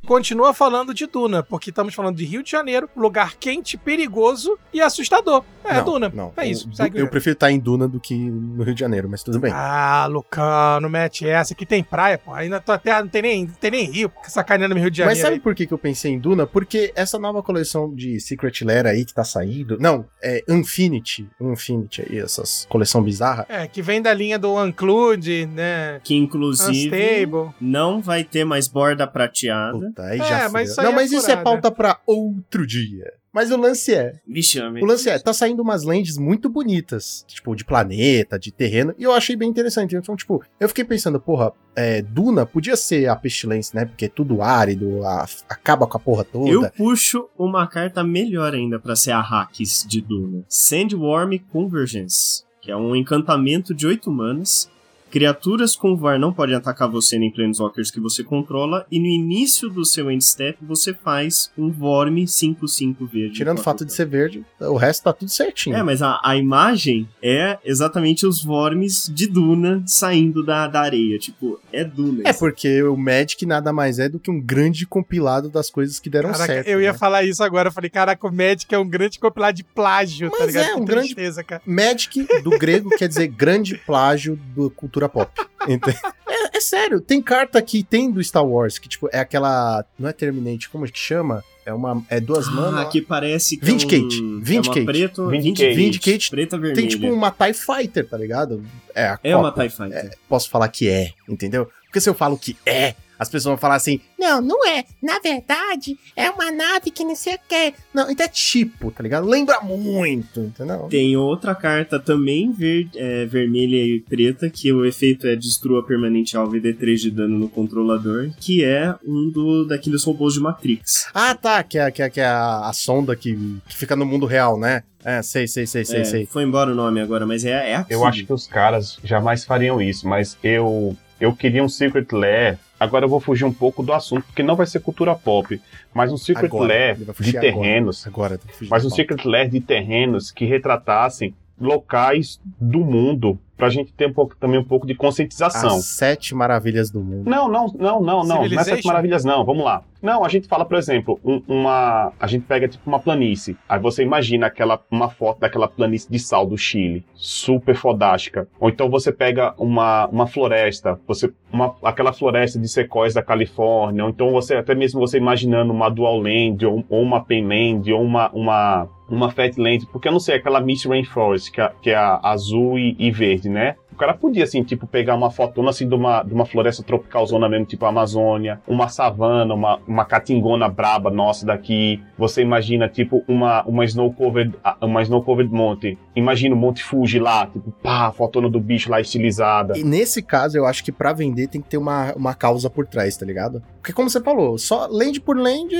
[0.07, 4.81] continua falando de Duna, porque estamos falando de Rio de Janeiro, lugar quente, perigoso e
[4.81, 5.43] assustador.
[5.65, 6.13] É, não, Duna.
[6.15, 6.69] Não, É isso.
[6.79, 7.11] Eu jogo.
[7.11, 9.51] prefiro estar em Duna do que no Rio de Janeiro, mas tudo bem.
[9.55, 11.55] Ah, Lucão, não mete essa.
[11.55, 12.33] Aqui tem praia, pô.
[12.35, 15.01] Aí na tua terra não tem nem, não tem nem rio, sacaneando no Rio de
[15.05, 15.29] Mas Janeiro.
[15.37, 16.47] sabe por que, que eu pensei em Duna?
[16.47, 19.79] Porque essa nova coleção de Secret Lair aí que tá saindo.
[19.81, 21.29] Não, é Infinity.
[21.41, 23.47] Infinity aí, essas coleção bizarra.
[23.49, 26.01] É, que vem da linha do Unclude, né?
[26.05, 27.55] Que inclusive Unstable.
[27.61, 29.79] não vai ter mais borda prateada.
[29.79, 30.63] Puta, aí É, já mas fudeu.
[30.73, 33.13] isso aí Não, é mas isso é pauta pra outro dia.
[33.35, 34.83] Mas o lance é, Vixe, homem.
[34.83, 39.03] o lance é, tá saindo umas lentes muito bonitas, tipo, de planeta, de terreno, e
[39.03, 39.97] eu achei bem interessante.
[39.97, 43.87] Então, tipo, eu fiquei pensando, porra, é, Duna podia ser a pestilência, né?
[43.87, 46.49] Porque é tudo árido, a- acaba com a porra toda.
[46.49, 50.45] Eu puxo uma carta melhor ainda pra ser a Hacks de Duna.
[50.49, 54.71] Sandworm Convergence, que é um encantamento de 8 manas.
[55.15, 59.71] Criaturas com VAR não podem atacar você nem Planeswalkers que você controla, e no início
[59.71, 63.35] do seu end step você faz um Vorme 5-5 verde.
[63.35, 65.77] Tirando o fato de ser verde, o resto tá tudo certinho.
[65.77, 71.17] É, mas a, a imagem é exatamente os Vormes de Duna saindo da, da areia.
[71.17, 72.23] Tipo, é Duna.
[72.25, 76.11] É porque o Magic nada mais é do que um grande compilado das coisas que
[76.11, 76.67] deram Caraca, certo.
[76.67, 76.99] eu ia né?
[76.99, 77.69] falar isso agora.
[77.69, 80.65] Eu falei, caraca, o Magic é um grande compilado de plágio, tá Mas ligado?
[80.65, 81.63] é, que um grande- tristeza, cara.
[81.65, 85.31] Magic do grego quer dizer grande plágio da cultura pop.
[85.69, 85.99] Entende?
[86.29, 89.85] É, é sério, tem carta que tem do Star Wars, que tipo, é aquela.
[89.99, 91.43] Não é Terminate, como é que chama?
[91.65, 92.05] É uma.
[92.11, 92.89] É duas Ah, manas.
[92.93, 94.79] que parece que Vindicate, é um, Vindicate.
[94.79, 95.75] É uma preto, Vindicate.
[95.75, 96.75] Vindicate preta vermelha.
[96.77, 98.63] Tem tipo uma TIE Fighter, tá ligado?
[98.95, 99.51] É, a É uma.
[99.51, 100.11] TIE Fighter.
[100.29, 101.67] Posso falar que é, entendeu?
[101.87, 104.85] Porque se eu falo que é, as pessoas vão falar assim: não, não é.
[105.03, 107.75] Na verdade, é uma nave que não sei o que.
[107.93, 109.27] Não, então é tipo, tá ligado?
[109.27, 110.87] Lembra muito, entendeu?
[110.91, 116.37] Tem outra carta também ver, é, vermelha e preta, que o efeito é destrua permanente
[116.37, 120.41] alvo e dê 3 de dano no controlador, que é um do, daqueles robôs de
[120.41, 121.09] Matrix.
[121.15, 123.35] Ah, tá, que é, que é, que é a, a sonda que,
[123.69, 124.83] que fica no mundo real, né?
[125.05, 126.27] É, sei, sei, sei, sei, É, sei.
[126.27, 128.01] Foi embora o nome agora, mas é, é aquilo.
[128.01, 132.59] Eu acho que os caras jamais fariam isso, mas eu eu queria um Secret Lair.
[132.85, 135.61] Agora eu vou fugir um pouco do assunto, porque não vai ser cultura pop,
[135.95, 137.41] mas um Secret Agora, Lair de agora.
[137.41, 138.91] terrenos, Agora, fugir mas um.
[138.91, 144.59] Secret Lair de terrenos que retratassem locais do mundo, pra gente ter um pouco, também
[144.59, 145.77] um pouco de conscientização.
[145.77, 147.29] As sete maravilhas do mundo.
[147.29, 148.25] Não, não, não, não, não.
[148.25, 148.65] Não é?
[148.65, 149.45] Sete Maravilhas, não.
[149.45, 149.83] Vamos lá.
[150.03, 152.13] Não, a gente fala, por exemplo, um- uma.
[152.21, 153.57] A gente pega tipo uma planície.
[153.69, 158.47] Aí você imagina aquela uma foto daquela planície de sal do Chile, super fodástica.
[158.61, 164.05] Ou então você pega uma, uma floresta, você uma, aquela floresta de sequoias da Califórnia.
[164.05, 168.03] Ou então você até mesmo você imaginando uma Dual Land ou, ou uma Penland ou
[168.03, 171.97] uma uma uma Fatland, porque eu não sei, aquela Mist Rainforest, que é, que é
[171.97, 173.77] azul e, e verde, né?
[173.95, 177.25] O cara podia, assim, tipo, pegar uma fotona, assim, de uma, de uma floresta tropical
[177.25, 182.03] zona mesmo, tipo a Amazônia, uma savana, uma, uma catingona braba nossa daqui.
[182.19, 185.97] Você imagina, tipo, uma, uma snow-covered, uma snow-covered monte.
[186.17, 189.79] Imagina o Monte Fuji lá, tipo, pá, fotona do bicho lá estilizada.
[189.79, 192.87] E nesse caso, eu acho que pra vender tem que ter uma, uma causa por
[192.87, 193.63] trás, tá ligado?
[193.81, 195.75] Porque como você falou, só land por land,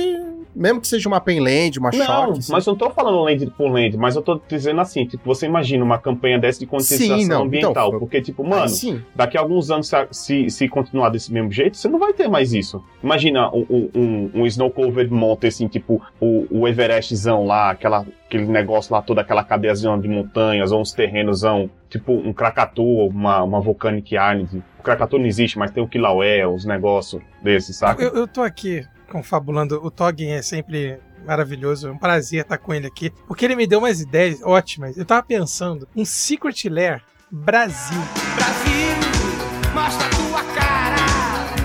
[0.55, 2.39] mesmo que seja uma penland, uma Não, short...
[2.39, 5.23] assim, mas eu não tô falando land por land, mas eu tô dizendo assim, tipo,
[5.25, 9.01] você imagina uma campanha dessa de conscientização Sim, não, ambiental, então, porque, tipo, mano, sim.
[9.15, 12.53] daqui a alguns anos, se, se, continuar desse mesmo jeito, você não vai ter mais
[12.53, 12.83] isso.
[13.03, 18.05] Imagina um, um, um, um Snow Covered Mountain, assim, tipo o, o Everestzão lá, aquela,
[18.27, 23.41] aquele negócio lá, toda aquela cadeiazão de montanhas, ou uns terrenosão, tipo um Krakatoa, uma,
[23.41, 24.63] uma Volcanic Island.
[24.79, 28.03] O Krakatoa não existe, mas tem o Kilauea, os negócios desses, saca?
[28.03, 29.83] Eu, eu tô aqui confabulando.
[29.83, 31.87] O Toggin é sempre maravilhoso.
[31.87, 33.11] É um prazer estar com ele aqui.
[33.27, 34.95] Porque ele me deu umas ideias ótimas.
[34.95, 37.01] Eu tava pensando um Secret Lair
[37.31, 38.01] Brasil.
[38.35, 40.95] Brasil, mostra tua cara.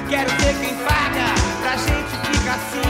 [0.09, 2.81] Quero ver quem paga pra gente ficar assim.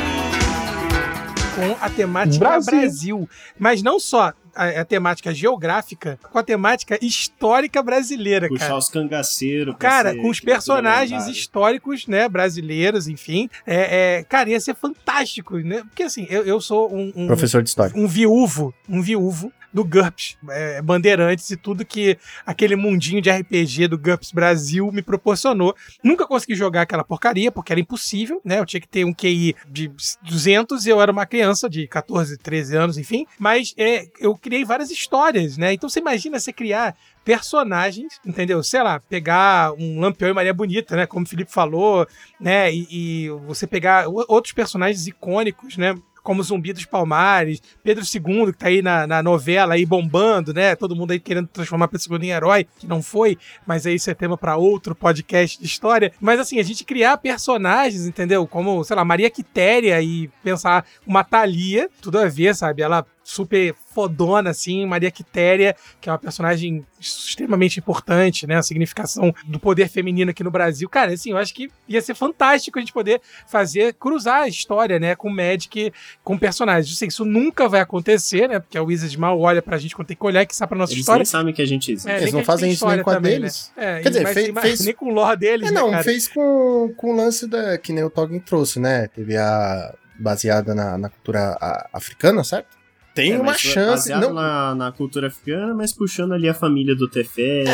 [1.56, 2.80] com a temática Brasil.
[2.80, 3.28] Brasil.
[3.58, 8.78] Mas não só a, a temática geográfica, com a temática histórica brasileira, Puxar cara.
[8.78, 9.74] os cangaceiros.
[9.78, 13.50] Cara, com os personagens históricos, né, brasileiros, enfim.
[13.66, 15.82] É, é, cara, ia ser fantástico, né?
[15.82, 17.92] Porque assim, eu, eu sou um, um, Professor de história.
[17.96, 23.88] um viúvo, um viúvo do GURPS, é, Bandeirantes e tudo que aquele mundinho de RPG
[23.88, 25.74] do GURPS Brasil me proporcionou.
[26.02, 28.58] Nunca consegui jogar aquela porcaria, porque era impossível, né?
[28.58, 29.90] Eu tinha que ter um QI de
[30.22, 33.26] 200 e eu era uma criança de 14, 13 anos, enfim.
[33.38, 35.72] Mas é, eu criei várias histórias, né?
[35.72, 38.62] Então você imagina você criar personagens, entendeu?
[38.62, 41.06] Sei lá, pegar um Lampião e Maria Bonita, né?
[41.06, 42.06] Como o Felipe falou,
[42.40, 42.72] né?
[42.72, 45.94] E, e você pegar outros personagens icônicos, né?
[46.30, 50.76] Como Zumbi dos Palmares, Pedro II, que tá aí na, na novela aí bombando, né?
[50.76, 54.08] Todo mundo aí querendo transformar Pedro II em herói, que não foi, mas aí isso
[54.08, 56.12] é tema pra outro podcast de história.
[56.20, 58.46] Mas assim, a gente criar personagens, entendeu?
[58.46, 62.80] Como, sei lá, Maria Quitéria e pensar uma Thalia, tudo a ver, sabe?
[62.80, 68.56] Ela super fodona, assim, Maria Quitéria, que é uma personagem extremamente importante, né?
[68.56, 70.88] A significação do poder feminino aqui no Brasil.
[70.88, 74.98] Cara, assim, eu acho que ia ser fantástico a gente poder fazer, cruzar a história,
[74.98, 75.14] né?
[75.14, 75.92] Com Magic,
[76.24, 76.96] com personagens.
[76.98, 78.58] Sei, isso nunca vai acontecer, né?
[78.58, 80.92] Porque a Wizard mal olha pra gente quando tem que olhar que sai pra nossa
[80.92, 81.18] Eles história.
[81.20, 82.10] nem sabem que a gente existe.
[82.10, 83.72] É, Eles não fazem isso nem com a também, deles.
[83.76, 83.98] Né?
[83.98, 85.90] É, Quer dizer, mas fez- ima- fez- nem com o lore deles, É, né, não,
[85.90, 86.02] cara?
[86.04, 89.06] fez com, com o lance da, que nem o Toggen trouxe, né?
[89.08, 92.79] Teve a baseada na, na cultura a- africana, certo?
[93.14, 94.08] Tem É, uma mas chance.
[94.10, 97.68] Não, na, na cultura africana, mas puxando ali a família do Teferi.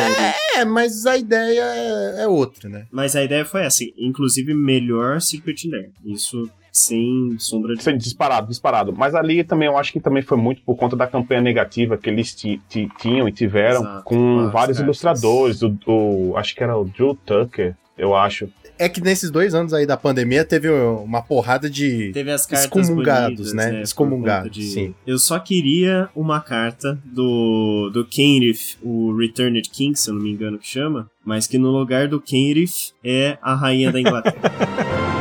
[0.55, 2.85] É, mas a ideia é, é outra, né?
[2.91, 5.91] Mas a ideia foi essa, inclusive melhor Secret Lair.
[6.05, 7.79] Isso sem sombra de.
[7.79, 8.93] Isso é disparado, disparado.
[8.95, 12.09] Mas ali também eu acho que também foi muito por conta da campanha negativa que
[12.09, 14.03] eles ti- ti- tinham e tiveram Exato.
[14.03, 14.79] com vários cartas.
[14.79, 15.61] ilustradores.
[15.63, 18.49] O, o- acho que era o Drew Tucker, eu acho.
[18.79, 22.11] É que nesses dois anos aí da pandemia teve uma porrada de.
[22.13, 23.71] Teve as cartas Excomungados, bonitas, né?
[23.71, 24.95] por Excomungados, de- sim.
[25.05, 30.31] Eu só queria uma carta do, do Kenrith, o Returned King, se eu não me
[30.31, 34.37] engano que chama, mas que no lugar do Kenrith é a rainha da Inglaterra.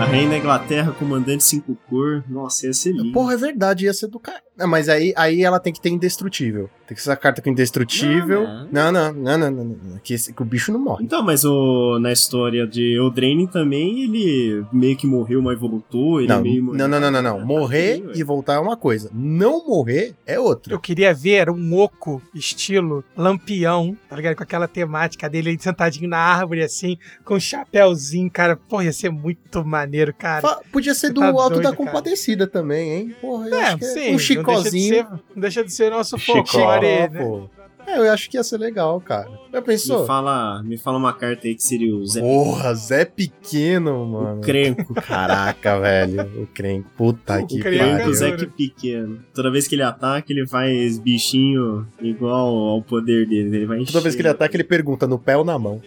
[0.00, 2.24] A rainha da Inglaterra, comandante cinco cor.
[2.28, 3.12] Nossa, ia ser lindo.
[3.12, 4.42] Porra, é verdade, ia ser do cara.
[4.56, 6.68] Não, mas aí, aí ela tem que ter indestrutível.
[6.86, 8.42] Tem que ser essa carta com indestrutível.
[8.70, 9.64] Não, não, não, não, não.
[9.64, 11.04] não, Que, esse- que o bicho não morre.
[11.04, 16.20] Então, mas o, na história de Eldraine também, ele meio que morreu, mas voltou.
[16.20, 17.38] Ele Não, meio não, não, não, não, não.
[17.38, 19.10] Tá Morrer feio, e voltar é uma coisa.
[19.14, 20.74] Não morrer é outra.
[20.74, 24.36] Eu queria ver um oco estilo lampião, tá ligado?
[24.36, 28.56] Com aquela temática dele aí sentadinho na árvore, assim, com um chapéuzinho, cara.
[28.56, 30.42] Pô, ia ser muito maneiro, cara.
[30.42, 31.76] Fa- Podia ser Você do tá Alto doido, da cara.
[31.76, 33.16] Compadecida também, hein?
[33.20, 34.14] Porra, eu É, acho que é sim.
[34.14, 34.18] um
[34.54, 35.06] Não deixa, de ser,
[35.36, 37.08] deixa de ser nosso folclore, né?
[37.08, 37.48] pô.
[37.86, 39.28] É, eu acho que ia ser legal, cara.
[39.52, 40.06] Já Me pensou?
[40.06, 44.40] fala, me fala uma carta aí que seria o Zé Porra, Zé Pequeno, mano.
[44.40, 44.94] Crenco.
[45.02, 46.42] Caraca, velho.
[46.42, 46.88] O Crenco.
[46.96, 48.14] Puta O que Crenco é O pariu.
[48.14, 49.20] Zé que pequeno.
[49.34, 53.56] Toda vez que ele ataca, ele faz bichinho igual ao poder dele.
[53.56, 54.36] Ele vai Toda vez que ele encher.
[54.36, 55.80] ataca, ele pergunta no pé ou na mão.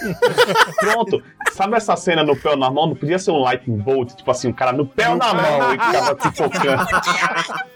[0.80, 1.22] Pronto.
[1.52, 2.88] Sabe essa cena no pé ou na mão?
[2.88, 5.68] Não podia ser um lightning bolt, tipo assim, um cara no pé ou na mão
[5.74, 6.84] e ficava pipocando.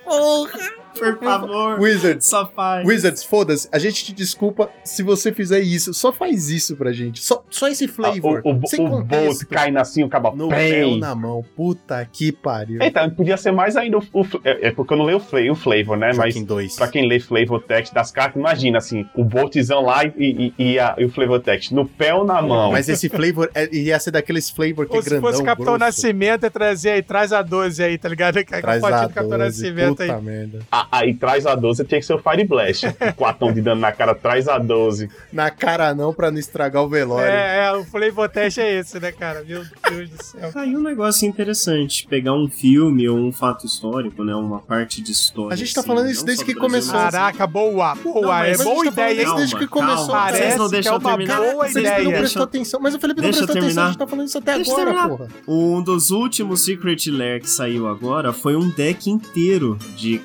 [0.98, 1.80] Por favor.
[1.80, 2.86] Wizards, Só faz.
[2.86, 3.68] Wizards, foda-se.
[3.72, 5.92] A gente te desculpa se você fizer isso.
[5.94, 7.20] Só faz isso pra gente.
[7.22, 8.42] Só, só esse flavor.
[8.44, 10.84] Ah, o o, sem o bolt caindo assim, o cabo No pé.
[10.96, 11.44] na mão.
[11.56, 12.78] Puta que pariu.
[12.82, 15.40] Então, podia ser mais ainda o, o- é, é porque eu não leio o, fla-
[15.50, 16.12] o flavor, né?
[16.14, 16.76] Mas 2.
[16.76, 20.12] pra quem lê flavor text das cartas, imagina assim, o boltzão lá e,
[20.58, 22.72] e, e a- e o flavor text no pé ou na mão.
[22.72, 25.64] Mas esse flavor é, ia ser daqueles flavor que Ou é se grandão, fosse Capitão
[25.76, 25.78] grosso.
[25.80, 28.34] Nascimento, é trazer aí, traz a 12 aí, tá ligado?
[28.44, 30.08] Com a Traz fotinha a do Capitão 12, Nascimento aí.
[30.08, 30.58] puta merda.
[30.70, 32.86] A- Aí traz a 12 tinha que ser o Fire Blast.
[32.86, 35.08] o quatão de dano na cara, traz a 12.
[35.32, 37.28] Na cara não, pra não estragar o velório.
[37.28, 39.42] É, é, o flavor test é esse, né, cara?
[39.44, 40.52] Meu Deus do céu.
[40.52, 42.06] Tá aí um negócio interessante.
[42.08, 44.34] Pegar um filme ou um fato histórico, né?
[44.34, 45.54] Uma parte de história.
[45.54, 46.94] A gente tá assim, falando isso desde que começou.
[46.94, 48.20] Caraca, boa, boa.
[48.20, 50.30] Não, é boa tá falando ideia, isso desde que começou, calma.
[50.30, 51.36] Vocês não Parece deixam que é uma terminar.
[51.38, 52.04] boa Vocês Vocês ideia.
[52.04, 53.86] não prestou atenção, mas o Felipe não prestou atenção, a terminar.
[53.88, 55.08] gente tá falando isso até Deixa agora, terminar.
[55.08, 55.28] porra.
[55.48, 60.18] Um dos últimos Secret Lair que saiu agora foi um deck inteiro de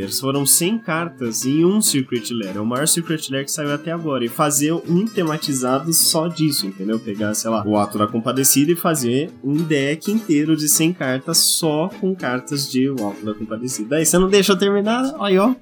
[0.00, 0.20] Commanders.
[0.20, 2.56] Foram 100 cartas em um Secret Lair.
[2.56, 4.24] É o maior Secret Lair que saiu até agora.
[4.24, 6.98] E fazer um tematizado só disso, entendeu?
[6.98, 11.38] Pegar, sei lá, o Ato da Compadecida e fazer um deck inteiro de 100 cartas
[11.38, 13.96] só com cartas de O Ato da Compadecida.
[13.96, 15.14] Aí você não deixa eu terminar?
[15.18, 15.54] Olha, ó.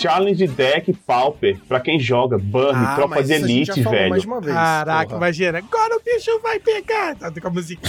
[0.00, 4.10] Challenge deck Pauper, pra quem joga, Burn, Ah, Tropa de Elite, velho.
[4.10, 5.16] mais uma vez, Caraca, porra.
[5.18, 5.58] imagina.
[5.58, 7.14] Agora o bicho vai pegar.
[7.16, 7.80] Tá com a música.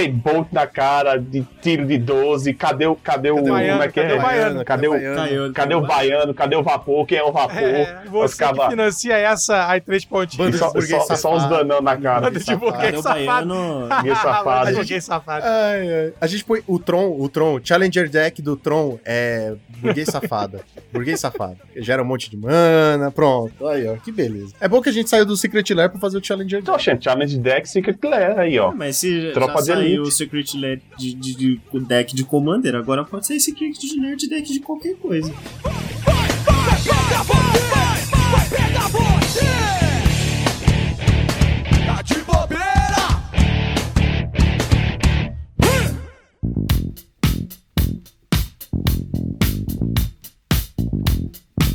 [0.00, 2.94] Aí, Bolt na cara, de tiro de 12, cadê o.
[2.96, 3.36] Cadê o.
[3.36, 3.82] Cadê o como baiano?
[3.82, 4.20] é que Cadê o é?
[4.22, 4.64] baiano?
[4.64, 5.52] Cadê o- baiano?
[5.54, 6.34] Cadê o baiano?
[6.34, 7.06] Cadê o vapor?
[7.06, 7.58] Quem é o vapor?
[7.62, 10.56] É, você que financia essa, aí três pontinhos.
[10.56, 10.80] Só, só,
[11.16, 11.48] só os safado.
[11.48, 12.20] danão na cara.
[12.22, 12.60] Banda de safado.
[12.60, 13.26] burguês Cadê o safado.
[13.26, 13.88] baiano?
[13.88, 14.74] Burguês safado.
[14.76, 15.46] Burguês safado.
[15.46, 16.12] Ai, ai.
[16.20, 20.60] A gente põe o Tron, o Tron, Challenger Deck do Tron é burguês safada.
[20.92, 21.56] burguês safado.
[21.76, 23.66] Gera um monte de mana, pronto.
[23.68, 24.54] Aí, ó, que beleza.
[24.60, 26.76] É bom que a gente saiu do Secret Lair pra fazer o Challenger Tô Deck.
[26.80, 28.70] achando Challenge deck Secret Lair aí, ó.
[28.70, 30.00] Ah, Mas se Tropa já de saiu elite.
[30.00, 34.28] o Secret Lair de, de, de- deck de Commander, agora pode sair Secret Lair de
[34.28, 35.32] deck de qualquer coisa.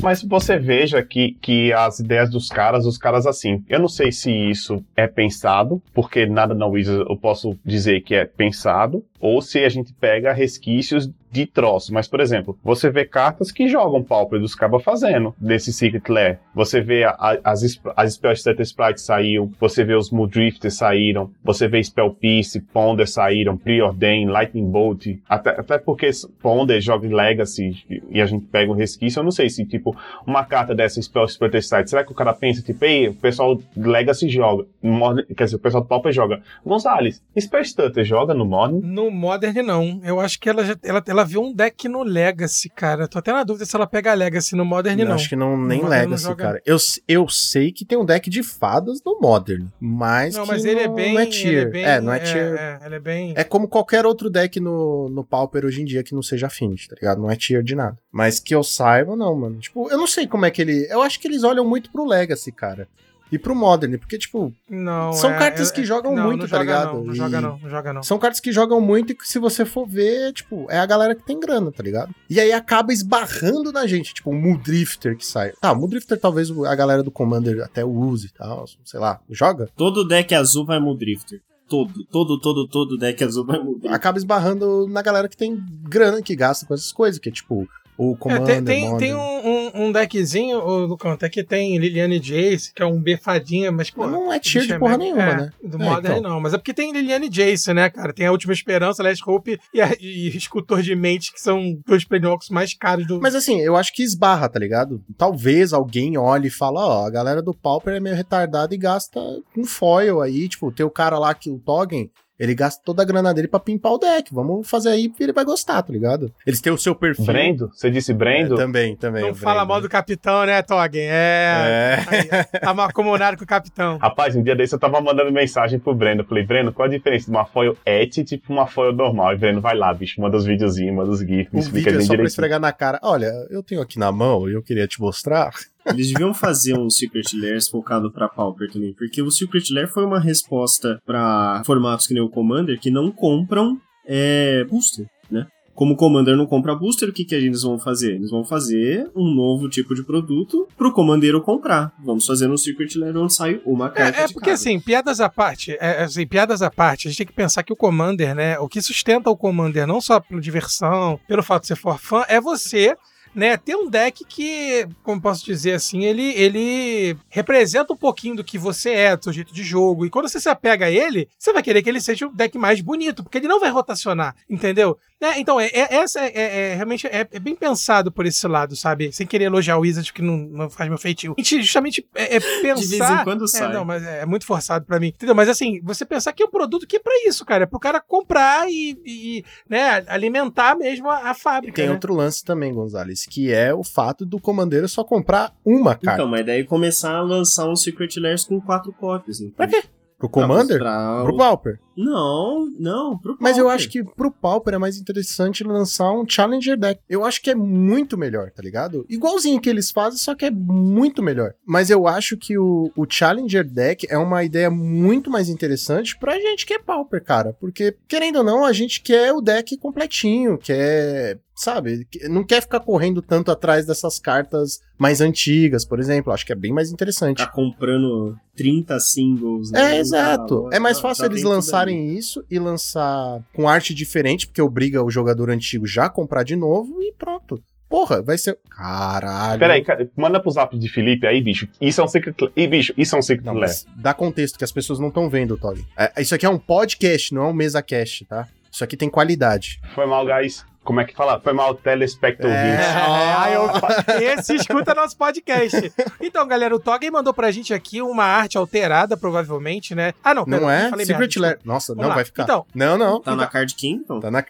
[0.02, 4.12] Mas você veja que, que as ideias dos caras, os caras assim, eu não sei
[4.12, 9.42] se isso é pensado, porque nada na Wizard eu posso dizer que é pensado, ou
[9.42, 11.90] se a gente pega resquícios de troços.
[11.90, 16.38] Mas, por exemplo, você vê cartas que jogam Pauper dos cabas fazendo desse Secret Lair.
[16.54, 17.62] Você vê a- a- as,
[17.96, 23.06] as Spell Stutter Sprites saíram, você vê os Moodrifters saíram, você vê Spell Piece, Ponder
[23.06, 26.10] saíram, Preordain, Lightning Bolt, até, até porque
[26.40, 29.96] Ponder joga em Legacy e- a gente pega um resquício, eu não sei se, tipo,
[30.26, 33.58] uma carta dessa Spell Stutter Sprite, será que o cara pensa, tipo, ei, o pessoal
[33.76, 36.40] Legacy joga, Modern- quer dizer, o pessoal do Pauper joga.
[36.64, 38.80] Gonzales, Spell Stutter joga no Modern?
[38.82, 40.00] No Modern, não.
[40.04, 43.06] Eu acho que ela, já, ela, ela viu um deck no Legacy, cara.
[43.06, 45.14] Tô até na dúvida se ela pega Legacy no Modern, Eu não.
[45.14, 46.44] acho que não, nem não Legacy, joga.
[46.44, 46.62] cara.
[46.64, 46.76] Eu,
[47.06, 50.86] eu sei que tem um deck de fadas no Modern, mas Não, mas ele é
[50.88, 51.12] não- bem.
[51.14, 51.70] não é ele tier.
[51.70, 52.54] bem- É, não é tier.
[52.54, 53.34] É, ele é bem.
[53.36, 56.88] É como qualquer outro deck no, no Pauper hoje em dia que não seja Affinity,
[56.88, 57.20] tá ligado?
[57.20, 57.98] Não é tier de nada.
[58.10, 59.58] Mas que eu saiba, não, mano.
[59.58, 60.86] Tipo, eu não sei como é que ele.
[60.90, 62.88] Eu acho que eles olham muito pro Legacy, cara.
[63.30, 66.48] E pro Modern, porque, tipo, Não, São é- cartas é- que jogam não, muito, não
[66.48, 66.94] tá joga ligado?
[66.94, 68.02] Não, não E- joga não, não joga não.
[68.02, 71.14] São cartas que jogam muito e que se você for ver, tipo, é a galera
[71.14, 72.14] que tem grana, tá ligado?
[72.30, 75.52] E aí acaba esbarrando na gente, tipo, o Muldrifter que sai.
[75.60, 79.68] Tá, o Muldrifter talvez a galera do Commander até use e tal, sei lá, joga.
[79.76, 81.40] Todo deck azul vai Muldrifter.
[81.68, 83.92] Todo, todo, todo, todo deck azul vai Muldrifter.
[83.92, 87.66] Acaba esbarrando na galera que tem grana, que gasta com essas coisas, que é tipo,
[87.98, 92.18] o É, Commander, tem, tem, um, um, um deckzinho, ô, Lucão, até que tem Liliane
[92.18, 94.06] Jace, que é um befadinha, mas, pô.
[94.06, 95.50] Não é o bicho de porra mega- nenhuma, é, né?
[95.62, 96.30] Do É, Modern então.
[96.30, 98.12] não, mas é porque tem Liliane Jace, né, cara?
[98.12, 102.04] Tem a Última Esperança, Last Hope e, a, e Escultor de Mente, que são dois
[102.04, 103.20] Planeswalkers mais caros do.
[103.20, 105.02] Mas assim, eu acho que esbarra, tá ligado?
[105.16, 109.20] Talvez alguém olhe e fala, ó, a galera do Pauper é meio retardada e gasta
[109.56, 113.04] um foil aí, tipo, tem o cara lá que o Toggen, ele gasta toda a
[113.04, 114.32] grana dele pra pimpar o deck.
[114.34, 116.32] Vamos fazer aí porque ele vai gostar, tá ligado?
[116.46, 117.24] Eles têm o seu perfil.
[117.26, 117.70] Brendo?
[117.72, 118.54] Você disse Brendo?
[118.54, 119.22] É, também, também.
[119.22, 119.68] não fala Brendo.
[119.68, 121.02] mal do capitão, né, Toggen?
[121.08, 121.96] É.
[121.96, 122.04] É.
[122.06, 123.98] Aí, tá mal acomodado com o capitão.
[124.02, 126.24] Rapaz, um dia desse eu tava mandando mensagem pro Breno.
[126.24, 129.32] Falei, Breno, qual a diferença de uma foil et tipo uma foil normal?
[129.34, 131.98] E Breno, vai lá, bicho, manda os videozinhos, manda os GIFs, me O explica vídeo
[131.98, 132.26] é só pra direitinho.
[132.26, 132.98] esfregar na cara.
[133.02, 135.50] Olha, eu tenho aqui na mão e eu queria te mostrar.
[135.86, 140.04] Eles deviam fazer um Secret Lairs focado pra Pauper também, porque o Secret Lair foi
[140.04, 145.46] uma resposta pra formatos que nem o Commander que não compram é, booster, né?
[145.74, 148.14] Como o Commander não compra booster, o que, que eles vão fazer?
[148.14, 151.92] Eles vão fazer um novo tipo de produto pro Commandeiro comprar.
[152.02, 155.28] Vamos fazer um Secret Lair onde sai uma carta É, é porque assim, piadas à
[155.28, 158.58] parte, é, assim, piadas à parte, a gente tem que pensar que o Commander, né,
[158.58, 162.24] o que sustenta o Commander, não só pela diversão, pelo fato de ser for fã,
[162.26, 162.96] é você,
[163.36, 168.42] né, ter um deck que, como posso dizer assim, ele, ele representa um pouquinho do
[168.42, 171.28] que você é, do seu jeito de jogo, e quando você se apega a ele,
[171.38, 174.34] você vai querer que ele seja o deck mais bonito, porque ele não vai rotacionar,
[174.48, 174.98] entendeu?
[175.20, 178.46] É, então, é, é- essa é, é- é- realmente é, é bem pensado por esse
[178.46, 179.10] lado, sabe?
[179.12, 181.34] Sem querer elogiar o Wizard, que não, não faz meu feitio.
[181.38, 182.74] A gente justamente é, é pensar...
[182.86, 183.72] De vez em quando É, sai.
[183.72, 185.08] não, mas é muito forçado pra mim.
[185.08, 185.34] Entendeu?
[185.34, 187.64] Mas assim, você pensar que é um produto que é pra isso, cara.
[187.64, 191.76] É pro cara comprar e, e, né, alimentar mesmo a, a fábrica.
[191.76, 191.92] Tem né?
[191.92, 196.20] outro lance também, Gonzalez, que é o fato do Commandeiro só comprar uma carta.
[196.20, 199.40] Então, mas daí começar a lançar um Secret Lairs com quatro cópias.
[199.40, 199.54] Então.
[199.56, 199.82] Pra quê?
[200.18, 200.78] Pro Commander?
[200.78, 201.78] Pra- Pro Pauper.
[201.96, 203.74] Não, não, pro Mas eu Pauper.
[203.76, 207.00] acho que pro Pauper é mais interessante lançar um Challenger deck.
[207.08, 209.06] Eu acho que é muito melhor, tá ligado?
[209.08, 211.54] Igualzinho que eles fazem, só que é muito melhor.
[211.66, 216.38] Mas eu acho que o, o Challenger deck é uma ideia muito mais interessante pra
[216.38, 217.52] gente que é Pauper, cara.
[217.58, 221.38] Porque, querendo ou não, a gente quer o deck completinho, quer.
[221.58, 222.06] Sabe?
[222.10, 226.30] que- Não quer ficar correndo tanto atrás dessas cartas mais antigas, por exemplo.
[226.30, 227.38] Acho que é bem mais interessante.
[227.40, 229.70] Ficar comprando 30 singles.
[229.70, 229.96] né?
[229.96, 230.64] É, exato.
[230.68, 231.54] Tá, É mais tá, fácil tá eles tudo
[231.86, 236.42] lançarem isso e lançar com arte diferente, porque obriga o jogador antigo já a comprar
[236.42, 237.62] de novo e pronto.
[237.88, 238.58] Porra, vai ser.
[238.68, 239.60] Caralho.
[239.60, 241.68] Peraí, cara, manda pro zap de Felipe aí, bicho.
[241.80, 242.34] Isso é um Secret.
[242.56, 245.30] Ih, bicho, isso é um Secret Não, mas dá contexto que as pessoas não estão
[245.30, 245.84] vendo, Tog.
[245.96, 248.48] É, isso aqui é um podcast, não é um mesa cast, tá?
[248.70, 249.80] Isso aqui tem qualidade.
[249.94, 250.64] Foi mal, guys.
[250.86, 251.38] Como é que fala?
[251.40, 252.50] Foi mal, telespecto É.
[252.50, 252.86] ouvinte.
[253.16, 255.92] É, aí eu- esse escuta nosso podcast.
[256.20, 260.12] Então, galera, o Toggen mandou pra gente aqui uma arte alterada, provavelmente, né?
[260.22, 260.88] Ah, não, Não perdão, é?
[260.90, 261.58] falei Secret Lair.
[261.64, 262.14] Nossa, Vamos não lá.
[262.14, 262.44] vai ficar.
[262.44, 262.64] Então.
[262.74, 263.20] não, não.
[263.20, 264.20] Tá na Card King, então?
[264.20, 264.44] Tá na.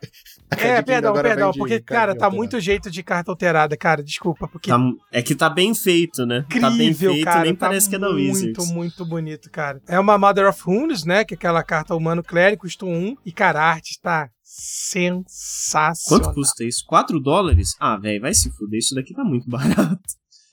[0.51, 2.37] É, perdão, perdão, porque, cara, tá alterado.
[2.37, 4.79] muito jeito de carta alterada, cara, desculpa, porque Tá-
[5.11, 6.45] é que tá bem feito, né?
[6.61, 7.43] tá bem incrível, feito, cara.
[7.45, 8.71] nem tá parece que é da muito, Wizards.
[8.71, 9.81] muito bonito, cara.
[9.89, 11.25] É uma Mother of Runes, né?
[11.25, 13.17] Que é aquela carta humano clérigo, custa um.
[13.25, 16.25] E, cara, a arte tá sensacional.
[16.25, 16.85] Quanto custa isso?
[16.87, 17.75] 4 dólares?
[17.81, 20.01] Ah, velho, vai se fuder, isso daqui tá muito barato.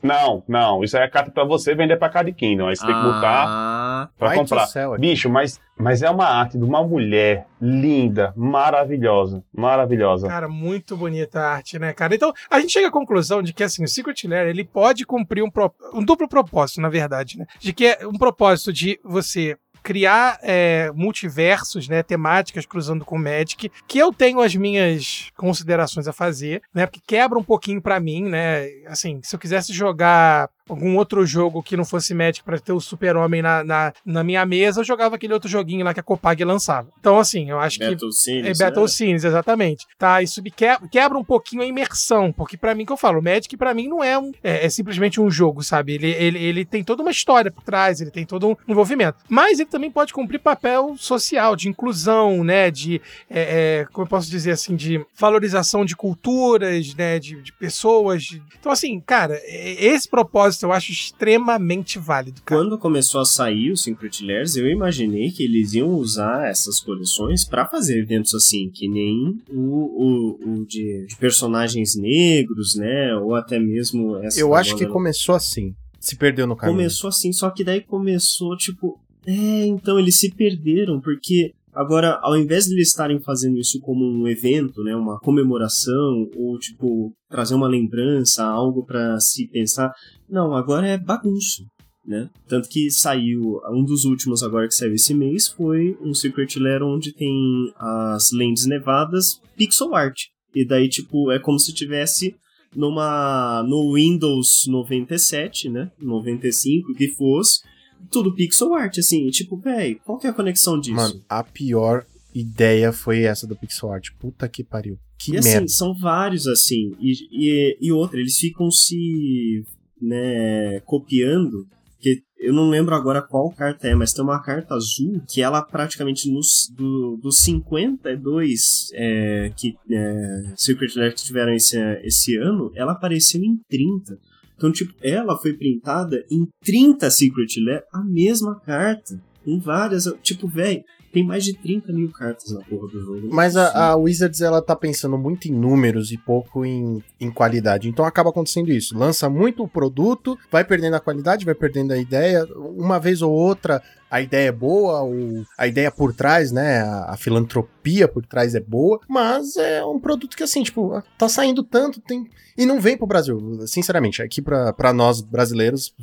[0.01, 0.83] Não, não.
[0.83, 2.67] Isso aí é carta pra você vender pra Card Kingdom.
[2.67, 4.65] Aí você tem que botar Ah, do comprar.
[4.67, 4.97] céu.
[4.99, 9.41] Bicho, mas, mas é uma arte de uma mulher linda, maravilhosa.
[9.55, 10.27] Maravilhosa.
[10.27, 12.13] Cara, muito bonita a arte, né, cara?
[12.13, 15.41] Então, a gente chega à conclusão de que, assim, o Secret Lair, ele pode cumprir
[15.41, 17.45] um, pro- um duplo propósito, na verdade, né?
[17.61, 23.19] De que é um propósito de você criar é, multiversos, né, temáticas cruzando com o
[23.19, 27.99] Magic, que eu tenho as minhas considerações a fazer, né, porque quebra um pouquinho pra
[27.99, 32.57] mim, né, assim, se eu quisesse jogar algum outro jogo que não fosse Magic pra
[32.57, 35.99] ter o Super-Homem na, na, na minha mesa, eu jogava aquele outro joguinho lá que
[35.99, 36.87] a Copag lançava.
[36.99, 38.87] Então, assim, eu acho que Battle Scenes, é Battle né?
[38.87, 39.85] Scenes, exatamente.
[39.97, 43.21] Tá, isso me que- quebra um pouquinho a imersão, porque pra mim que eu falo,
[43.21, 45.95] Magic pra mim não é um é, é simplesmente um jogo, sabe?
[45.95, 49.17] Ele, ele, ele tem toda uma história por trás, ele tem todo um envolvimento.
[49.27, 52.71] Mas ele também pode cumprir papel social, de inclusão, né?
[52.71, 57.19] De, é, é, como eu posso dizer assim, de valorização de culturas, né?
[57.19, 58.23] De, de pessoas.
[58.23, 62.61] de- Então, assim, cara, é- esse propósito eu acho extremamente válido, cara.
[62.61, 67.43] Quando começou a sair o Secret Lairs, eu imaginei que eles iam usar essas coleções
[67.43, 73.15] pra fazer eventos assim, que nem o, o, o de, de personagens negros, né?
[73.15, 74.39] Ou até mesmo essa.
[74.39, 75.73] Eu acho que começou assim.
[75.99, 76.77] Se perdeu no caminho.
[76.77, 78.99] Começou assim, só que daí começou, tipo.
[79.25, 84.05] É, então eles se perderam, porque agora, ao invés de eles estarem fazendo isso como
[84.05, 89.93] um evento, né, uma comemoração, ou tipo, trazer uma lembrança, algo pra se pensar,
[90.29, 91.63] não, agora é bagunço.
[92.05, 92.29] Né?
[92.49, 96.83] Tanto que saiu, um dos últimos agora que saiu esse mês foi um Secret Lair
[96.83, 97.33] onde tem
[97.77, 100.23] as lentes nevadas pixel art.
[100.53, 102.35] E daí, tipo, é como se tivesse
[102.75, 105.91] numa no Windows 97, né?
[106.01, 107.61] 95, que fosse,
[108.11, 110.95] tudo pixel art, assim, tipo, véi, qual que é a conexão disso?
[110.95, 114.09] Mano, a pior ideia foi essa do pixel art.
[114.19, 114.97] Puta que pariu.
[115.17, 115.67] Que e assim, merda.
[115.67, 119.63] são vários, assim, e, e, e outra, eles ficam se,
[120.01, 121.67] né, copiando,
[121.99, 125.61] que eu não lembro agora qual carta é, mas tem uma carta azul que ela
[125.61, 132.91] praticamente nos, do, dos 52 é, que, é, Secret Lair tiveram esse, esse ano, ela
[132.91, 134.19] apareceu em 30.
[134.63, 139.21] Então, tipo, ela foi printada em 30 Secret Lair, a mesma carta.
[139.45, 140.05] Em várias.
[140.21, 140.81] Tipo, velho,
[141.13, 143.29] tem mais de 30 mil cartas na porra do jogo.
[143.31, 147.87] Mas a, a Wizards, ela tá pensando muito em números e pouco em, em qualidade.
[147.87, 148.97] Então acaba acontecendo isso.
[148.97, 152.45] Lança muito o produto, vai perdendo a qualidade, vai perdendo a ideia.
[152.75, 153.81] Uma vez ou outra,
[154.13, 156.81] a ideia é boa, o, a ideia por trás, né?
[156.81, 161.27] A, a filantropia por trás é boa, mas é um produto que, assim, tipo, tá
[161.29, 162.27] saindo tanto, tem.
[162.55, 163.39] E não vem pro Brasil.
[163.65, 165.95] Sinceramente, aqui pra, pra nós brasileiros,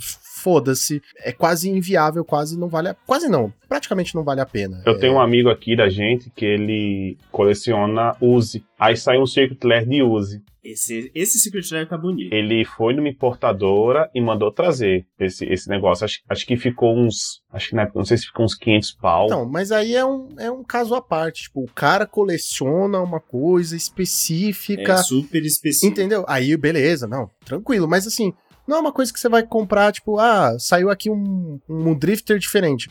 [0.43, 1.01] foda-se.
[1.19, 2.95] É quase inviável, quase não vale a.
[2.95, 4.83] Quase não, praticamente não vale a pena.
[4.85, 8.65] Eu É, tenho um amigo aqui da gente que ele coleciona Uzi.
[8.79, 10.43] Aí saiu um Secret Lair de Uzi.
[10.63, 12.33] Esse, esse Secret Lair tá bonito.
[12.35, 16.05] Ele foi numa importadora e mandou trazer esse, esse negócio.
[16.05, 17.43] Acho, acho que ficou uns.
[17.51, 19.27] Acho que na época, não sei se ficou uns 500 pau.
[19.27, 21.45] Então, mas aí é um, é um caso à parte.
[21.45, 24.93] Tipo, o cara coleciona uma coisa específica.
[24.93, 25.93] É super específico.
[25.93, 26.25] entendeu?
[26.29, 27.89] Aí, beleza, não, tranquilo.
[27.89, 28.35] Mas assim,
[28.67, 32.39] não é uma coisa que você vai comprar, tipo, ah, saiu aqui um, um drifter
[32.39, 32.89] diferente.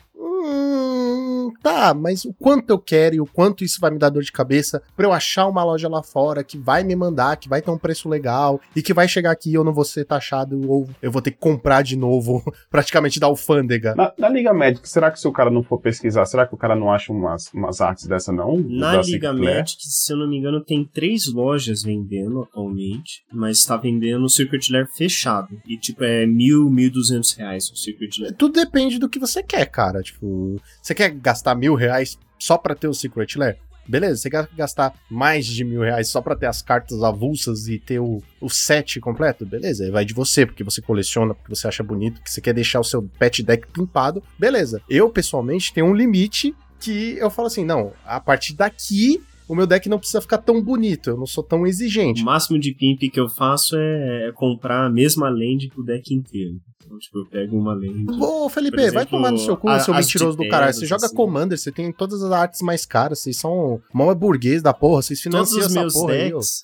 [1.61, 4.31] Tá, mas o quanto eu quero e o quanto isso vai me dar dor de
[4.31, 7.71] cabeça pra eu achar uma loja lá fora que vai me mandar, que vai ter
[7.71, 10.89] um preço legal e que vai chegar aqui e eu não vou ser taxado ou
[11.01, 13.95] eu vou ter que comprar de novo, praticamente da alfândega.
[13.95, 16.57] Na, na Liga Magic, será que se o cara não for pesquisar, será que o
[16.57, 18.57] cara não acha umas, umas artes dessa, não?
[18.57, 19.33] Na Da Liga?
[19.33, 24.29] Magic, se eu não me engano, tem três lojas vendendo atualmente, mas tá vendendo o
[24.29, 25.59] Secret Lair fechado.
[25.67, 28.35] E tipo, é mil, mil duzentos reais o Secret Lair.
[28.35, 30.01] Tudo depende do que você quer, cara.
[30.01, 33.57] Tipo, você quer gastar mil reais só pra ter o Secret Lair?
[33.87, 37.79] Beleza, você quer gastar mais de mil reais só pra ter as cartas avulsas e
[37.79, 39.47] ter o, o set completo?
[39.47, 42.79] Beleza, vai de você, porque você coleciona, porque você acha bonito, porque você quer deixar
[42.79, 44.21] o seu pet deck pimpado.
[44.37, 44.79] Beleza.
[44.87, 49.67] Eu, pessoalmente, tenho um limite que eu falo assim, não, a partir daqui o meu
[49.67, 52.21] deck não precisa ficar tão bonito, eu não sou tão exigente.
[52.21, 56.13] O máximo de pimp que eu faço é, é comprar a mesma land pro deck
[56.13, 56.55] inteiro.
[56.85, 58.05] Então, tipo, eu pego uma land.
[58.19, 60.73] Ô, Felipe, exemplo, vai tomar no seu cu, a- seu mentiroso do caralho.
[60.73, 61.15] Você joga assim.
[61.15, 65.01] Commander, você tem todas as artes mais caras, vocês são mó é burguês da porra,
[65.03, 66.63] vocês Todos financiam os essa meus porra aí, decks.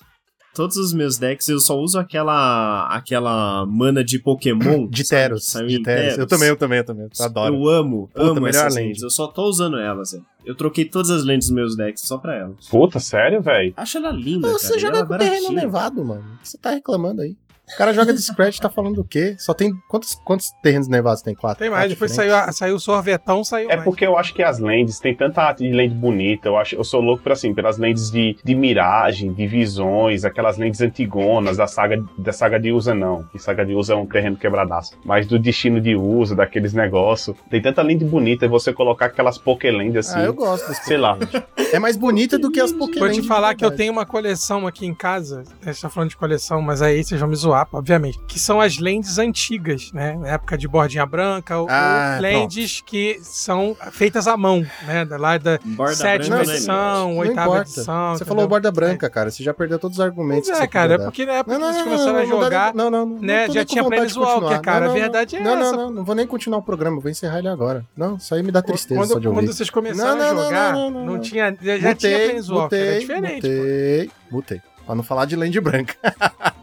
[0.56, 4.88] Todos os meus decks eu só uso aquela aquela mana de Pokémon.
[4.88, 6.16] De Teros, de Teros.
[6.18, 7.08] Eu também, eu também, eu também.
[7.20, 7.54] Adoro.
[7.54, 9.02] Eu amo, Puta, amo melhor essas lentes.
[9.02, 10.24] Eu só tô usando elas, velho.
[10.46, 12.68] Eu troquei todas as lentes dos meus decks só pra elas.
[12.68, 13.74] Puta, sério, velho?
[13.76, 14.76] Acho ela linda, Você cara.
[14.76, 15.60] e joga com terreno baratinha.
[15.62, 16.24] nevado, mano.
[16.36, 17.36] O que você tá reclamando aí?
[17.74, 19.34] O cara joga de Scratch, tá falando o quê?
[19.38, 19.74] Só tem.
[19.88, 21.34] Quantos, quantos terrenos nevados tem?
[21.34, 21.58] Quatro?
[21.58, 22.34] Tem mais, Quatro depois diferentes?
[22.36, 23.84] saiu, a- saiu o sorvetão, saiu É mais.
[23.84, 26.48] porque eu acho que as lentes tem tanta arte de lente bonita.
[26.48, 30.56] Eu acho, eu sou louco por assim, pelas lentes de, de miragem, de visões, aquelas
[30.58, 33.24] lentes antigonas da saga da saga de Usa não.
[33.24, 34.96] Que saga de Usa é um terreno quebradaço.
[35.04, 37.36] Mas do destino de Usa, daqueles negócios.
[37.50, 40.18] Tem tanta lente bonita e você colocar aquelas Pokéland assim.
[40.18, 41.16] Ah, eu gosto das Sei lá.
[41.16, 41.46] Pokéland.
[41.72, 43.06] É mais bonita do que as Pokémon.
[43.06, 45.42] Vou te falar que eu tenho uma coleção aqui em casa.
[45.62, 48.18] A gente tá falando de coleção, mas aí vocês vão me zoar, obviamente.
[48.26, 50.16] Que são as lentes antigas, né?
[50.16, 55.04] Na época de bordinha branca, ou, Ah, ou lentes que são feitas à mão, né?
[55.04, 57.62] Da- Lá da Borda sétima branca, né, edição, Não oitava importa.
[57.70, 57.84] edição.
[58.10, 58.26] Você entendeu?
[58.26, 59.30] falou borda branca, cara.
[59.30, 60.48] Você já perdeu todos os argumentos.
[60.48, 62.12] Pois que é, você cara, é porque na época Não, que não, eles não, começaram
[62.12, 64.60] não, a não jogar, não, não, não, né, não já tinha vontade de Planeswalker, continuar.
[64.62, 65.72] cara, Não, a não, verdade é não, essa.
[65.72, 67.84] Não, não, não vou nem continuar o programa, vou encerrar ele agora.
[67.96, 69.40] Não, isso aí me dá tristeza quando, só de ouvir.
[69.40, 71.20] quando vocês começaram Não, não, a não, jogar, não, não, não, não.
[71.20, 71.56] tinha.
[71.60, 73.40] Já, já tinha Planeswalker, era diferente.
[73.42, 73.48] pô.
[73.48, 74.60] Mutei, mutei.
[74.84, 75.94] Pra não falar de Land Branca.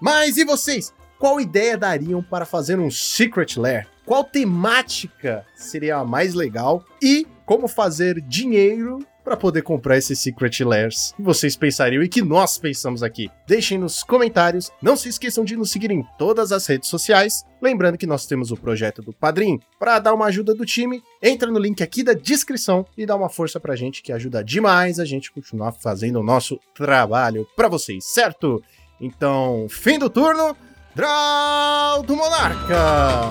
[0.00, 0.92] Mas e vocês?
[1.18, 3.88] Qual ideia dariam para fazer um Secret Lair?
[4.04, 6.84] Qual temática seria a mais legal?
[7.02, 12.22] E como fazer dinheiro para poder comprar esses Secret Lairs que vocês pensariam e que
[12.22, 13.28] nós pensamos aqui?
[13.48, 14.70] Deixem nos comentários.
[14.80, 17.44] Não se esqueçam de nos seguir em todas as redes sociais.
[17.60, 19.58] Lembrando que nós temos o projeto do Padrim.
[19.80, 23.28] Para dar uma ajuda do time, entra no link aqui da descrição e dá uma
[23.28, 28.04] força pra gente que ajuda demais a gente continuar fazendo o nosso trabalho para vocês,
[28.04, 28.62] certo?
[29.00, 30.56] Então, fim do turno.
[30.94, 33.30] Draw do Monarca!